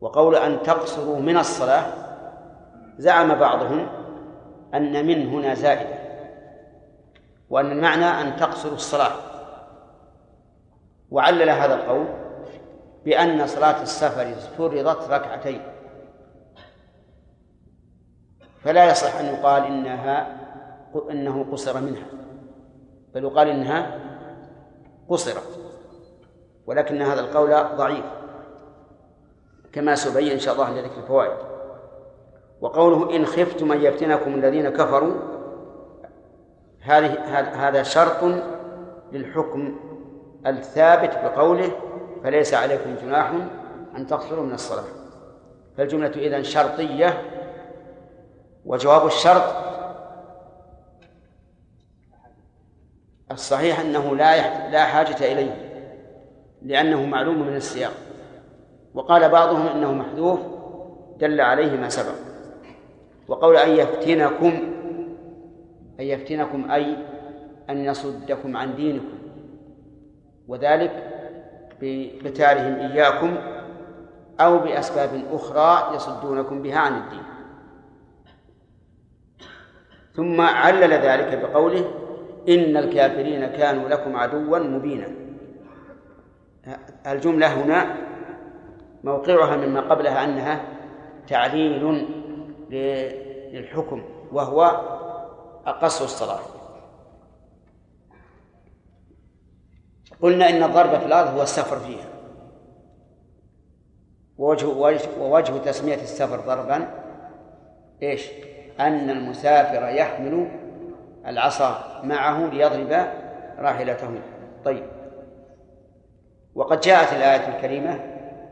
وقول 0.00 0.36
أن 0.36 0.62
تقصروا 0.62 1.18
من 1.18 1.36
الصلاة 1.36 1.84
زعم 2.98 3.34
بعضهم 3.34 3.86
أن 4.74 5.06
من 5.06 5.28
هنا 5.28 5.54
زائدة 5.54 6.02
وأن 7.50 7.72
المعنى 7.72 8.04
أن 8.04 8.36
تقصروا 8.36 8.74
الصلاة. 8.74 9.12
وعلل 11.10 11.50
هذا 11.50 11.74
القول 11.74 12.21
بأن 13.04 13.46
صلاة 13.46 13.82
السفر 13.82 14.34
فرضت 14.34 15.10
ركعتين. 15.10 15.62
فلا 18.64 18.90
يصح 18.90 19.16
أن 19.16 19.24
يقال 19.24 19.64
إنها 19.64 20.36
إنه 21.10 21.46
قصر 21.52 21.80
منها. 21.80 22.06
بل 23.14 23.24
يقال 23.24 23.48
إنها 23.48 23.98
قصرت. 25.08 25.58
ولكن 26.66 27.02
هذا 27.02 27.20
القول 27.20 27.76
ضعيف. 27.76 28.04
كما 29.72 29.94
سيبين 29.94 30.32
إن 30.32 30.38
شاء 30.38 30.54
الله 30.54 30.70
لذكر 30.70 31.00
الفوائد. 31.02 31.36
وقوله 32.60 33.16
إن 33.16 33.26
خفتم 33.26 33.72
أن 33.72 33.82
يفتنكم 33.82 34.34
الذين 34.34 34.68
كفروا 34.68 35.14
هذه 36.80 37.18
هذا 37.68 37.82
شرط 37.82 38.42
للحكم 39.12 39.76
الثابت 40.46 41.18
بقوله 41.24 41.72
فليس 42.24 42.54
عليكم 42.54 42.94
جناح 43.02 43.32
أن 43.96 44.06
تقصروا 44.06 44.46
من 44.46 44.52
الصلاة. 44.52 44.84
فالجملة 45.76 46.08
إذن 46.08 46.42
شرطية 46.42 47.22
وجواب 48.66 49.06
الشرط 49.06 49.42
الصحيح 53.30 53.80
أنه 53.80 54.16
لا 54.16 54.70
لا 54.70 54.84
حاجة 54.84 55.32
إليه 55.32 55.72
لأنه 56.62 57.06
معلوم 57.06 57.46
من 57.46 57.56
السياق. 57.56 57.92
وقال 58.94 59.28
بعضهم 59.28 59.66
إنه 59.66 59.92
محذوف 59.92 60.40
دل 61.18 61.40
عليه 61.40 61.76
ما 61.76 61.88
سبق. 61.88 62.14
وقول 63.28 63.56
أن 63.56 63.70
يفتنكم 63.70 64.52
أن 66.00 66.04
يفتنكم 66.04 66.70
أي 66.70 66.96
أن 67.70 67.84
يصدكم 67.84 68.56
عن 68.56 68.76
دينكم. 68.76 69.18
وذلك 70.48 71.08
بقتالهم 71.82 72.74
إياكم 72.74 73.36
أو 74.40 74.58
بأسباب 74.58 75.24
أخرى 75.32 75.96
يصدونكم 75.96 76.62
بها 76.62 76.78
عن 76.78 76.96
الدين. 76.96 77.22
ثم 80.14 80.40
علل 80.40 80.92
ذلك 80.92 81.38
بقوله 81.38 81.84
إن 82.48 82.76
الكافرين 82.76 83.46
كانوا 83.46 83.88
لكم 83.88 84.16
عدوا 84.16 84.58
مبينا. 84.58 85.08
الجملة 87.06 87.62
هنا 87.62 87.96
موقعها 89.04 89.56
مما 89.56 89.80
قبلها 89.80 90.24
أنها 90.24 90.64
تعليل 91.28 92.06
للحكم 93.52 94.02
وهو 94.32 94.62
قصر 95.82 96.04
الصلاة. 96.04 96.40
قلنا 100.22 100.48
إن 100.48 100.62
الضرب 100.62 100.98
في 100.98 101.06
الأرض 101.06 101.34
هو 101.34 101.42
السفر 101.42 101.76
فيها. 101.76 102.04
ووجه 104.38 104.66
ووجه 105.20 105.58
تسمية 105.58 105.94
السفر 105.94 106.40
ضربا 106.40 106.88
إيش؟ 108.02 108.30
أن 108.80 109.10
المسافر 109.10 109.88
يحمل 109.88 110.48
العصا 111.26 112.00
معه 112.04 112.46
ليضرب 112.46 113.06
راحلته. 113.58 114.20
طيب. 114.64 114.84
وقد 116.54 116.80
جاءت 116.80 117.12
الآية 117.12 117.56
الكريمة 117.56 118.00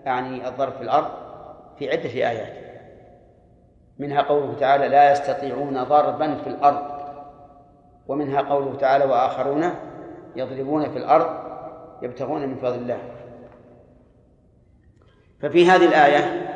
أعني 0.06 0.48
الضرب 0.48 0.72
في 0.72 0.82
الأرض 0.82 1.10
في 1.78 1.90
عدة 1.90 2.10
آيات. 2.10 2.70
منها 3.98 4.22
قوله 4.22 4.54
تعالى 4.60 4.88
لا 4.88 5.12
يستطيعون 5.12 5.84
ضربا 5.84 6.34
في 6.34 6.46
الأرض. 6.46 7.00
ومنها 8.08 8.40
قوله 8.40 8.76
تعالى 8.76 9.04
وآخرون 9.04 9.70
يضربون 10.36 10.90
في 10.90 10.98
الأرض 10.98 11.49
يبتغون 12.02 12.48
من 12.48 12.56
فضل 12.56 12.74
الله. 12.74 12.98
ففي 15.40 15.66
هذه 15.66 15.86
الآية 15.86 16.50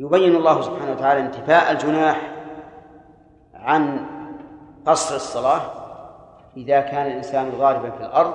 يبين 0.00 0.36
الله 0.36 0.60
سبحانه 0.60 0.92
وتعالى 0.92 1.20
انتفاء 1.20 1.72
الجناح 1.72 2.32
عن 3.54 4.06
قصر 4.86 5.16
الصلاة 5.16 5.60
إذا 6.56 6.80
كان 6.80 7.06
الإنسان 7.06 7.50
غالبا 7.50 7.90
في 7.90 8.00
الأرض 8.00 8.34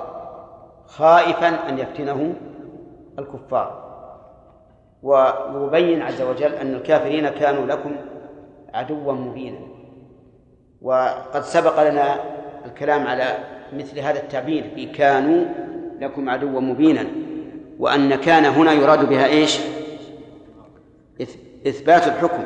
خائفا 0.86 1.68
أن 1.68 1.78
يفتنه 1.78 2.34
الكفار. 3.18 3.88
ويبين 5.02 6.02
عز 6.02 6.22
وجل 6.22 6.54
أن 6.54 6.74
الكافرين 6.74 7.28
كانوا 7.28 7.66
لكم 7.66 7.96
عدوا 8.74 9.12
مبينا. 9.12 9.58
وقد 10.82 11.42
سبق 11.42 11.90
لنا 11.90 12.20
الكلام 12.64 13.06
على 13.06 13.38
مثل 13.72 13.98
هذا 13.98 14.22
التعبير 14.22 14.70
في 14.74 14.86
كانوا 14.86 15.44
لكم 16.00 16.30
عدوا 16.30 16.60
مبينا 16.60 17.06
وأن 17.78 18.14
كان 18.14 18.44
هنا 18.44 18.72
يراد 18.72 19.08
بها 19.08 19.26
إيش؟ 19.26 19.58
إثبات 21.66 22.06
الحكم. 22.06 22.44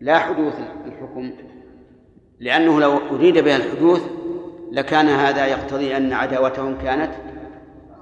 لا 0.00 0.18
حدوث 0.18 0.54
الحكم. 0.86 1.32
لأنه 2.40 2.80
لو 2.80 2.98
أريد 3.10 3.38
بها 3.38 3.56
الحدوث 3.56 4.02
لكان 4.72 5.06
هذا 5.06 5.46
يقتضي 5.46 5.96
أن 5.96 6.12
عداوتهم 6.12 6.78
كانت 6.82 7.10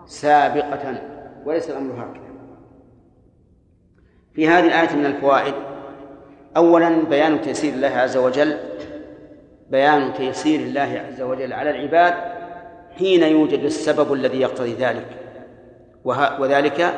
سابقة 0.06 1.02
وليس 1.44 1.70
الأمر 1.70 1.92
هكذا. 1.92 2.28
في 4.34 4.48
هذه 4.48 4.66
الآية 4.66 4.96
من 4.96 5.06
الفوائد 5.06 5.54
أولا 6.56 7.04
بيان 7.04 7.40
تيسير 7.40 7.74
الله 7.74 7.88
عز 7.88 8.16
وجل 8.16 8.58
بيان 9.70 10.14
تيسير 10.14 10.60
الله 10.60 11.04
عز 11.08 11.22
وجل 11.22 11.52
على 11.52 11.70
العباد 11.70 12.14
حين 12.98 13.22
يوجد 13.22 13.58
السبب 13.64 14.12
الذي 14.12 14.40
يقتضي 14.40 14.74
ذلك 14.74 15.06
وذلك 16.38 16.94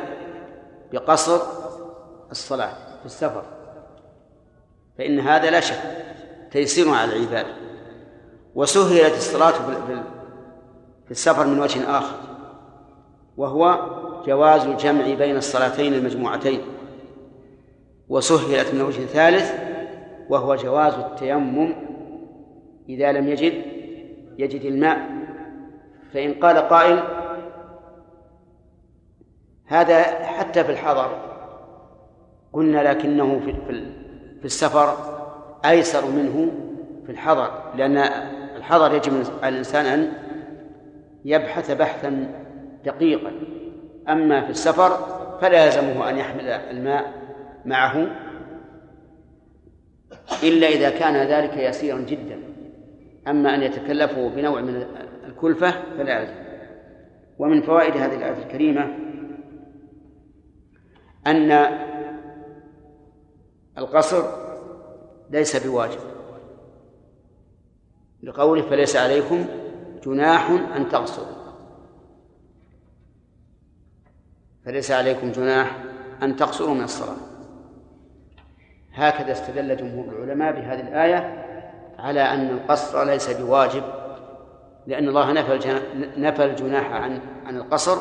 بقصر 0.93 1.41
الصلاة 2.31 2.73
في 2.99 3.05
السفر. 3.05 3.43
فإن 4.97 5.19
هذا 5.19 5.49
لا 5.49 5.59
شك 5.59 5.81
تيسير 6.51 6.89
على 6.89 7.15
العباد. 7.15 7.45
وسهلت 8.55 9.13
الصلاة 9.13 9.51
في 11.05 11.11
السفر 11.11 11.47
من 11.47 11.59
وجه 11.59 11.97
آخر 11.97 12.15
وهو 13.37 13.79
جواز 14.25 14.65
الجمع 14.65 15.13
بين 15.13 15.37
الصلاتين 15.37 15.93
المجموعتين. 15.93 16.61
وسهلت 18.09 18.73
من 18.73 18.81
وجه 18.81 19.05
ثالث 19.05 19.53
وهو 20.29 20.55
جواز 20.55 20.93
التيمم 20.93 21.73
إذا 22.95 23.11
لم 23.11 23.27
يجد 23.27 23.53
يجد 24.37 24.61
الماء. 24.61 25.09
فإن 26.13 26.33
قال 26.33 26.57
قائل 26.57 27.03
هذا 29.65 30.03
حتى 30.25 30.63
في 30.63 30.71
الحضر. 30.71 31.17
قلنا 32.53 32.91
لكنه 32.91 33.39
في 33.39 33.53
في 34.39 34.45
السفر 34.45 34.95
أيسر 35.65 36.05
منه 36.05 36.51
في 37.05 37.11
الحضر 37.11 37.51
لأن 37.75 37.97
الحضر 38.57 38.95
يجب 38.95 39.13
على 39.43 39.49
الإنسان 39.49 39.85
أن 39.85 40.13
يبحث 41.25 41.71
بحثا 41.71 42.33
دقيقا. 42.85 43.31
أما 44.09 44.41
في 44.41 44.49
السفر 44.49 44.89
فلا 45.41 45.65
يلزمه 45.65 46.09
أن 46.09 46.17
يحمل 46.17 46.47
الماء 46.47 47.13
معه 47.65 48.07
إلا 50.43 50.67
إذا 50.67 50.89
كان 50.89 51.15
ذلك 51.27 51.57
يسيرا 51.57 51.99
جدا. 51.99 52.50
أما 53.27 53.55
أن 53.55 53.61
يتكلفوا 53.63 54.29
بنوع 54.29 54.61
من 54.61 54.85
الكلفة 55.25 55.71
فلا 55.71 56.19
يلزم 56.19 56.33
ومن 57.39 57.61
فوائد 57.61 57.97
هذه 57.97 58.15
الآية 58.15 58.43
الكريمة 58.45 58.97
أن 61.27 61.51
القصر 63.77 64.23
ليس 65.29 65.67
بواجب. 65.67 65.99
لقوله 68.23 68.61
فليس 68.61 68.95
عليكم 68.95 69.45
جناح 70.03 70.49
أن 70.49 70.89
تقصروا. 70.89 71.41
فليس 74.65 74.91
عليكم 74.91 75.31
جناح 75.31 75.83
أن 76.23 76.35
تقصروا 76.35 76.75
من 76.75 76.83
الصلاة. 76.83 77.17
هكذا 78.93 79.31
استدل 79.31 79.77
جمهور 79.77 80.05
العلماء 80.05 80.51
بهذه 80.51 80.87
الآية 80.87 81.40
على 82.01 82.21
أن 82.21 82.49
القصر 82.49 83.03
ليس 83.03 83.29
بواجب 83.29 83.83
لأن 84.87 85.07
الله 85.07 85.31
نفى 85.31 85.81
نفى 86.17 86.45
الجناح 86.45 86.91
عن 86.91 87.19
عن 87.45 87.57
القصر 87.57 87.97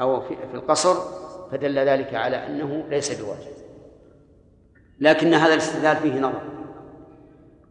أو 0.00 0.20
في 0.20 0.54
القصر 0.54 0.94
فدل 1.50 1.78
ذلك 1.78 2.14
على 2.14 2.46
أنه 2.46 2.84
ليس 2.88 3.20
بواجب. 3.20 3.52
لكن 5.00 5.34
هذا 5.34 5.54
الاستدلال 5.54 5.96
فيه 5.96 6.20
نظر. 6.20 6.42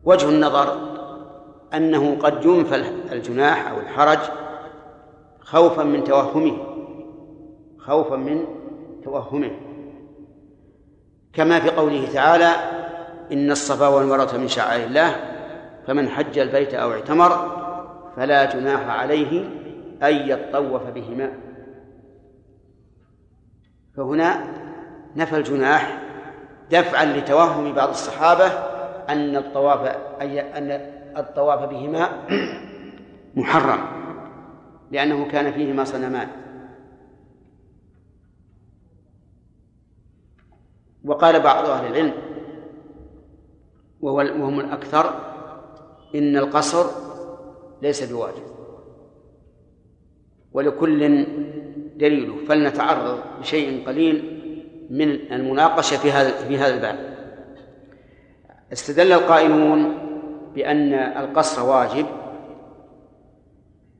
وجه 0.03 0.29
النظر 0.29 0.91
أنه 1.73 2.17
قد 2.19 2.45
ينفى 2.45 2.75
الجناح 3.11 3.67
أو 3.67 3.79
الحرج 3.79 4.19
خوفا 5.41 5.83
من 5.83 6.03
توهمه 6.03 6.57
خوفا 7.79 8.15
من 8.15 8.45
توهمه. 9.03 9.51
كما 11.33 11.59
في 11.59 11.69
قوله 11.69 12.13
تعالى 12.13 12.51
إن 13.31 13.51
الصفا 13.51 13.87
والمروة 13.87 14.37
من 14.37 14.47
شعائر 14.47 14.85
الله 14.85 15.30
فمن 15.87 16.09
حج 16.09 16.39
البيت 16.39 16.73
أو 16.73 16.91
اعتمر 16.91 17.61
فلا 18.15 18.45
جناح 18.45 18.99
عليه 18.99 19.45
أن 20.03 20.13
يطوف 20.13 20.83
بهما. 20.83 21.31
فهنا 23.97 24.47
نفى 25.15 25.37
الجناح 25.37 26.01
دفعا 26.71 27.05
لتوهم 27.05 27.73
بعض 27.73 27.89
الصحابة 27.89 28.45
أن 29.09 29.35
الطواف 29.35 29.79
أن 30.57 30.71
الطواف 31.17 31.69
بهما 31.69 32.09
محرم 33.35 33.79
لأنه 34.91 35.27
كان 35.27 35.51
فيهما 35.51 35.83
صنمان. 35.83 36.27
وقال 41.05 41.39
بعض 41.39 41.65
أهل 41.65 41.85
العلم 41.85 42.13
وهم 44.01 44.59
الأكثر 44.59 45.30
إن 46.15 46.37
القصر 46.37 46.85
ليس 47.81 48.11
بواجب. 48.11 48.43
ولكل 50.53 51.25
دليله 51.95 52.45
فلنتعرض 52.45 53.19
بشيء 53.39 53.87
قليل 53.87 54.37
من 54.89 55.09
المناقشة 55.09 55.97
في 55.97 56.11
هذا 56.11 56.31
في 56.31 56.57
هذا 56.57 56.73
الباب. 56.73 57.11
استدل 58.73 59.11
القائلون 59.11 59.97
بأن 60.55 60.93
القصر 60.93 61.69
واجب 61.69 62.05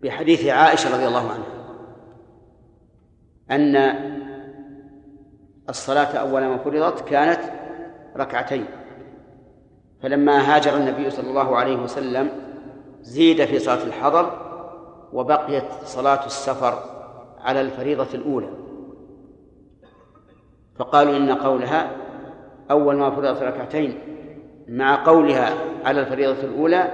بحديث 0.02 0.46
عائشة 0.46 0.94
رضي 0.94 1.08
الله 1.08 1.32
عنها 1.32 1.62
أن 3.52 3.76
الصلاة 5.70 6.18
أول 6.18 6.42
ما 6.42 6.58
فرضت 6.58 7.10
كانت 7.10 7.40
ركعتين. 8.18 8.66
فلما 10.04 10.56
هاجر 10.56 10.76
النبي 10.76 11.10
صلى 11.10 11.30
الله 11.30 11.58
عليه 11.58 11.76
وسلم 11.76 12.30
زيد 13.02 13.46
في 13.46 13.60
صلاة 13.60 13.84
الحضر 13.84 14.32
وبقيت 15.14 15.66
صلاة 15.86 16.26
السفر 16.26 16.84
على 17.42 17.62
الفريضة 17.62 18.08
الأولى. 18.14 18.50
فقالوا 20.80 21.18
إن 21.18 21.32
قولها 21.32 21.92
أول 22.72 22.96
ما 22.96 23.12
فرضت 23.12 23.44
ركعتين 23.44 24.00
مع 24.68 25.04
قولها 25.06 25.54
على 25.86 26.02
الفريضة 26.02 26.44
الأولى 26.44 26.92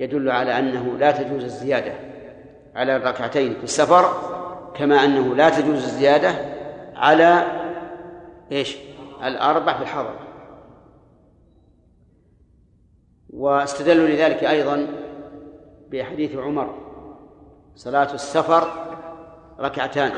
يدل 0.00 0.30
على 0.30 0.58
أنه 0.58 0.96
لا 0.98 1.10
تجوز 1.10 1.44
الزيادة 1.44 1.92
على 2.74 2.96
الركعتين 2.96 3.54
في 3.54 3.64
السفر 3.64 4.04
كما 4.74 5.04
أنه 5.04 5.34
لا 5.34 5.50
تجوز 5.50 5.84
الزيادة 5.84 6.34
على 6.96 7.44
إيش؟ 8.52 8.76
الأربع 9.24 9.76
في 9.76 9.82
الحضر. 9.82 10.23
واستدلوا 13.34 14.08
لذلك 14.08 14.44
أيضا 14.44 14.86
بحديث 15.90 16.36
عمر. 16.36 16.74
صلاة 17.76 18.14
السفر 18.14 18.68
ركعتان. 19.60 20.12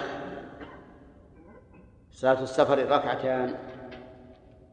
صلاة 2.12 2.42
السفر 2.42 2.78
ركعتان. 2.78 3.54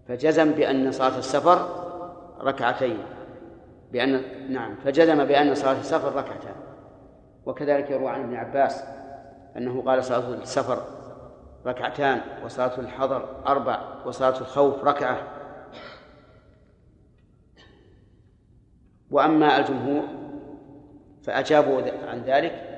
فجزم 0.08 0.52
بأن 0.52 0.92
صلاة 0.92 1.18
السفر 1.18 1.68
ركعتين. 2.42 2.98
بأن 3.92 4.22
نعم 4.54 4.76
فجزم 4.76 5.26
بأن 5.26 5.56
صلاة 5.56 5.80
السفر 5.80 6.16
ركعتان. 6.16 6.56
وكذلك 7.46 7.92
يروى 7.92 8.10
عن 8.10 8.24
ابن 8.24 8.36
عباس 8.36 8.84
أنه 9.58 9.82
قال 9.82 10.04
صلاة 10.04 10.34
السفر 10.34 10.78
ركعتان 11.66 12.22
وصلاة 12.46 12.80
الحضر 12.80 13.30
أربع 13.48 13.80
وصلاة 14.06 14.42
الخوف 14.42 14.84
ركعة. 14.84 15.43
وأما 19.14 19.58
الجمهور 19.60 20.04
فأجابوا 21.24 21.82
عن 22.08 22.22
ذلك 22.22 22.70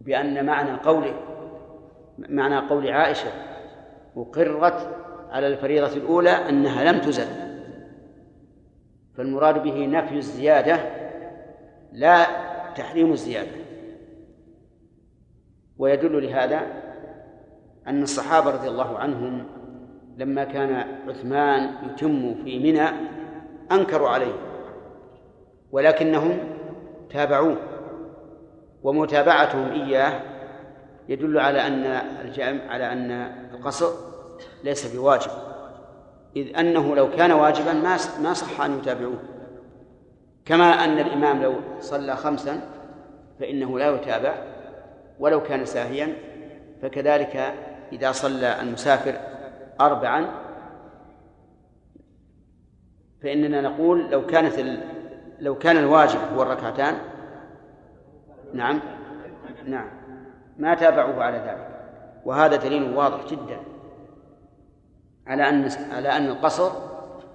بأن 0.00 0.46
معنى 0.46 0.70
قوله 0.70 1.14
معنى 2.18 2.58
قول 2.58 2.88
عائشة 2.88 3.28
أقرت 4.16 4.96
على 5.30 5.46
الفريضة 5.46 5.96
الأولى 5.96 6.30
أنها 6.30 6.92
لم 6.92 7.00
تزل 7.00 7.26
فالمراد 9.16 9.62
به 9.62 9.86
نفي 9.86 10.14
الزيادة 10.14 10.78
لا 11.92 12.26
تحريم 12.74 13.12
الزيادة. 13.12 13.56
ويدل 15.78 16.22
لهذا 16.22 16.60
أن 17.86 18.02
الصحابة 18.02 18.50
رضي 18.50 18.68
الله 18.68 18.98
عنهم 18.98 19.46
لما 20.16 20.44
كان 20.44 20.86
عثمان 21.08 21.70
يتم 21.86 22.34
في 22.34 22.58
منى 22.58 22.88
أنكروا 23.72 24.08
عليه. 24.08 24.55
ولكنهم 25.72 26.38
تابعوه 27.10 27.56
ومتابعتهم 28.82 29.72
إياه 29.72 30.20
يدل 31.08 31.38
على 31.38 31.66
أن 31.66 31.84
الجامع 32.24 32.60
على 32.68 32.92
أن 32.92 33.10
القصر 33.54 33.90
ليس 34.64 34.96
بواجب 34.96 35.30
إذ 36.36 36.56
أنه 36.56 36.96
لو 36.96 37.10
كان 37.10 37.32
واجبا 37.32 37.72
ما 37.72 37.96
ما 38.22 38.32
صح 38.32 38.60
أن 38.60 38.78
يتابعوه 38.78 39.18
كما 40.44 40.84
أن 40.84 40.98
الإمام 40.98 41.42
لو 41.42 41.54
صلى 41.80 42.16
خمسا 42.16 42.60
فإنه 43.40 43.78
لا 43.78 43.94
يتابع 43.94 44.34
ولو 45.18 45.42
كان 45.42 45.64
ساهيا 45.64 46.16
فكذلك 46.82 47.54
إذا 47.92 48.12
صلى 48.12 48.60
المسافر 48.62 49.14
أربعا 49.80 50.26
فإننا 53.22 53.60
نقول 53.60 54.10
لو 54.10 54.26
كانت. 54.26 54.54
لو 55.40 55.54
كان 55.58 55.76
الواجب 55.76 56.18
هو 56.36 56.42
الركعتان 56.42 56.94
نعم 58.54 58.80
نعم 59.66 59.88
ما 60.58 60.74
تابعوه 60.74 61.24
على 61.24 61.38
ذلك. 61.38 61.68
وهذا 62.24 62.56
دليل 62.56 62.96
واضح 62.96 63.26
جدا 63.26 63.60
على 65.26 65.48
أن 65.48 65.70
على 65.92 66.08
أن 66.08 66.26
القصر 66.26 66.70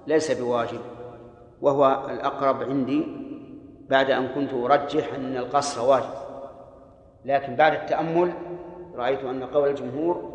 ليس 0.06 0.40
بواجب 0.40 0.80
وهو 1.60 2.06
الأقرب 2.10 2.62
عندي 2.62 3.06
بعد 3.88 4.10
أن 4.10 4.28
كنت 4.28 4.52
أرجح 4.52 5.14
أن 5.14 5.36
القصر 5.36 5.88
واجب. 5.88 6.14
لكن 7.24 7.56
بعد 7.56 7.72
التأمل 7.72 8.32
رأيت 8.94 9.24
أن 9.24 9.44
قول 9.44 9.68
الجمهور 9.68 10.32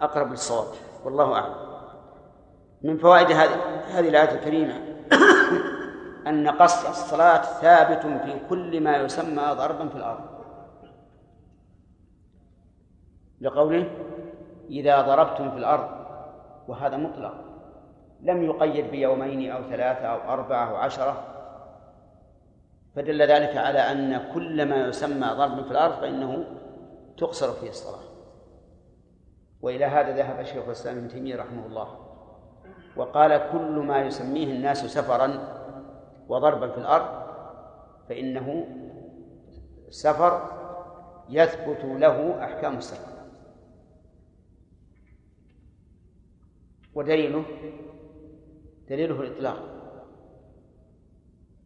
أقرب 0.00 0.30
للصواب 0.30 0.66
والله 1.04 1.34
أعلم. 1.34 1.54
من 2.82 2.98
فوائد 2.98 3.26
هذه 3.26 3.54
هذه 3.88 4.08
الآية 4.08 4.34
الكريمة 4.34 4.74
أن 6.26 6.48
قصر 6.48 6.90
الصلاة 6.90 7.42
ثابت 7.42 8.06
في 8.06 8.40
كل 8.48 8.80
ما 8.80 8.96
يسمى 8.96 9.42
ضربا 9.52 9.88
في 9.88 9.96
الأرض. 9.96 10.24
لقوله 13.40 13.90
إذا 14.70 15.02
ضربتم 15.02 15.50
في 15.50 15.56
الأرض 15.56 15.88
وهذا 16.68 16.96
مطلق. 16.96 17.34
لم 18.20 18.42
يقيد 18.42 18.90
بيومين 18.90 19.50
أو 19.50 19.62
ثلاثة 19.62 20.06
أو 20.06 20.32
أربعة 20.32 20.70
أو 20.70 20.76
عشرة. 20.76 21.24
فدل 22.96 23.22
ذلك 23.22 23.56
على 23.56 23.78
أن 23.78 24.32
كل 24.34 24.68
ما 24.68 24.76
يسمى 24.76 25.26
ضربا 25.26 25.62
في 25.62 25.70
الأرض 25.70 26.00
فإنه 26.00 26.44
تقصر 27.16 27.52
فيه 27.52 27.68
الصلاة. 27.68 28.02
وإلى 29.62 29.84
هذا 29.84 30.16
ذهب 30.16 30.42
شيخ 30.42 30.64
الإسلام 30.64 30.96
ابن 30.96 31.08
تيمية 31.08 31.36
رحمه 31.36 31.66
الله. 31.66 31.88
وقال 32.96 33.40
كل 33.52 33.84
ما 33.86 33.98
يسميه 33.98 34.52
الناس 34.52 34.86
سفرا 34.86 35.61
وضربا 36.28 36.68
في 36.68 36.78
الأرض 36.78 37.22
فإنه 38.08 38.66
سفر 39.90 40.42
يثبت 41.28 41.84
له 41.84 42.44
أحكام 42.44 42.76
السفر. 42.76 43.12
ودليله 46.94 47.44
دليله 48.88 49.20
الإطلاق. 49.20 49.58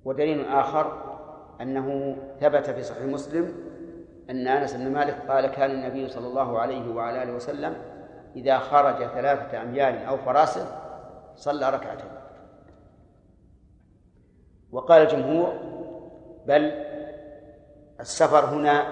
ودليل 0.05 0.45
آخر 0.45 1.17
أنه 1.61 2.17
ثبت 2.41 2.71
في 2.71 2.83
صحيح 2.83 3.03
مسلم 3.03 3.55
أن 4.31 4.49
أنس 4.49 4.75
بن 4.75 4.93
مالك 4.93 5.31
قال 5.31 5.47
كان 5.47 5.71
النبي 5.71 6.09
صلى 6.09 6.27
الله 6.27 6.59
عليه 6.59 6.95
وعلى 6.95 7.23
آله 7.23 7.33
وسلم 7.33 7.77
إذا 8.37 8.59
خرج 8.59 9.07
ثلاثة 9.07 9.63
أميال 9.63 10.05
أو 10.05 10.17
فراسخ 10.17 10.67
صلى 11.35 11.71
ركعتين. 11.71 12.11
وقال 14.77 15.03
الجمهور 15.03 15.53
بل 16.47 16.63
السفر 18.01 18.45
هنا 18.45 18.87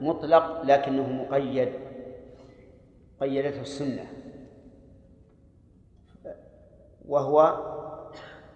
مطلق 0.00 0.62
لكنه 0.62 1.12
مقيد 1.12 1.72
قيدته 3.20 3.60
السنة. 3.60 4.06
وهو 7.08 7.58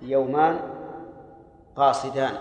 يومان 0.03 0.61
قاصدان. 1.77 2.35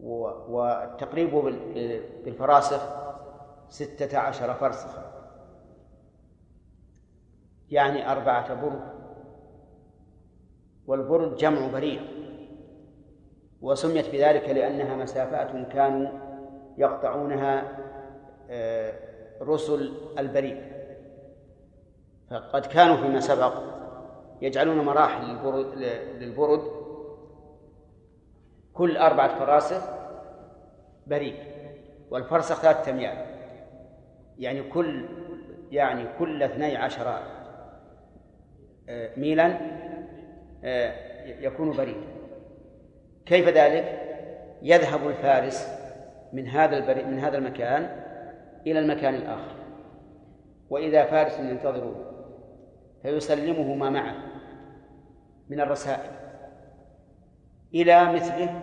والتقريب 0.00 1.30
بالفراسخ 2.24 2.82
ستة 3.68 4.18
عشر 4.18 4.54
فرسخا. 4.54 5.12
يعني 7.70 8.12
أربعة 8.12 8.54
برد 8.54 8.92
والبرد 10.86 11.36
جمع 11.36 11.68
بريد 11.72 12.11
وسميت 13.62 14.10
بذلك 14.12 14.48
لأنها 14.48 14.96
مسافات 14.96 15.72
كانوا 15.72 16.08
يقطعونها 16.78 17.78
آه، 18.50 18.92
رسل 19.42 19.92
البريد. 20.18 20.72
فقد 22.30 22.66
كانوا 22.66 22.96
فيما 22.96 23.20
سبق 23.20 23.54
يجعلون 24.42 24.76
مراحل 24.84 25.22
للبرد 26.20 26.62
كل 28.74 28.96
أربعة 28.96 29.38
فراسخ 29.38 29.82
بريد 31.06 31.34
والفرسخ 32.10 32.60
ثلاثة 32.60 32.90
أميال 32.90 33.26
يعني 34.38 34.62
كل 34.62 35.08
يعني 35.70 36.04
كل 36.18 36.42
اثني 36.42 36.76
عشر 36.76 37.18
آه، 38.88 39.10
ميلا 39.16 39.58
آه، 40.64 40.94
يكون 41.26 41.76
بريد. 41.76 42.21
كيف 43.26 43.48
ذلك؟ 43.48 43.98
يذهب 44.62 45.08
الفارس 45.08 45.68
من 46.32 46.48
هذا 46.48 46.76
البريد 46.76 47.06
من 47.06 47.18
هذا 47.18 47.38
المكان 47.38 48.02
إلى 48.66 48.78
المكان 48.78 49.14
الآخر. 49.14 49.56
وإذا 50.70 51.04
فارس 51.04 51.38
ينتظره 51.38 52.12
فيسلمه 53.02 53.74
ما 53.74 53.90
معه 53.90 54.14
من 55.48 55.60
الرسائل 55.60 56.10
إلى 57.74 58.12
مثله 58.12 58.60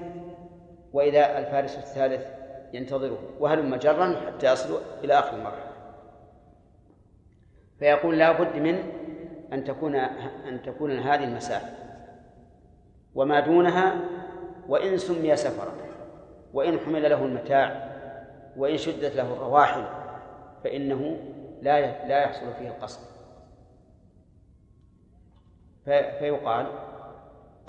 وإذا 0.94 1.38
الفارس 1.38 1.78
الثالث 1.78 2.26
ينتظره. 2.74 3.20
وهلم 3.40 3.76
جرا 3.76 4.16
حتى 4.28 4.54
يصلوا 4.54 4.80
إلى 5.04 5.14
آخر 5.14 5.38
المرحلة. 5.38 5.70
فيقول 7.80 8.18
لا 8.18 8.32
بد 8.32 8.56
من 8.56 8.84
أن 9.54 9.64
تكون 9.64 9.96
أن 9.96 10.62
تكون 10.66 10.92
هذه 10.92 11.24
المسافة 11.24 11.70
وما 13.16 13.40
دونها 13.40 14.02
وإن 14.70 14.98
سمي 14.98 15.36
سفرا 15.36 15.72
وإن 16.54 16.80
حمل 16.80 17.10
له 17.10 17.26
المتاع 17.26 17.90
وإن 18.58 18.78
شدت 18.78 19.16
له 19.16 19.34
الرواحل 19.34 19.84
فإنه 20.64 21.18
لا 21.62 22.08
لا 22.08 22.20
يحصل 22.24 22.54
فيه 22.60 22.68
القصد 22.68 23.02
فيقال 25.86 26.66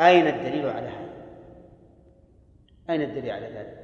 أين 0.01 0.27
الدليل 0.27 0.69
على 0.69 0.89
هذا؟ 0.89 1.11
أين 2.91 3.03
الدليل 3.03 3.31
على 3.31 3.47
ذلك؟ 3.47 3.81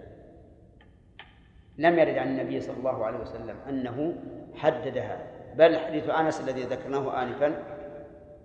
لم 1.79 1.99
يرد 1.99 2.19
عن 2.19 2.29
النبي 2.29 2.61
صلى 2.61 2.77
الله 2.77 3.05
عليه 3.05 3.19
وسلم 3.19 3.57
أنه 3.69 4.15
حدد 4.55 4.99
هذا 4.99 5.27
بل 5.55 5.79
حديث 5.79 6.11
أنس 6.11 6.41
الذي 6.41 6.63
ذكرناه 6.63 7.23
آنفا 7.23 7.63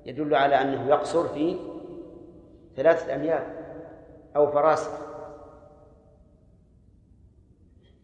يدل 0.05 0.35
على 0.35 0.61
أنه 0.61 0.87
يقصر 0.87 1.27
في 1.27 1.59
ثلاثة 2.75 3.15
أميال 3.15 3.60
أو 4.35 4.51
فراسخ. 4.51 4.91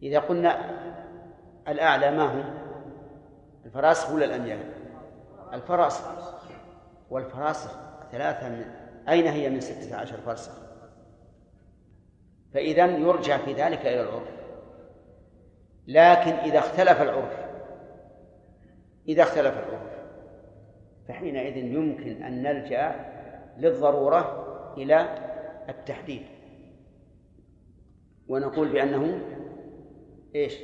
إذا 0.02 0.18
قلنا 0.18 0.78
الأعلى 1.68 2.10
ما 2.10 2.22
هو؟ 2.22 2.42
الفراسخ 3.64 4.12
ولا 4.12 4.24
الأميال 4.24 4.72
الفراسخ. 5.52 6.04
والفراسخ 7.10 7.76
ثلاثة 8.12 8.48
من 8.48 8.64
أين 9.08 9.26
هي 9.26 9.50
من 9.50 9.60
ستة 9.60 9.96
عشر 9.96 10.16
فرسخ؟ 10.16 10.52
فإذا 12.54 12.86
يرجع 12.86 13.36
في 13.36 13.52
ذلك 13.52 13.80
إلى 13.80 14.00
العرف. 14.00 14.38
لكن 15.88 16.30
إذا 16.30 16.58
اختلف 16.58 17.02
العرف 17.02 17.48
إذا 19.08 19.22
اختلف 19.22 19.54
العرف 19.58 19.98
فحينئذ 21.08 21.56
يمكن 21.56 22.22
أن 22.22 22.42
نلجأ 22.42 22.94
للضرورة 23.58 24.44
إلى 24.76 25.08
التحديد. 25.68 26.26
ونقول 28.28 28.68
بأنه 28.68 29.20
إيش؟ 30.34 30.54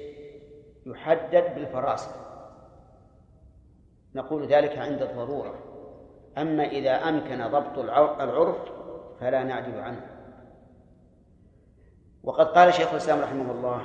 يحدد 0.86 1.54
بالفراسخ 1.54 2.10
نقول 4.14 4.46
ذلك 4.46 4.78
عند 4.78 5.02
الضرورة. 5.02 5.54
أما 6.38 6.64
إذا 6.64 7.08
أمكن 7.08 7.48
ضبط 7.48 7.78
العرف 8.20 8.56
فلا 9.20 9.44
نعدل 9.44 9.78
عنه. 9.78 10.10
وقد 12.22 12.46
قال 12.46 12.74
شيخ 12.74 12.90
الإسلام 12.90 13.20
رحمه 13.20 13.52
الله 13.52 13.82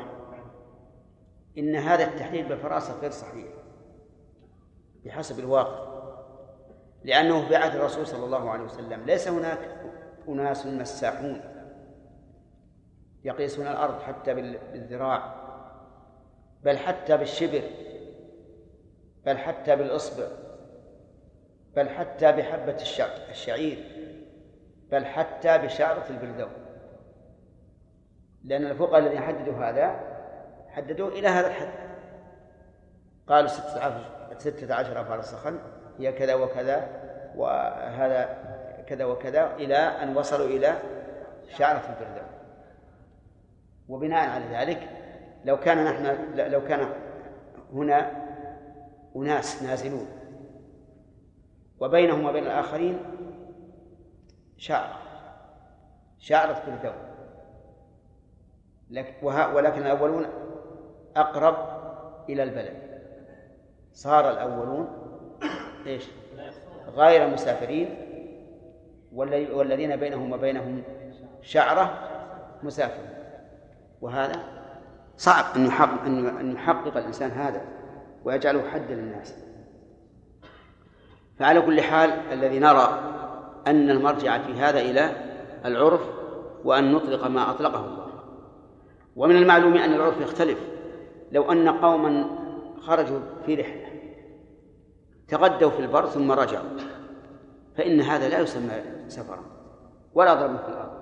إن 1.58 1.76
هذا 1.76 2.04
التحديد 2.04 2.48
بالفراسة 2.48 3.00
غير 3.00 3.12
صحيح 3.12 3.48
بحسب 5.06 5.40
الواقع 5.40 5.90
لأنه 7.04 7.48
في 7.48 7.56
عهد 7.56 7.76
الرسول 7.76 8.08
صلى 8.08 8.26
الله 8.26 8.50
عليه 8.50 8.64
وسلم. 8.64 9.06
ليس 9.06 9.28
هناك 9.28 9.79
أناس 10.34 10.66
مساحون 10.66 11.42
يقيسون 13.24 13.68
الأرض 13.68 14.02
حتى 14.02 14.34
بالذراع 14.34 15.36
بل 16.64 16.78
حتى 16.78 17.18
بالشبر 17.18 17.62
بل 19.26 19.38
حتى 19.38 19.76
بالإصبع 19.76 20.28
بل 21.76 21.90
حتى 21.90 22.32
بحبة 22.32 22.78
الشعير 23.30 24.00
بل 24.92 25.06
حتى 25.06 25.58
بشعرة 25.58 26.06
البلدون. 26.10 26.52
لأن 28.44 28.66
الفقهاء 28.66 29.00
الذين 29.00 29.20
حددوا 29.20 29.54
هذا 29.54 30.00
حددوه 30.70 31.10
إلى 31.10 31.28
هذا 31.28 31.48
الحد. 31.48 31.90
قالوا 33.28 33.48
ستة 33.48 33.80
عشر, 33.80 34.04
ستة 34.38 35.04
فرسخا 35.04 35.60
هي 36.00 36.12
كذا 36.12 36.34
وكذا 36.36 36.88
وهذا 37.36 38.49
كذا 38.90 39.06
وكذا 39.06 39.56
إلى 39.56 39.76
أن 39.76 40.18
وصلوا 40.18 40.48
إلى 40.48 40.78
شعرة 41.58 41.98
البلدون 42.00 42.28
وبناء 43.90 44.30
على 44.30 44.46
ذلك 44.46 44.90
لو 45.46 45.60
كان 45.60 45.84
نحن 45.84 46.36
لو 46.36 46.64
كان 46.64 46.90
هنا 47.74 48.12
أناس 49.16 49.64
نازلون 49.64 50.08
وبينهم 51.80 52.26
وبين 52.26 52.44
الآخرين 52.44 53.00
شعر 54.58 55.00
شعرة 56.20 56.64
كل 56.66 56.90
ولكن 59.56 59.82
الأولون 59.82 60.26
أقرب 61.16 61.56
إلى 62.30 62.44
البلد. 62.44 62.90
صار 63.94 64.30
الأولون 64.30 64.88
إيش؟ 65.86 66.10
غير 66.88 67.28
مسافرين 67.28 68.09
والذين 69.14 69.96
بينهم 69.96 70.32
وبينهم 70.32 70.84
شعرة 71.42 72.00
مسافر. 72.64 73.04
وهذا 74.02 74.44
صعب 75.18 75.46
أن 75.56 75.66
يحقق 75.66 76.06
أن 76.40 76.52
يحقق 76.52 76.98
الإنسان 76.98 77.32
هذا 77.32 77.62
ويجعله 78.26 78.70
حدا 78.70 78.96
للناس. 78.96 79.36
فعلى 81.40 81.62
كل 81.62 81.82
حال 81.82 82.10
الذي 82.10 82.60
نرى 82.60 83.00
أن 83.68 83.90
المرجع 83.90 84.38
في 84.38 84.54
هذا 84.54 84.80
إلى 84.80 85.12
العرف 85.66 86.02
وأن 86.64 86.92
نطلق 86.92 87.28
ما 87.28 87.52
أطلقه 87.52 87.86
الله. 87.86 88.08
ومن 89.16 89.36
المعلوم 89.36 89.78
أن 89.78 89.94
العرف 89.94 90.22
يختلف. 90.22 90.60
لو 91.32 91.52
أن 91.52 91.70
قوما 91.70 92.26
خرجوا 92.82 93.20
في 93.46 93.56
رحلة 93.56 93.90
تغدوا 95.28 95.70
في 95.70 95.80
البر 95.80 96.06
ثم 96.06 96.32
رجعوا 96.32 96.70
فإن 97.78 98.02
هذا 98.02 98.30
لا 98.30 98.40
يسمى 98.40 98.99
سفرا. 99.10 99.44
ولا 100.14 100.34
ضرب 100.34 100.58
في 100.58 100.70
الأرض. 100.70 101.00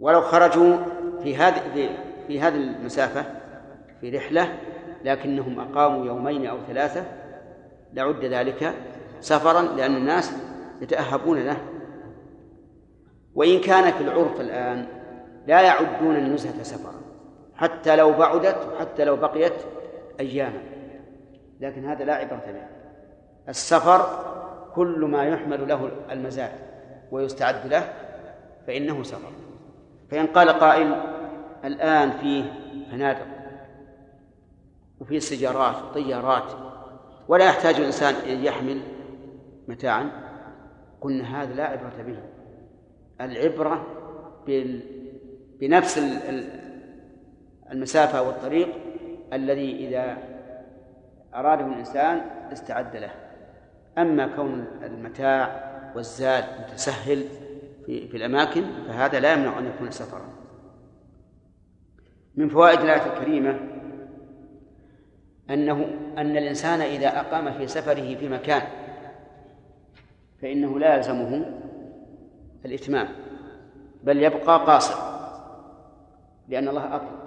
ولو 0.00 0.20
خرجوا 0.20 0.76
في 1.22 1.36
هذه 1.36 1.88
في 2.26 2.40
هذه 2.40 2.54
المسافة 2.54 3.24
في 4.00 4.10
رحلة 4.10 4.58
لكنهم 5.04 5.60
أقاموا 5.60 6.06
يومين 6.06 6.46
أو 6.46 6.58
ثلاثة 6.68 7.04
لعد 7.92 8.24
ذلك 8.24 8.74
سفرا 9.20 9.62
لأن 9.62 9.96
الناس 9.96 10.32
يتأهبون 10.80 11.38
له. 11.38 11.56
وإن 13.34 13.60
كان 13.60 13.92
في 13.92 14.00
العرف 14.00 14.40
الآن 14.40 14.86
لا 15.46 15.60
يعدون 15.60 16.16
النزهة 16.16 16.62
سفرا 16.62 16.94
حتى 17.54 17.96
لو 17.96 18.12
بعدت 18.12 18.68
وحتى 18.72 19.04
لو 19.04 19.16
بقيت 19.16 19.54
أياما. 20.20 20.62
لكن 21.60 21.86
هذا 21.86 22.04
لا 22.04 22.14
عبرة 22.14 22.42
به. 22.46 22.66
السفر 23.48 24.06
كل 24.74 25.00
ما 25.04 25.24
يحمل 25.24 25.68
له 25.68 25.90
المزاد. 26.10 26.71
ويستعد 27.12 27.66
له 27.66 27.92
فإنه 28.66 29.02
سفر. 29.02 29.32
فإن 30.10 30.26
قال 30.26 30.48
قائل 30.48 30.96
الآن 31.64 32.10
فيه 32.10 32.44
فنادق 32.90 33.26
وفيه 35.00 35.18
سجارات 35.18 35.76
وطيارات 35.82 36.52
ولا 37.28 37.44
يحتاج 37.44 37.74
الإنسان 37.74 38.14
أن 38.14 38.44
يحمل 38.44 38.80
متاعا 39.68 40.10
قلنا 41.00 41.42
هذا 41.42 41.54
لا 41.54 41.64
عبرة 41.64 42.02
به. 42.06 42.18
العبرة 43.20 43.86
بنفس 45.60 46.00
المسافة 47.72 48.22
والطريق 48.22 48.68
الذي 49.32 49.88
إذا 49.88 50.18
أراده 51.34 51.66
الإنسان 51.66 52.20
استعد 52.52 52.96
له. 52.96 53.10
أما 53.98 54.26
كون 54.36 54.66
المتاع 54.82 55.71
والزاد 55.96 56.44
متسهل 56.60 57.24
في, 57.86 58.08
في 58.08 58.16
الأماكن 58.16 58.64
فهذا 58.88 59.20
لا 59.20 59.32
يمنع 59.32 59.58
أن 59.58 59.66
يكون 59.66 59.90
سفرا. 59.90 60.28
من 62.34 62.48
فوائد 62.48 62.80
الآية 62.80 63.12
الكريمة 63.12 63.60
أنه 65.50 65.84
أن 66.18 66.36
الإنسان 66.36 66.80
إذا 66.80 67.20
أقام 67.20 67.52
في 67.52 67.66
سفره 67.66 68.14
في 68.14 68.28
مكان 68.28 68.62
فإنه 70.42 70.78
لا 70.78 70.96
يلزمه 70.96 71.44
الإتمام 72.64 73.08
بل 74.04 74.22
يبقى 74.22 74.58
قاصر 74.66 74.94
لأن 76.48 76.68
الله 76.68 76.96
أطلق 76.96 77.22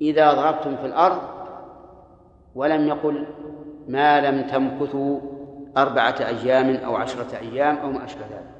إذا 0.00 0.32
ضربتم 0.32 0.76
في 0.76 0.86
الأرض 0.86 1.22
ولم 2.54 2.88
يقل 2.88 3.26
ما 3.88 4.20
لم 4.20 4.46
تمكثوا 4.46 5.37
أربعة 5.82 6.16
أيام 6.20 6.76
أو 6.76 6.96
عشرة 6.96 7.38
أيام 7.38 7.76
أو 7.76 7.90
ما 7.90 8.04
أشبه 8.04 8.20
ذلك. 8.20 8.54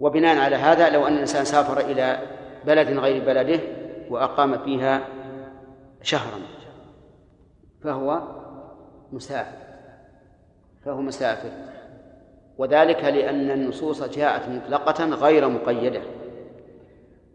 وبناء 0.00 0.38
على 0.38 0.56
هذا 0.56 0.90
لو 0.90 1.06
أن 1.06 1.12
الإنسان 1.12 1.44
سافر 1.44 1.80
إلى 1.80 2.18
بلد 2.66 2.98
غير 2.98 3.24
بلده 3.24 3.60
وأقام 4.10 4.58
فيها 4.58 5.08
شهرا 6.02 6.40
فهو 7.82 8.22
مسافر 9.12 9.58
فهو 10.84 11.00
مسافر. 11.00 11.50
وذلك 12.58 13.04
لأن 13.04 13.50
النصوص 13.50 14.02
جاءت 14.02 14.48
مطلقة 14.48 15.04
غير 15.04 15.48
مقيدة. 15.48 16.00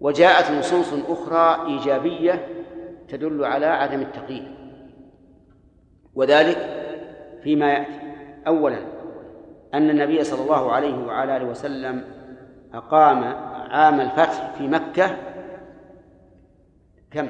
وجاءت 0.02 0.52
نصوص 0.52 0.94
أخرى 1.08 1.68
إيجابية 1.68 2.48
تدل 3.10 3.46
على 3.46 3.66
عدم 3.66 4.02
التقييد. 4.02 4.48
وذلك 6.16 6.83
فيما 7.44 7.74
يأتي. 7.74 8.00
أولا 8.48 8.78
أن 9.74 9.90
النبي 9.90 10.24
صلى 10.24 10.44
الله 10.44 10.72
عليه 10.72 11.06
وعلى 11.06 11.38
آله 11.38 11.46
وسلم 11.46 12.04
أقام 12.74 13.24
عام 13.70 14.00
الفتح 14.00 14.54
في 14.58 14.68
مكة 14.68 15.18
كم؟ 17.12 17.30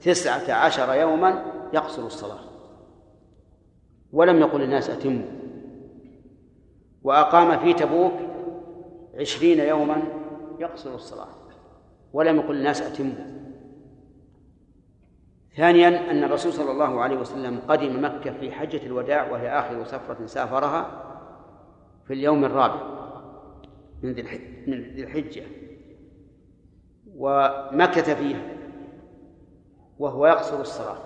تسعة 0.00 0.52
عشر 0.52 0.94
يوما 0.94 1.44
يقصر 1.72 2.06
الصلاة. 2.06 2.38
ولم 4.12 4.40
يقل 4.40 4.62
الناس 4.62 4.90
أتموا. 4.90 5.26
وأقام 7.02 7.58
في 7.58 7.72
تبوك 7.72 8.12
عشرين 9.14 9.58
يوما 9.58 10.02
يقصر 10.58 10.94
الصلاة. 10.94 11.28
ولم 12.12 12.36
يقل 12.36 12.56
الناس 12.56 12.82
أتموا. 12.82 13.45
ثانيا 15.56 16.10
أن 16.10 16.24
الرسول 16.24 16.52
صلى 16.52 16.70
الله 16.70 17.00
عليه 17.00 17.16
وسلم 17.16 17.60
قدم 17.68 18.04
مكة 18.04 18.32
في 18.32 18.52
حجة 18.52 18.86
الوداع 18.86 19.30
وهي 19.30 19.48
آخر 19.48 19.84
سفرة 19.84 20.26
سافرها 20.26 21.02
في 22.06 22.12
اليوم 22.14 22.44
الرابع 22.44 22.82
من 24.02 24.12
ذي 24.12 25.02
الحجة. 25.04 25.42
ومكث 27.16 28.10
فيها 28.10 28.42
وهو 29.98 30.26
يقصر 30.26 30.60
الصلاة 30.60 30.98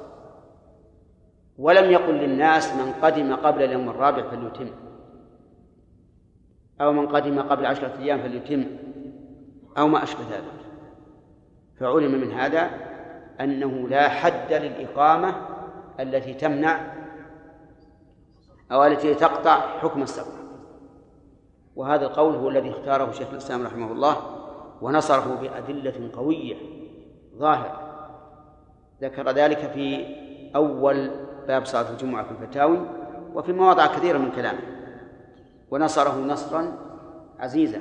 ولم 1.59 1.91
يقل 1.91 2.15
للناس 2.15 2.75
من 2.75 2.93
قدم 2.93 3.35
قبل 3.35 3.63
اليوم 3.63 3.89
الرابع 3.89 4.31
فليتم 4.31 4.71
أو 6.81 6.93
من 6.93 7.07
قدم 7.07 7.41
قبل 7.41 7.67
عشرة 7.67 7.99
أيام 7.99 8.23
فليتم 8.23 8.65
أو 9.79 9.89
ما 9.89 10.03
أشبه 10.03 10.23
ذلك. 10.31 10.61
فعلم 11.81 12.21
من 12.21 12.33
هذا 12.33 12.90
أنه 13.41 13.89
لا 13.89 14.09
حد 14.09 14.53
للإقامة 14.53 15.35
التي 16.01 16.35
تمنع 16.35 16.81
أو 18.73 18.85
التي 18.85 19.15
تقطع 19.15 19.61
حكم 19.61 20.03
السفر. 20.03 20.41
وهذا 21.77 22.07
القول 22.07 22.35
هو 22.35 22.49
الذي 22.49 22.71
اختاره 22.71 23.13
شيخ 23.13 23.29
الإسلام 23.31 23.67
رحمه 23.67 23.93
الله 23.93 24.17
ونصره 24.83 25.39
بأدلة 25.41 26.11
قوية 26.17 26.57
ظاهرة. 27.37 27.81
ذكر 29.03 29.31
ذلك 29.31 29.59
في 29.59 30.07
أول 30.57 31.11
باب 31.49 31.65
صلاة 31.65 31.91
الجمعة 31.91 32.25
في 32.25 32.31
الفتاوي 32.31 32.79
وفي 33.35 33.53
مواضع 33.53 33.87
كثيرة 33.87 34.19
من 34.19 34.31
كلامه. 34.31 34.61
ونصره 35.71 36.19
نصرا 36.19 36.73
عزيزا 37.39 37.81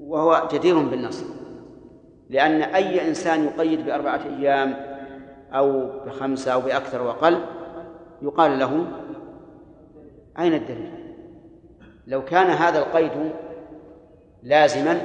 وهو 0.00 0.48
جدير 0.52 0.78
بالنصر. 0.78 1.41
لأن 2.30 2.62
أي 2.62 3.08
إنسان 3.08 3.44
يقيد 3.44 3.86
بأربعة 3.86 4.20
أيام 4.38 4.74
أو 5.52 5.90
بخمسة 6.06 6.52
أو 6.52 6.60
بأكثر 6.60 7.02
وأقل 7.02 7.40
يقال 8.22 8.58
له 8.58 8.86
أين 10.38 10.54
الدليل؟ 10.54 10.92
لو 12.06 12.24
كان 12.24 12.46
هذا 12.46 12.78
القيد 12.78 13.32
لازما 14.42 15.00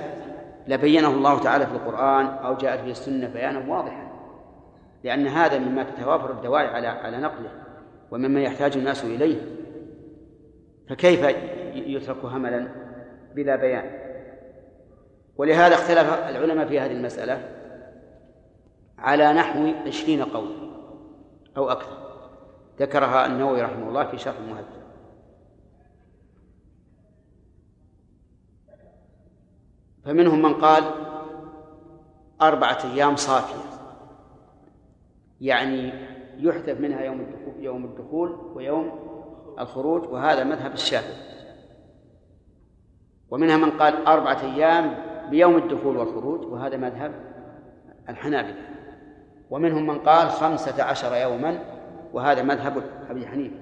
لبينه 0.67 1.07
الله 1.07 1.39
تعالى 1.39 1.65
في 1.65 1.71
القرآن 1.71 2.25
أو 2.25 2.55
جاءت 2.55 2.83
به 2.83 2.91
السنة 2.91 3.27
بيانا 3.27 3.73
واضحا 3.73 4.07
لأن 5.03 5.27
هذا 5.27 5.59
مما 5.59 5.83
تتوافر 5.83 6.31
الدواعي 6.31 6.67
على 6.67 6.87
على 6.87 7.17
نقله 7.17 7.49
ومما 8.11 8.41
يحتاج 8.41 8.77
الناس 8.77 9.03
إليه 9.03 9.41
فكيف 10.89 11.23
يترك 11.73 12.25
هملا 12.25 12.67
بلا 13.35 13.55
بيان 13.55 14.06
ولهذا 15.37 15.75
اختلف 15.75 16.13
العلماء 16.13 16.67
في 16.67 16.79
هذه 16.79 16.91
المسألة 16.91 17.57
على 18.97 19.33
نحو 19.33 19.73
عشرين 19.87 20.23
قول 20.23 20.71
أو 21.57 21.69
أكثر. 21.69 21.97
ذكرها 22.79 23.25
النووي 23.25 23.61
رحمه 23.61 23.89
الله 23.89 24.05
في 24.05 24.17
شرح 24.17 24.37
المهذب. 24.37 24.77
فمنهم 30.05 30.41
من 30.41 30.53
قال 30.53 30.83
أربعة 32.41 32.77
أيام 32.93 33.15
صافية 33.15 33.77
يعني 35.41 35.93
يحذف 36.37 36.79
منها 36.79 37.01
يوم 37.01 37.21
الدخول 37.21 37.63
يوم 37.63 37.85
الدخول 37.85 38.29
ويوم 38.55 39.07
الخروج 39.59 40.09
وهذا 40.09 40.43
مذهب 40.43 40.73
الشافعي. 40.73 41.27
ومنها 43.29 43.57
من 43.57 43.71
قال 43.71 44.05
أربعة 44.05 44.41
أيام 44.41 45.06
بيوم 45.29 45.57
الدخول 45.57 45.97
والخروج 45.97 46.45
وهذا 46.45 46.77
مذهب 46.77 47.11
الحنابلة. 48.09 48.55
ومنهم 49.49 49.87
من 49.87 49.99
قال 49.99 50.29
خمسة 50.29 50.83
عشر 50.83 51.15
يوما 51.15 51.59
وهذا 52.13 52.41
مذهب 52.41 52.83
أبي 53.09 53.27
حنيفة. 53.27 53.55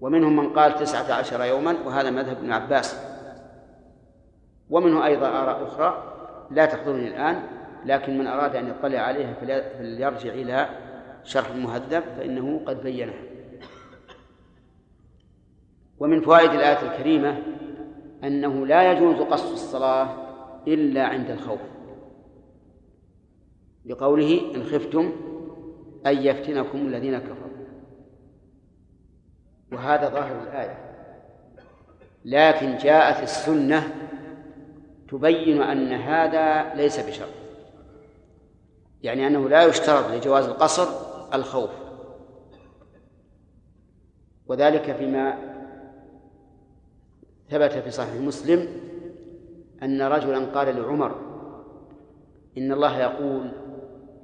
ومنهم 0.00 0.36
من 0.36 0.52
قال 0.52 0.74
تسعة 0.74 1.14
عشر 1.18 1.44
يوما 1.44 1.76
وهذا 1.86 2.10
مذهب 2.10 2.36
ابن 2.36 2.52
عباس. 2.52 3.00
ومنه 4.70 5.06
أيضا 5.06 5.28
آراء 5.28 5.64
أخرى 5.64 6.02
لا 6.50 6.66
تحضرني 6.66 7.08
الآن 7.08 7.42
لكن 7.84 8.18
من 8.18 8.26
أراد 8.26 8.56
أن 8.56 8.68
يطلع 8.68 8.98
عليها 8.98 9.34
فليرجع 9.78 10.32
إلى 10.32 10.68
شرح 11.24 11.50
المهذب 11.50 12.02
فإنه 12.16 12.60
قد 12.66 12.82
بينها. 12.82 13.22
ومن 15.98 16.20
فوائد 16.20 16.50
الآية 16.50 16.92
الكريمة 16.92 17.42
أنه 18.24 18.66
لا 18.66 18.92
يجوز 18.92 19.16
قصد 19.16 19.52
الصلاة 19.52 20.08
إلا 20.66 21.06
عند 21.06 21.30
الخوف. 21.30 21.60
لقوله 23.84 24.54
إن 24.54 24.64
خفتم 24.64 25.12
أن 26.06 26.16
يفتنكم 26.16 26.78
الذين 26.78 27.18
كفروا. 27.18 27.48
وهذا 29.72 30.08
ظاهر 30.08 30.42
الآية. 30.42 30.78
لكن 32.24 32.76
جاءت 32.76 33.22
السنة 33.22 33.94
تبين 35.08 35.62
أن 35.62 35.92
هذا 35.92 36.74
ليس 36.74 37.00
بشرط. 37.00 37.28
يعني 39.02 39.26
أنه 39.26 39.48
لا 39.48 39.64
يشترط 39.64 40.10
لجواز 40.10 40.44
القصر 40.44 40.88
الخوف. 41.34 41.70
وذلك 44.46 44.96
فيما 44.96 45.38
ثبت 47.50 47.72
في 47.72 47.90
صحيح 47.90 48.14
مسلم 48.14 48.87
أن 49.82 50.02
رجلا 50.02 50.38
قال 50.38 50.76
لعمر 50.76 51.14
إن 52.58 52.72
الله 52.72 52.98
يقول 52.98 53.52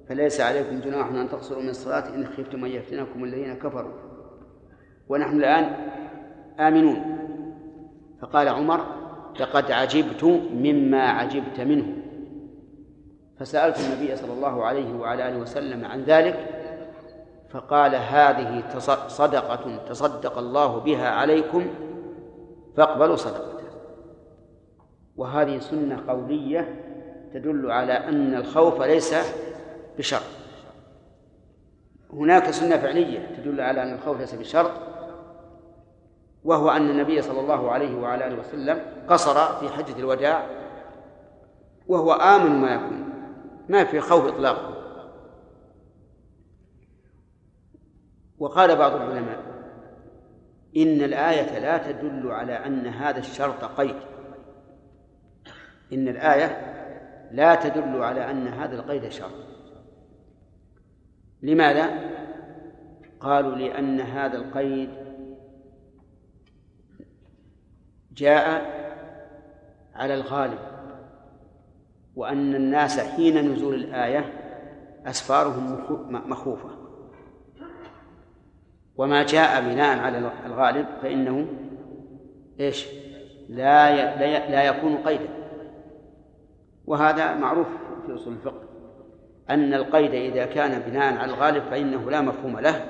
فليس 0.08 0.40
عليكم 0.40 0.80
جناح 0.80 1.06
أن 1.06 1.28
تقصروا 1.28 1.62
من 1.62 1.68
الصلاة 1.68 2.14
إن 2.14 2.26
خفتم 2.26 2.64
أن 2.64 2.70
يفتنكم 2.70 3.24
الذين 3.24 3.54
كفروا. 3.54 3.92
ونحن 5.08 5.36
الآن 5.36 5.64
آمنون. 6.60 7.18
فقال 8.22 8.48
عمر 8.48 8.80
لقد 9.40 9.70
عجبت 9.70 10.24
مما 10.54 11.02
عجبت 11.02 11.60
منه. 11.60 11.96
فسألت 13.38 13.76
النبي 13.80 14.16
صلى 14.16 14.32
الله 14.32 14.64
عليه 14.64 14.94
وعلى 14.94 15.28
آله 15.28 15.38
وسلم 15.38 15.84
عن 15.84 16.02
ذلك 16.02 16.64
فقال 17.50 17.94
هذه 17.94 18.64
صدقة 19.08 19.78
تصدق 19.88 20.38
الله 20.38 20.78
بها 20.78 21.08
عليكم 21.08 21.66
فاقبلوا 22.76 23.16
صدقته 23.16 23.63
وهذه 25.16 25.58
سنة 25.58 26.04
قولية 26.08 26.80
تدل 27.34 27.70
على 27.70 27.92
أن 27.92 28.34
الخوف 28.34 28.82
ليس 28.82 29.14
بشرط 29.98 30.22
هناك 32.12 32.50
سنة 32.50 32.76
فعلية 32.76 33.36
تدل 33.36 33.60
على 33.60 33.82
أن 33.82 33.94
الخوف 33.94 34.20
ليس 34.20 34.34
بشرط 34.34 34.70
وهو 36.44 36.70
أن 36.70 36.90
النبي 36.90 37.22
صلى 37.22 37.40
الله 37.40 37.70
عليه 37.70 37.96
وعلى 37.96 38.26
آله 38.26 38.38
وسلم 38.38 38.80
قصر 39.08 39.58
في 39.58 39.68
حجة 39.68 39.98
الوداع 39.98 40.46
وهو 41.88 42.12
آمن 42.12 42.60
ما 42.60 42.74
يكون 42.74 43.04
ما 43.68 43.84
في 43.84 44.00
خوف 44.00 44.26
إطلاقا 44.26 44.74
وقال 48.38 48.76
بعض 48.76 48.94
العلماء 48.94 49.44
إن 50.76 51.02
الآية 51.02 51.58
لا 51.58 51.78
تدل 51.78 52.30
على 52.30 52.52
أن 52.52 52.86
هذا 52.86 53.18
الشرط 53.18 53.64
قيد. 53.64 53.96
إن 55.92 56.08
الآية 56.08 56.74
لا 57.30 57.54
تدل 57.54 58.02
على 58.02 58.30
أن 58.30 58.48
هذا 58.48 58.74
القيد 58.74 59.08
شرط 59.08 59.44
لماذا؟ 61.42 62.14
قالوا 63.20 63.56
لأن 63.56 64.00
هذا 64.00 64.36
القيد 64.36 64.90
جاء 68.12 68.74
على 69.94 70.14
الغالب 70.14 70.58
وأن 72.16 72.54
الناس 72.54 73.00
حين 73.00 73.52
نزول 73.52 73.74
الآية 73.74 74.32
أسفارهم 75.06 75.72
مخوفة 76.10 76.70
وما 78.96 79.22
جاء 79.22 79.60
بناء 79.60 79.98
على 79.98 80.30
الغالب 80.46 80.86
فإنه 81.02 81.46
إيش؟ 82.60 82.86
لا 83.48 84.16
لا 84.50 84.64
يكون 84.64 84.96
قيدا 84.96 85.43
وهذا 86.86 87.34
معروف 87.34 87.66
في 88.06 88.14
أصول 88.14 88.32
الفقه. 88.32 88.62
أن 89.50 89.74
القيد 89.74 90.14
إذا 90.14 90.46
كان 90.46 90.82
بناء 90.86 91.16
على 91.16 91.32
الغالب 91.32 91.62
فإنه 91.70 92.10
لا 92.10 92.20
مفهوم 92.20 92.58
له 92.58 92.84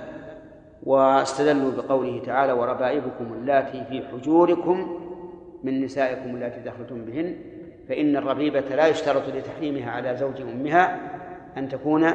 واستدلوا 0.82 1.70
بقوله 1.70 2.22
تعالى 2.26 2.52
وربائبكم 2.52 3.32
اللاتي 3.32 3.84
في 3.84 4.02
حجوركم 4.12 5.00
من 5.64 5.84
نسائكم 5.84 6.34
اللاتي 6.34 6.60
دخلتم 6.60 7.04
بهن 7.04 7.36
فإن 7.88 8.16
الربيبة 8.16 8.60
لا 8.60 8.86
يشترط 8.86 9.28
لتحريمها 9.28 9.90
على 9.90 10.16
زوج 10.16 10.40
أمها 10.40 11.00
أن 11.56 11.68
تكون 11.68 12.14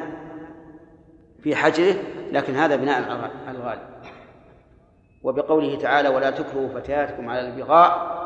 في 1.42 1.56
حجره 1.56 1.94
لكن 2.32 2.54
هذا 2.54 2.76
بناء 2.76 3.10
على 3.10 3.30
الغالب. 3.56 3.80
وبقوله 5.22 5.78
تعالى 5.78 6.08
ولا 6.08 6.30
تكرهوا 6.30 6.68
فتياتكم 6.68 7.28
على 7.28 7.48
البغاء. 7.48 8.20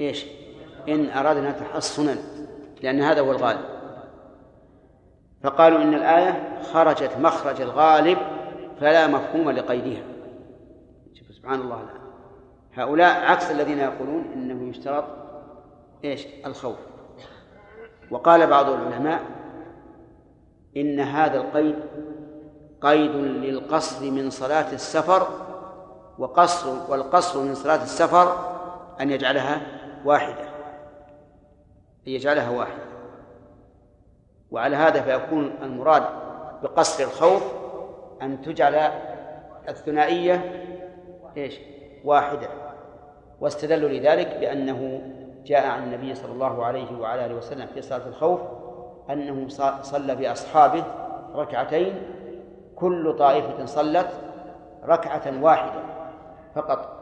إيش؟ 0.00 0.26
إن 0.88 1.08
أردنا 1.10 1.50
تحصنا. 1.50 2.16
لأن 2.82 3.00
هذا 3.00 3.20
هو 3.20 3.30
الغالب. 3.32 3.64
فقالوا 5.42 5.82
إن 5.82 5.94
الآية 5.94 6.62
خرجت 6.72 7.10
مخرج 7.18 7.60
الغالب 7.60 8.18
فلا 8.80 9.06
مفهوم 9.06 9.50
لقيدها. 9.50 10.02
سبحان 11.30 11.60
الله 11.60 11.76
الآن. 11.76 12.00
هؤلاء 12.74 13.30
عكس 13.30 13.50
الذين 13.50 13.78
يقولون 13.78 14.24
إنه 14.34 14.68
يشترط 14.68 15.04
إيش؟ 16.04 16.26
الخوف. 16.46 16.76
وقال 18.10 18.46
بعض 18.46 18.68
العلماء 18.70 19.20
إن 20.76 21.00
هذا 21.00 21.36
القيد 21.36 21.76
قيد 22.82 23.10
للقصر 23.16 24.10
من 24.10 24.30
صلاة 24.30 24.72
السفر 24.72 25.28
وقصر 26.18 26.90
والقصر 26.90 27.42
من 27.42 27.54
صلاة 27.54 27.82
السفر 27.82 28.56
أن 29.00 29.10
يجعلها 29.10 29.60
واحدة. 30.04 30.45
أن 32.06 32.12
يجعلها 32.12 32.50
واحدة. 32.50 32.82
وعلى 34.50 34.76
هذا 34.76 35.02
فيكون 35.02 35.54
المراد 35.62 36.02
بقصر 36.62 37.04
الخوف 37.04 37.42
أن 38.22 38.42
تجعل 38.42 38.74
الثنائية 39.68 40.62
إيش؟ 41.36 41.58
واحدة. 42.04 42.48
واستدلوا 43.40 43.88
لذلك 43.88 44.36
بأنه 44.40 45.12
جاء 45.44 45.66
عن 45.66 45.82
النبي 45.82 46.14
صلى 46.14 46.32
الله 46.32 46.64
عليه 46.64 46.98
وعلى 47.00 47.26
آله 47.26 47.34
وسلم 47.34 47.66
في 47.66 47.82
صلاة 47.82 48.06
الخوف 48.06 48.40
أنه 49.10 49.48
صلى 49.82 50.14
بأصحابه 50.14 50.84
ركعتين 51.34 51.94
كل 52.76 53.16
طائفة 53.18 53.66
صلت 53.66 54.08
ركعة 54.84 55.42
واحدة 55.42 55.82
فقط 56.54 56.96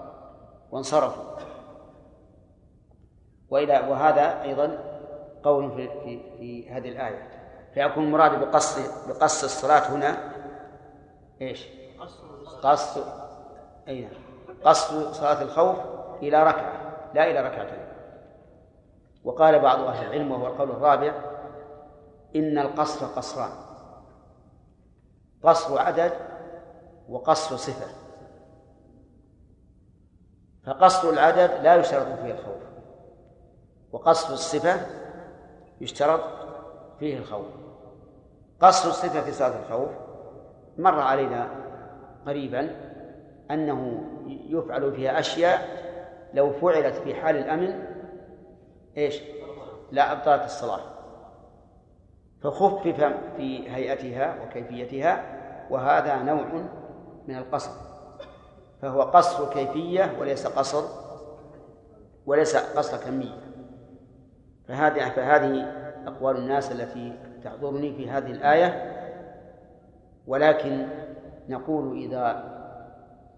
وانصرفوا. 0.73 1.25
وإلى 3.51 3.85
وهذا 3.89 4.43
أيضا 4.43 4.94
قول 5.45 5.71
في, 5.71 5.89
في, 5.89 6.37
في 6.39 6.71
هذه 6.71 6.89
الآية. 6.89 7.29
فيكون 7.75 8.05
المراد 8.05 8.41
بقص 8.41 8.79
بقص 9.09 9.45
الصلاة 9.45 9.95
هنا 9.95 10.33
إيش؟ 11.41 11.69
قص 12.63 12.99
أي 13.89 14.01
نعم. 14.01 14.13
قص 14.65 14.93
صلاة 14.93 15.43
الخوف 15.43 15.77
إلى 16.23 16.43
ركعة 16.43 16.73
لا 17.15 17.31
إلى 17.31 17.41
ركعتين. 17.41 17.85
وقال 19.25 19.59
بعض 19.59 19.81
أهل 19.81 20.07
العلم 20.07 20.31
وهو 20.33 20.47
القول 20.47 20.71
الرابع 20.71 21.15
إن 22.37 22.59
القصر 22.59 23.07
قصران. 23.07 23.51
قصر 25.43 25.79
عدد 25.79 26.13
وقصر 27.09 27.57
صفة. 27.57 27.87
فقصر 30.67 31.11
العدد 31.11 31.51
لا 31.63 31.75
يشترط 31.77 32.21
فيه 32.21 32.33
الخوف 32.33 32.63
وقصر 33.93 34.33
الصفة 34.35 35.04
يشترط 35.81 36.21
فيه 36.99 37.19
الخوف. 37.19 37.47
قصر 38.61 38.89
الصفة 38.89 39.21
في 39.21 39.33
صلاة 39.33 39.59
الخوف 39.63 39.91
مر 40.79 41.01
علينا 41.01 41.49
قريبا 42.27 42.71
أنه 43.51 44.05
يفعل 44.27 44.93
فيها 44.93 45.19
أشياء 45.19 45.85
لو 46.35 46.53
فعلت 46.53 46.95
في 46.95 47.15
حال 47.15 47.37
الأمن 47.37 47.85
إيش؟ 48.97 49.21
لا 49.91 50.13
أبطلت 50.13 50.45
الصلاة. 50.45 50.81
فخفف 52.43 53.13
في 53.37 53.71
هيئتها 53.71 54.43
وكيفيتها 54.43 55.23
وهذا 55.71 56.23
نوع 56.23 56.45
من 57.29 57.37
القصر. 57.37 57.71
فهو 58.83 59.03
قصر 59.03 59.53
كيفية 59.53 60.17
وليس 60.21 60.47
قصر 60.47 60.85
وليس 62.27 62.57
قصر 62.57 62.97
كمية. 62.97 63.44
فهذه 64.69 65.11
فهذه 65.11 65.73
أقوال 66.07 66.37
الناس 66.37 66.73
التي 66.73 67.13
تحضرني 67.45 67.93
في 67.93 68.11
هذه 68.11 68.31
الآية. 68.31 68.95
ولكن 70.27 70.87
نقول 71.49 71.97
إذا 71.99 72.55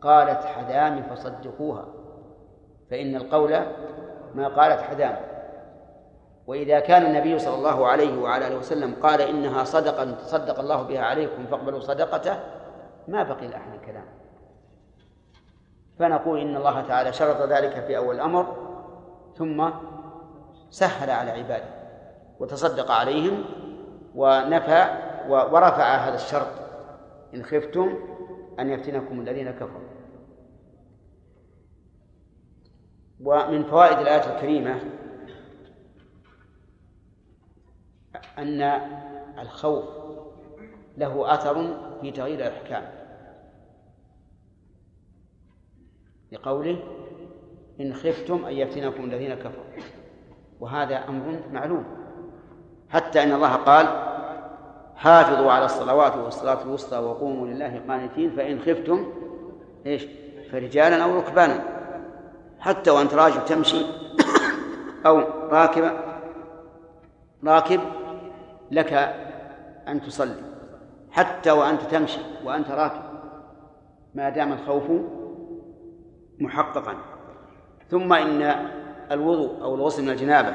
قالت 0.01 0.45
حدام 0.45 1.03
فصدقوها 1.03 1.85
فإن 2.91 3.17
القول 3.17 3.51
ما 4.35 4.49
قالت 4.49 4.81
حدام. 4.81 5.17
وإذا 6.47 6.81
كان 6.81 7.07
النبي 7.07 7.39
صلى 7.39 7.55
الله 7.55 7.87
عليه 7.87 8.19
وعلى 8.23 8.47
آله 8.47 8.57
وسلم 8.57 8.95
قال 9.03 9.21
إنها 9.21 9.65
صدقة 9.65 10.11
تصدق 10.11 10.61
الله 10.61 10.83
بها 10.83 11.01
عليكم 11.01 11.47
فاقبلوا 11.47 11.81
صدقته 11.81 12.37
ما 13.09 13.23
بقي 13.23 13.47
الأحد 13.47 13.75
الكلام. 13.75 14.05
فنقول 15.99 16.41
إن 16.41 16.57
الله 16.57 16.81
تعالى 16.81 17.13
شرط 17.13 17.43
ذلك 17.43 17.85
في 17.87 17.97
أول 17.97 18.15
الأمر 18.15 18.57
ثم 19.37 19.71
سهل 20.71 21.11
على 21.11 21.31
عباده 21.31 21.77
وتصدق 22.41 22.91
عليهم 22.91 23.45
ونفى 24.15 25.07
ورفع 25.29 25.97
هذا 25.97 26.15
الشرط. 26.15 26.67
إن 27.35 27.43
خفتم 27.43 27.99
أن 28.61 28.71
يفتنكم 28.71 29.21
الذين 29.21 29.51
كفروا. 29.51 29.89
ومن 33.21 33.65
فوائد 33.65 33.99
الآية 33.99 34.37
الكريمة 34.37 34.81
أن 38.39 38.63
الخوف 39.39 39.85
له 40.97 41.35
أثر 41.35 41.55
في 42.01 42.11
تغيير 42.11 42.39
الأحكام. 42.39 42.93
لقوله 46.33 46.83
إن 47.81 47.95
خفتم 47.95 48.45
أن 48.45 48.53
يفتنكم 48.53 49.05
الذين 49.05 49.35
كفروا. 49.35 49.65
وهذا 50.61 51.09
أمر 51.09 51.41
معلوم. 51.53 51.85
حتى 52.91 53.23
إن 53.23 53.33
الله 53.33 53.55
قال 53.55 53.87
حافظوا 54.97 55.53
على 55.53 55.65
الصلوات 55.65 56.17
والصلاة 56.17 56.63
الوسطى 56.63 56.99
وقوموا 56.99 57.47
لله 57.47 57.81
قانتين 57.89 58.31
فإن 58.31 58.61
خفتم 58.61 59.07
إيش؟ 59.87 60.07
فرجالا 60.53 61.05
أو 61.05 61.17
ركبانا. 61.19 61.63
حتى 62.61 62.91
وأنت 62.91 63.15
راجل 63.15 63.45
تمشي 63.45 63.87
أو 65.07 65.19
راكب 65.51 65.91
راكب 67.45 67.81
لك 68.71 68.93
أن 69.89 70.01
تصلي. 70.01 70.43
حتى 71.11 71.51
وأنت 71.51 71.83
تمشي 71.83 72.21
وأنت 72.45 72.71
راكب 72.71 73.03
ما 74.15 74.29
دام 74.31 74.53
الخوف 74.53 74.85
محققا. 76.41 76.95
ثم 77.91 78.13
إن 78.13 78.55
الوضوء 79.11 79.63
أو 79.63 79.75
الغسل 79.75 80.03
من 80.03 80.11
الجنابة 80.11 80.53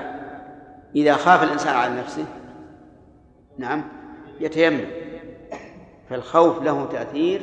إذا 0.95 1.13
خاف 1.13 1.43
الإنسان 1.43 1.75
على 1.75 1.99
نفسه 1.99 2.25
نعم 3.57 3.83
يتيمم. 4.39 4.85
فالخوف 6.09 6.63
له 6.63 6.85
تأثير 6.85 7.41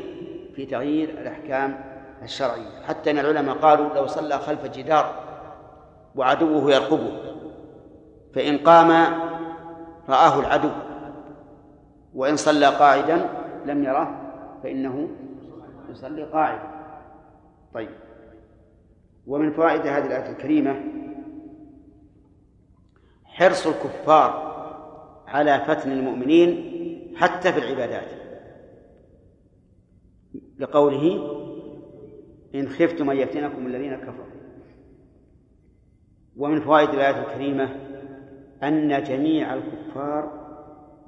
في 0.57 0.67
تغيير 0.67 1.09
الأحكام 1.09 1.81
الشرعية. 2.23 2.83
حتى 2.89 3.11
إن 3.11 3.19
العلماء 3.19 3.57
قالوا 3.57 3.95
لو 3.95 4.07
صلى 4.07 4.39
خلف 4.39 4.67
جدار 4.67 5.15
وعدوه 6.17 6.73
يرقبه 6.73 7.13
فإن 8.35 8.59
قام 8.59 8.91
رآه 10.09 10.41
العدو 10.41 10.71
وإن 12.15 12.37
صلى 12.37 12.67
قاعدا 12.67 13.29
لم 13.67 13.85
يراه 13.85 14.09
فإنه 14.63 15.09
يصلي 15.91 16.25
قاعدا. 16.25 16.69
طيب. 17.75 18.08
ومن 19.29 19.53
فوائد 19.53 19.81
هذه 19.81 20.07
الآية 20.07 20.31
الكريمة 20.31 20.85
حرص 23.25 23.67
الكفار 23.67 24.49
على 25.27 25.65
فتن 25.67 25.93
المؤمنين 25.93 26.75
حتى 27.17 27.53
في 27.53 27.59
العبادات. 27.59 28.11
لقوله 30.59 31.35
إن 32.55 32.69
خفتم 32.69 33.11
أن 33.11 33.17
يفتنكم 33.17 33.67
الذين 33.67 33.97
كفروا. 33.97 34.27
ومن 36.37 36.61
فوائد 36.61 36.89
الآية 36.89 37.23
الكريمة 37.23 37.69
أن 38.63 39.03
جميع 39.03 39.55
الكفار 39.55 40.49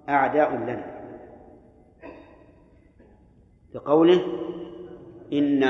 أعداء 0.08 0.56
لنا. 0.56 1.00
لقوله 3.74 4.20
إن 5.32 5.64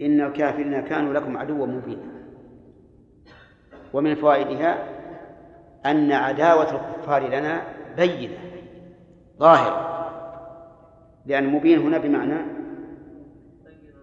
إن 0.00 0.20
الكافرين 0.20 0.80
كانوا 0.80 1.14
لكم 1.14 1.36
عدوا 1.36 1.66
مبينا. 1.66 2.02
ومن 3.92 4.14
فوائدها 4.14 4.88
أن 5.86 6.12
عداوة 6.12 6.70
الكفار 6.74 7.28
لنا 7.28 7.62
بينة 7.96 8.38
ظاهرة. 9.38 9.88
لأن 11.26 11.46
مبين 11.46 11.78
هنا 11.78 11.98
بمعنى 11.98 12.38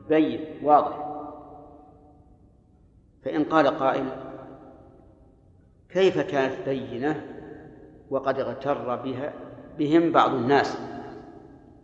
بين 0.09 0.39
واضح. 0.63 1.05
فإن 3.23 3.43
قال 3.43 3.67
قائل 3.67 4.05
كيف 5.89 6.19
كانت 6.19 6.69
بينة؟ 6.69 7.25
وقد 8.09 8.39
اغتر 8.39 8.95
بها 8.95 9.33
بهم 9.77 10.11
بعض 10.11 10.33
الناس 10.33 10.77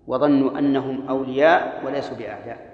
وظنوا 0.07 0.59
أنهم 0.59 1.07
أولياء 1.09 1.85
وليسوا 1.85 2.17
بأعداء. 2.17 2.70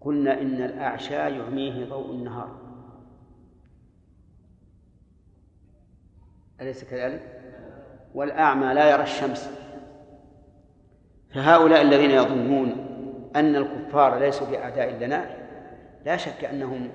قلنا 0.00 0.40
إن 0.40 0.62
الأعشى 0.62 1.14
يعميه 1.14 1.88
ضوء 1.88 2.10
النهار. 2.10 2.58
أليس 6.60 6.84
كذلك؟ 6.84 7.40
والأعمى 8.14 8.74
لا 8.74 8.90
يرى 8.90 9.02
الشمس. 9.02 9.50
فهؤلاء 11.34 11.82
الذين 11.82 12.10
يظنون 12.10 12.70
أن 13.36 13.56
الكفار 13.56 14.18
ليسوا 14.18 14.46
بأعداء 14.46 14.90
لنا 14.90 15.30
لا 16.06 16.16
شك 16.16 16.44
أنهم 16.44 16.90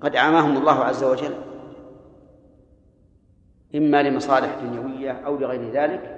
قد 0.00 0.16
عماهم 0.16 0.56
الله 0.56 0.84
عز 0.84 1.04
وجل. 1.04 1.34
إما 3.74 4.02
لمصالح 4.02 4.58
دنيوية 4.62 5.12
أو 5.12 5.36
لغير 5.36 5.70
ذلك 5.70 6.16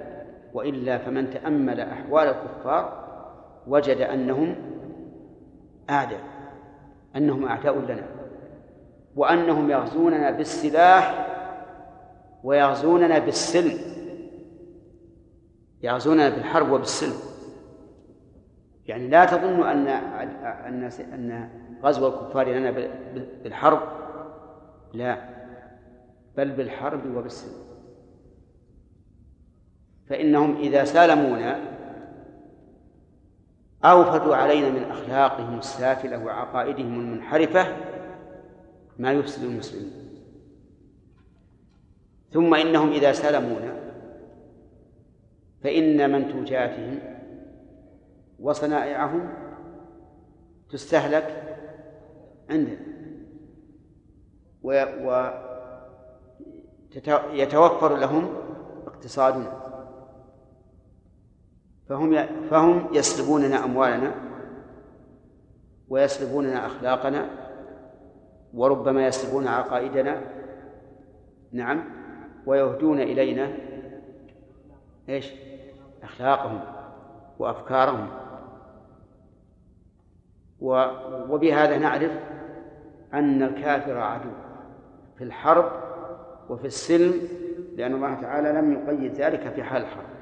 وإلا 0.53 0.97
فمن 0.97 1.29
تأمل 1.29 1.79
أحوال 1.79 2.27
الكفار 2.27 3.09
وجد 3.67 3.97
أنهم 3.97 4.55
أعداء 5.89 6.21
أنهم 7.15 7.45
أعداء 7.45 7.79
لنا 7.79 8.07
وأنهم 9.15 9.69
يغزوننا 9.71 10.31
بالسلاح 10.31 11.27
ويغزوننا 12.43 13.19
بالسلم 13.19 13.77
يغزوننا 15.83 16.29
بالحرب 16.29 16.71
وبالسلم. 16.71 17.19
يعني 18.87 19.07
لا 19.07 19.25
تظن 19.25 19.63
أن 19.63 19.87
أن 19.87 20.83
أن 21.13 21.49
غزو 21.83 22.07
الكفار 22.07 22.49
لنا 22.49 22.71
بالحرب 23.43 23.79
لا 24.93 25.17
بل 26.37 26.51
بالحرب 26.51 27.15
وبالسلم. 27.15 27.63
فإنهم 30.09 30.55
إذا 30.55 30.83
سالمونا 30.83 31.59
أوفدوا 33.85 34.35
علينا 34.35 34.69
من 34.69 34.83
أخلاقهم 34.83 35.59
السافلة 35.59 36.23
وعقائدهم 36.25 36.99
المنحرفة 36.99 37.77
ما 38.97 39.11
يفسد 39.11 39.43
المسلمين 39.43 39.91
ثم 42.31 42.53
إنهم 42.53 42.91
إذا 42.91 43.11
سلمونا 43.11 43.75
فإن 45.63 46.11
منتوجاتهم 46.11 46.99
وصنائعهم 48.39 49.33
تستهلك 50.69 51.57
عندنا 52.49 52.77
ويتوفر 57.33 57.97
لهم 57.97 58.35
اقتصادنا. 58.87 59.68
فهم 61.89 62.25
فهم 62.49 62.87
يسلبوننا 62.93 63.63
أموالنا 63.63 64.11
ويسلبوننا 65.89 66.65
أخلاقنا 66.65 67.29
وربما 68.53 69.07
يسلبون 69.07 69.47
عقائدنا 69.47 70.21
نعم 71.51 71.83
ويهدون 72.45 72.99
إلينا 72.99 73.53
إيش؟ 75.09 75.31
أخلاقهم 76.03 76.61
وأفكارهم 77.39 78.07
وبهذا 81.29 81.77
نعرف 81.77 82.11
أن 83.13 83.43
الكافر 83.43 83.97
عدو 83.97 84.29
في 85.17 85.23
الحرب 85.23 85.71
وفي 86.49 86.67
السلم 86.67 87.13
لأن 87.75 87.93
الله 87.93 88.21
تعالى 88.21 88.51
لم 88.51 88.73
يقيد 88.73 89.13
ذلك 89.13 89.53
في 89.53 89.63
حال 89.63 89.81
الحرب 89.81 90.18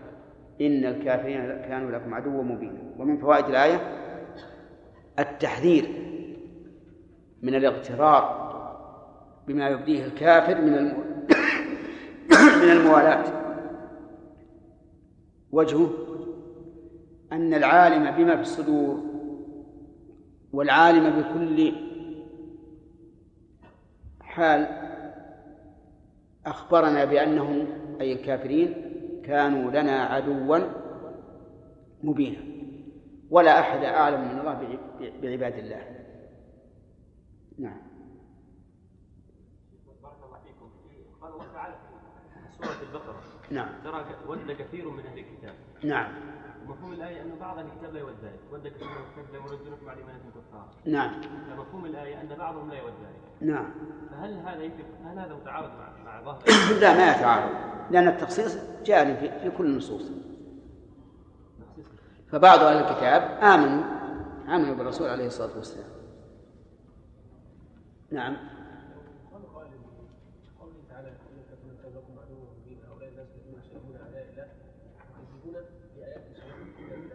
إن 0.62 0.86
الكافرين 0.86 1.38
كانوا 1.48 1.92
لكم 1.92 2.14
عدوا 2.14 2.44
مبينا. 2.44 2.82
ومن 2.98 3.18
فوائد 3.18 3.46
الآية 3.46 3.82
التحذير 5.20 5.86
من 7.42 7.56
الاغترار 7.56 8.48
بما 9.48 9.70
يبديه 9.70 10.06
الكافر 10.06 10.62
من 10.62 10.74
من 12.62 12.72
الموالاة. 12.72 13.24
وجهه 15.52 15.90
أن 17.32 17.54
العالم 17.54 18.12
بما 18.12 18.36
في 18.36 18.42
الصدور 18.42 19.04
والعالم 20.54 21.22
بكل 21.22 21.74
حال 24.22 24.68
أخبرنا 26.46 27.06
بأنهم 27.06 27.68
أي 28.02 28.14
الكافرين 28.14 28.87
كانوا 29.28 29.72
لنا 29.72 30.04
عدوا 30.04 30.60
مبينا. 32.04 32.58
ولا 33.30 33.60
أحد 33.60 33.84
أعلم 33.84 34.22
من 34.22 34.40
الله 34.40 34.80
بعباد 35.22 35.54
الله. 35.54 35.82
نعم. 37.60 37.78
بارك 40.04 40.16
الله 40.26 40.40
فيكم. 40.46 40.70
قال 41.22 41.74
في 42.34 42.64
سورة 42.64 42.82
البقرة. 42.82 43.22
نعم. 43.52 43.70
ترى 43.84 44.06
ود 44.28 44.52
كثير 44.52 44.90
من 44.90 45.06
أهل 45.06 45.20
الكتاب. 45.20 45.56
نعم. 45.84 46.12
مفهوم 46.68 46.94
الآية 46.94 47.22
أن 47.22 47.36
بعض 47.40 47.60
الكتاب 47.60 47.94
لا 47.94 48.00
يود 48.00 48.16
ذلك. 48.24 48.40
ود 48.52 48.68
كثير 48.68 48.88
من 48.88 48.96
الكتاب 49.08 49.34
لا 49.34 49.56
يردونكم 49.56 49.86
بعد 49.86 49.98
إيمانكم 49.98 50.30
كفار 50.30 50.68
نعم. 50.86 51.22
فمفهوم 51.22 51.86
الآية 51.86 52.22
أن 52.22 52.28
بعضهم 52.40 52.70
لا 52.70 52.78
يود 52.78 52.94
ذلك. 52.94 53.52
نعم. 53.52 53.72
فهل 54.12 54.34
هذا 54.34 54.64
يتفق 54.64 54.86
هل 55.06 55.20
هذا 55.20 55.36
متعارض 55.36 55.70
مع 55.70 55.90
مع 56.06 56.22
ظاهر 56.22 56.40
لا 56.82 56.94
ما 56.94 57.12
يتعارض. 57.12 57.77
لأن 57.92 58.08
التخصيص 58.08 58.58
جاري 58.86 59.16
في, 59.16 59.52
كل 59.58 59.66
النصوص. 59.66 60.12
فبعض 62.32 62.60
أهل 62.60 62.78
الكتاب 62.78 63.22
آمنوا 63.44 63.84
آمنوا 64.48 64.76
بالرسول 64.76 65.08
عليه 65.10 65.28
الصلاة 65.28 65.58
والسلام. 65.58 65.90
نعم. 68.12 68.38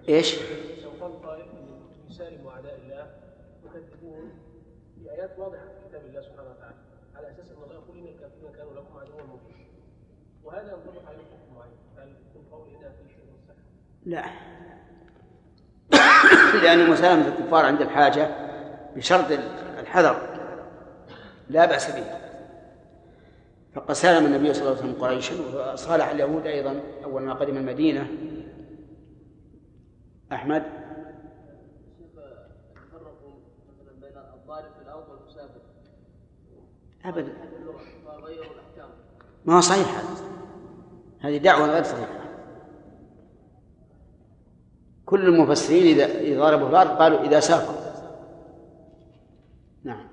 إيش؟ 0.08 0.38
لو 0.82 0.90
قال 1.00 1.22
قائل 1.22 1.46
يسالموا 2.10 2.52
اعداء 2.52 2.80
الله 2.80 3.10
يكذبون 3.64 4.30
بايات 4.96 5.38
واضحة 5.38 5.64
في 5.64 5.88
كتاب 5.88 6.06
الله 6.06 6.20
سبحانه 6.22 6.50
وتعالى 6.50 6.74
على 7.14 7.30
أساس 7.30 7.50
أن 7.50 7.62
الله 7.62 7.74
يقول 7.74 7.98
إن 7.98 8.06
الكافرين 8.06 8.52
كانوا 8.52 8.72
لكم 8.72 8.98
عدوا 8.98 9.22
مبينا. 9.22 9.61
وهذا 10.44 10.72
ينطبق 10.72 11.08
على 11.08 11.18
حكم 11.18 11.54
معين. 11.56 11.72
هل 11.96 12.16
القول 12.36 12.68
هنا 12.68 12.90
في 12.90 13.14
شيء؟ 13.14 13.24
لا. 14.06 14.24
لأن 16.62 16.90
مسالمة 16.90 17.28
الكفار 17.28 17.64
عند 17.64 17.80
الحاجة 17.80 18.30
بشرط 18.96 19.26
الحذر. 19.78 20.16
لا 21.48 21.66
بأس 21.66 21.90
به. 21.90 22.04
فقد 23.74 23.92
سالم 23.92 24.26
النبي 24.26 24.54
صلى 24.54 24.62
الله 24.62 24.82
عليه 24.82 24.90
وسلم 24.90 25.02
قريشا 25.02 25.34
وصالح 25.72 26.08
اليهود 26.08 26.46
أيضا 26.46 26.80
أول 27.04 27.22
ما 27.22 27.34
قدم 27.34 27.56
المدينة. 27.56 28.06
أحمد؟ 30.32 30.62
فرقوا 32.92 33.34
مثلا 33.68 33.92
بين 34.00 34.18
الضارب 34.34 34.72
في 34.76 34.82
الأرض 34.82 35.08
والمسافر 35.08 35.60
أبدا 37.04 37.32
ما 39.44 39.56
هو 39.56 39.60
صحيح 39.60 39.88
هذا. 39.88 40.31
هذه 41.22 41.36
دعوة 41.36 41.66
غير 41.66 41.82
صحيحة. 41.82 42.22
كل 45.06 45.28
المفسرين 45.28 46.00
إذا 46.00 46.40
ضربوا 46.40 46.68
الأرض 46.68 46.90
قالوا 46.90 47.20
إذا 47.20 47.40
سافر 47.40 47.74
نعم. 49.84 50.12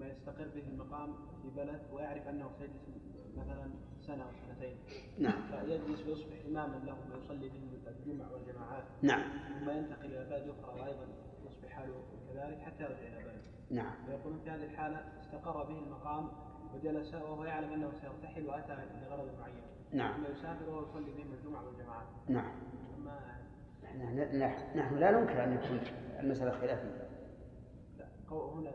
يعني 0.00 0.12
يستقر 0.12 0.48
به 0.54 0.68
المقام 0.68 1.14
في 1.42 1.48
بلد 1.56 1.80
ويعرف 1.92 2.28
أنه 2.28 2.50
سيجلس 2.58 3.02
مثلا 3.36 3.70
سنة 4.06 4.22
أو 4.22 4.30
سنتين 4.46 4.76
نعم. 5.18 5.42
فيجلس 5.50 6.06
ويصبح 6.06 6.36
إماما 6.48 6.76
لهم 6.86 6.98
ويصلي 7.12 7.48
بهم 7.48 7.68
الجمع 7.86 8.24
والجماعات 8.30 8.41
نعم. 9.02 9.22
ثم 9.60 9.70
ينتقل 9.70 10.04
إلى 10.06 10.24
بلد 10.30 10.54
أخرى 10.60 10.80
وأيضا 10.80 11.06
يصبح 11.46 11.68
حاله 11.68 11.94
كذلك 12.32 12.58
حتى 12.60 12.82
يرجع 12.82 12.98
إلى 13.08 13.24
بلده. 13.24 13.42
نعم. 13.70 13.94
ويقولون 14.08 14.40
في 14.44 14.50
هذه 14.50 14.64
الحالة 14.64 15.00
استقر 15.20 15.64
به 15.64 15.78
المقام 15.78 16.28
وجلس 16.74 17.14
وهو 17.14 17.44
يعلم 17.44 17.72
أنه 17.72 17.90
سيرتحل 18.00 18.46
وأتى 18.46 18.76
لغرض 19.02 19.28
معين. 19.40 19.62
نعم. 19.92 20.12
ثم 20.14 20.32
يسافر 20.32 20.70
وهو 20.70 20.82
يصلي 20.82 21.12
بهم 21.12 21.32
الجمعة 21.32 21.66
والجماعات. 21.66 22.06
نعم. 22.28 22.52
أما 22.98 23.20
نحن 24.74 24.98
لا 24.98 25.10
ننكر 25.10 25.44
أن 25.44 25.52
يكون 25.52 25.80
المسألة 26.20 26.50
خلافية. 26.50 27.08
لا، 27.98 28.06
هنا 28.30 28.70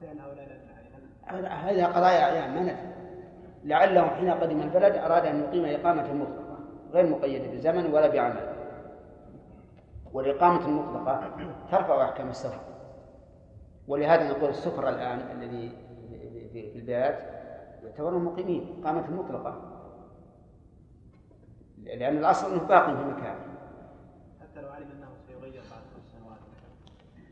فعل 0.00 0.18
هؤلاء 0.18 0.48
يعني 0.48 0.88
هذا- 1.26 1.48
هذه 1.48 1.84
قضايا 1.84 2.22
أعيان 2.22 2.54
ما 2.54 2.60
ندري 2.62 2.76
لعله 3.64 4.06
حين 4.08 4.30
قدم 4.30 4.60
البلد 4.60 4.96
أراد 4.96 5.26
أن 5.26 5.40
يقيم 5.40 5.64
إقامة 5.64 6.12
مطلقة 6.12 6.58
غير 6.90 7.06
مقيدة 7.06 7.52
بزمن 7.52 7.86
ولا 7.86 8.08
بعمل. 8.08 8.61
والإقامة 10.12 10.66
المطلقة 10.66 11.30
ترفع 11.70 12.04
أحكام 12.04 12.28
السفر. 12.28 12.60
ولهذا 13.88 14.28
نقول 14.30 14.50
السفر 14.50 14.88
الآن 14.88 15.18
الذي 15.30 15.72
في- 16.52 16.72
البلاد 16.76 17.18
يعتبرون 17.82 18.24
مقيمين 18.24 18.80
إقامة 18.82 19.10
مطلقة 19.10 19.68
لأن 21.82 22.16
الأصل 22.18 22.52
أنه 22.52 22.62
باق 22.68 22.86
في 22.86 23.04
مكانه 23.04 23.44
حتى 24.40 24.60
لو 24.60 24.68
علم 24.68 24.86
أنه 24.90 25.08
سيغير 25.26 25.62
بعد 25.70 26.02
سنوات. 26.12 26.38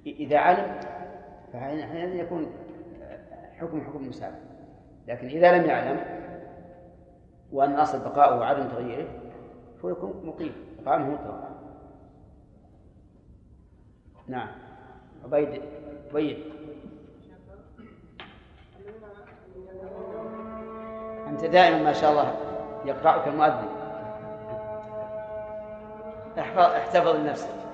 إذا 0.06 0.38
علم 0.38 0.80
فحينئذ 1.52 2.14
يكون 2.14 2.46
حكم 3.58 3.80
حكم 3.80 3.98
المسافر 4.04 4.38
لكن 5.08 5.26
إذا 5.26 5.58
لم 5.58 5.64
يعلم 5.64 6.00
وأن 7.52 7.74
الأصل 7.74 7.98
بقاؤه 7.98 8.38
وعدم 8.38 8.68
تغييره 8.68 9.08
فهو 9.82 9.88
يكون 9.90 10.26
مقيم 10.26 10.52
إقامة 10.86 11.10
مطلقة. 11.10 11.49
نعم. 14.30 14.48
عبيد 15.24 15.62
عبيد. 16.10 16.38
أنت 21.28 21.44
دائما 21.44 21.82
ما 21.82 21.92
شاء 21.92 22.10
الله 22.10 22.34
يقرأك 22.84 23.28
المؤذن. 23.28 23.68
احفظ 26.38 26.58
احتفظ 26.58 27.16
لنفسك. 27.16 27.69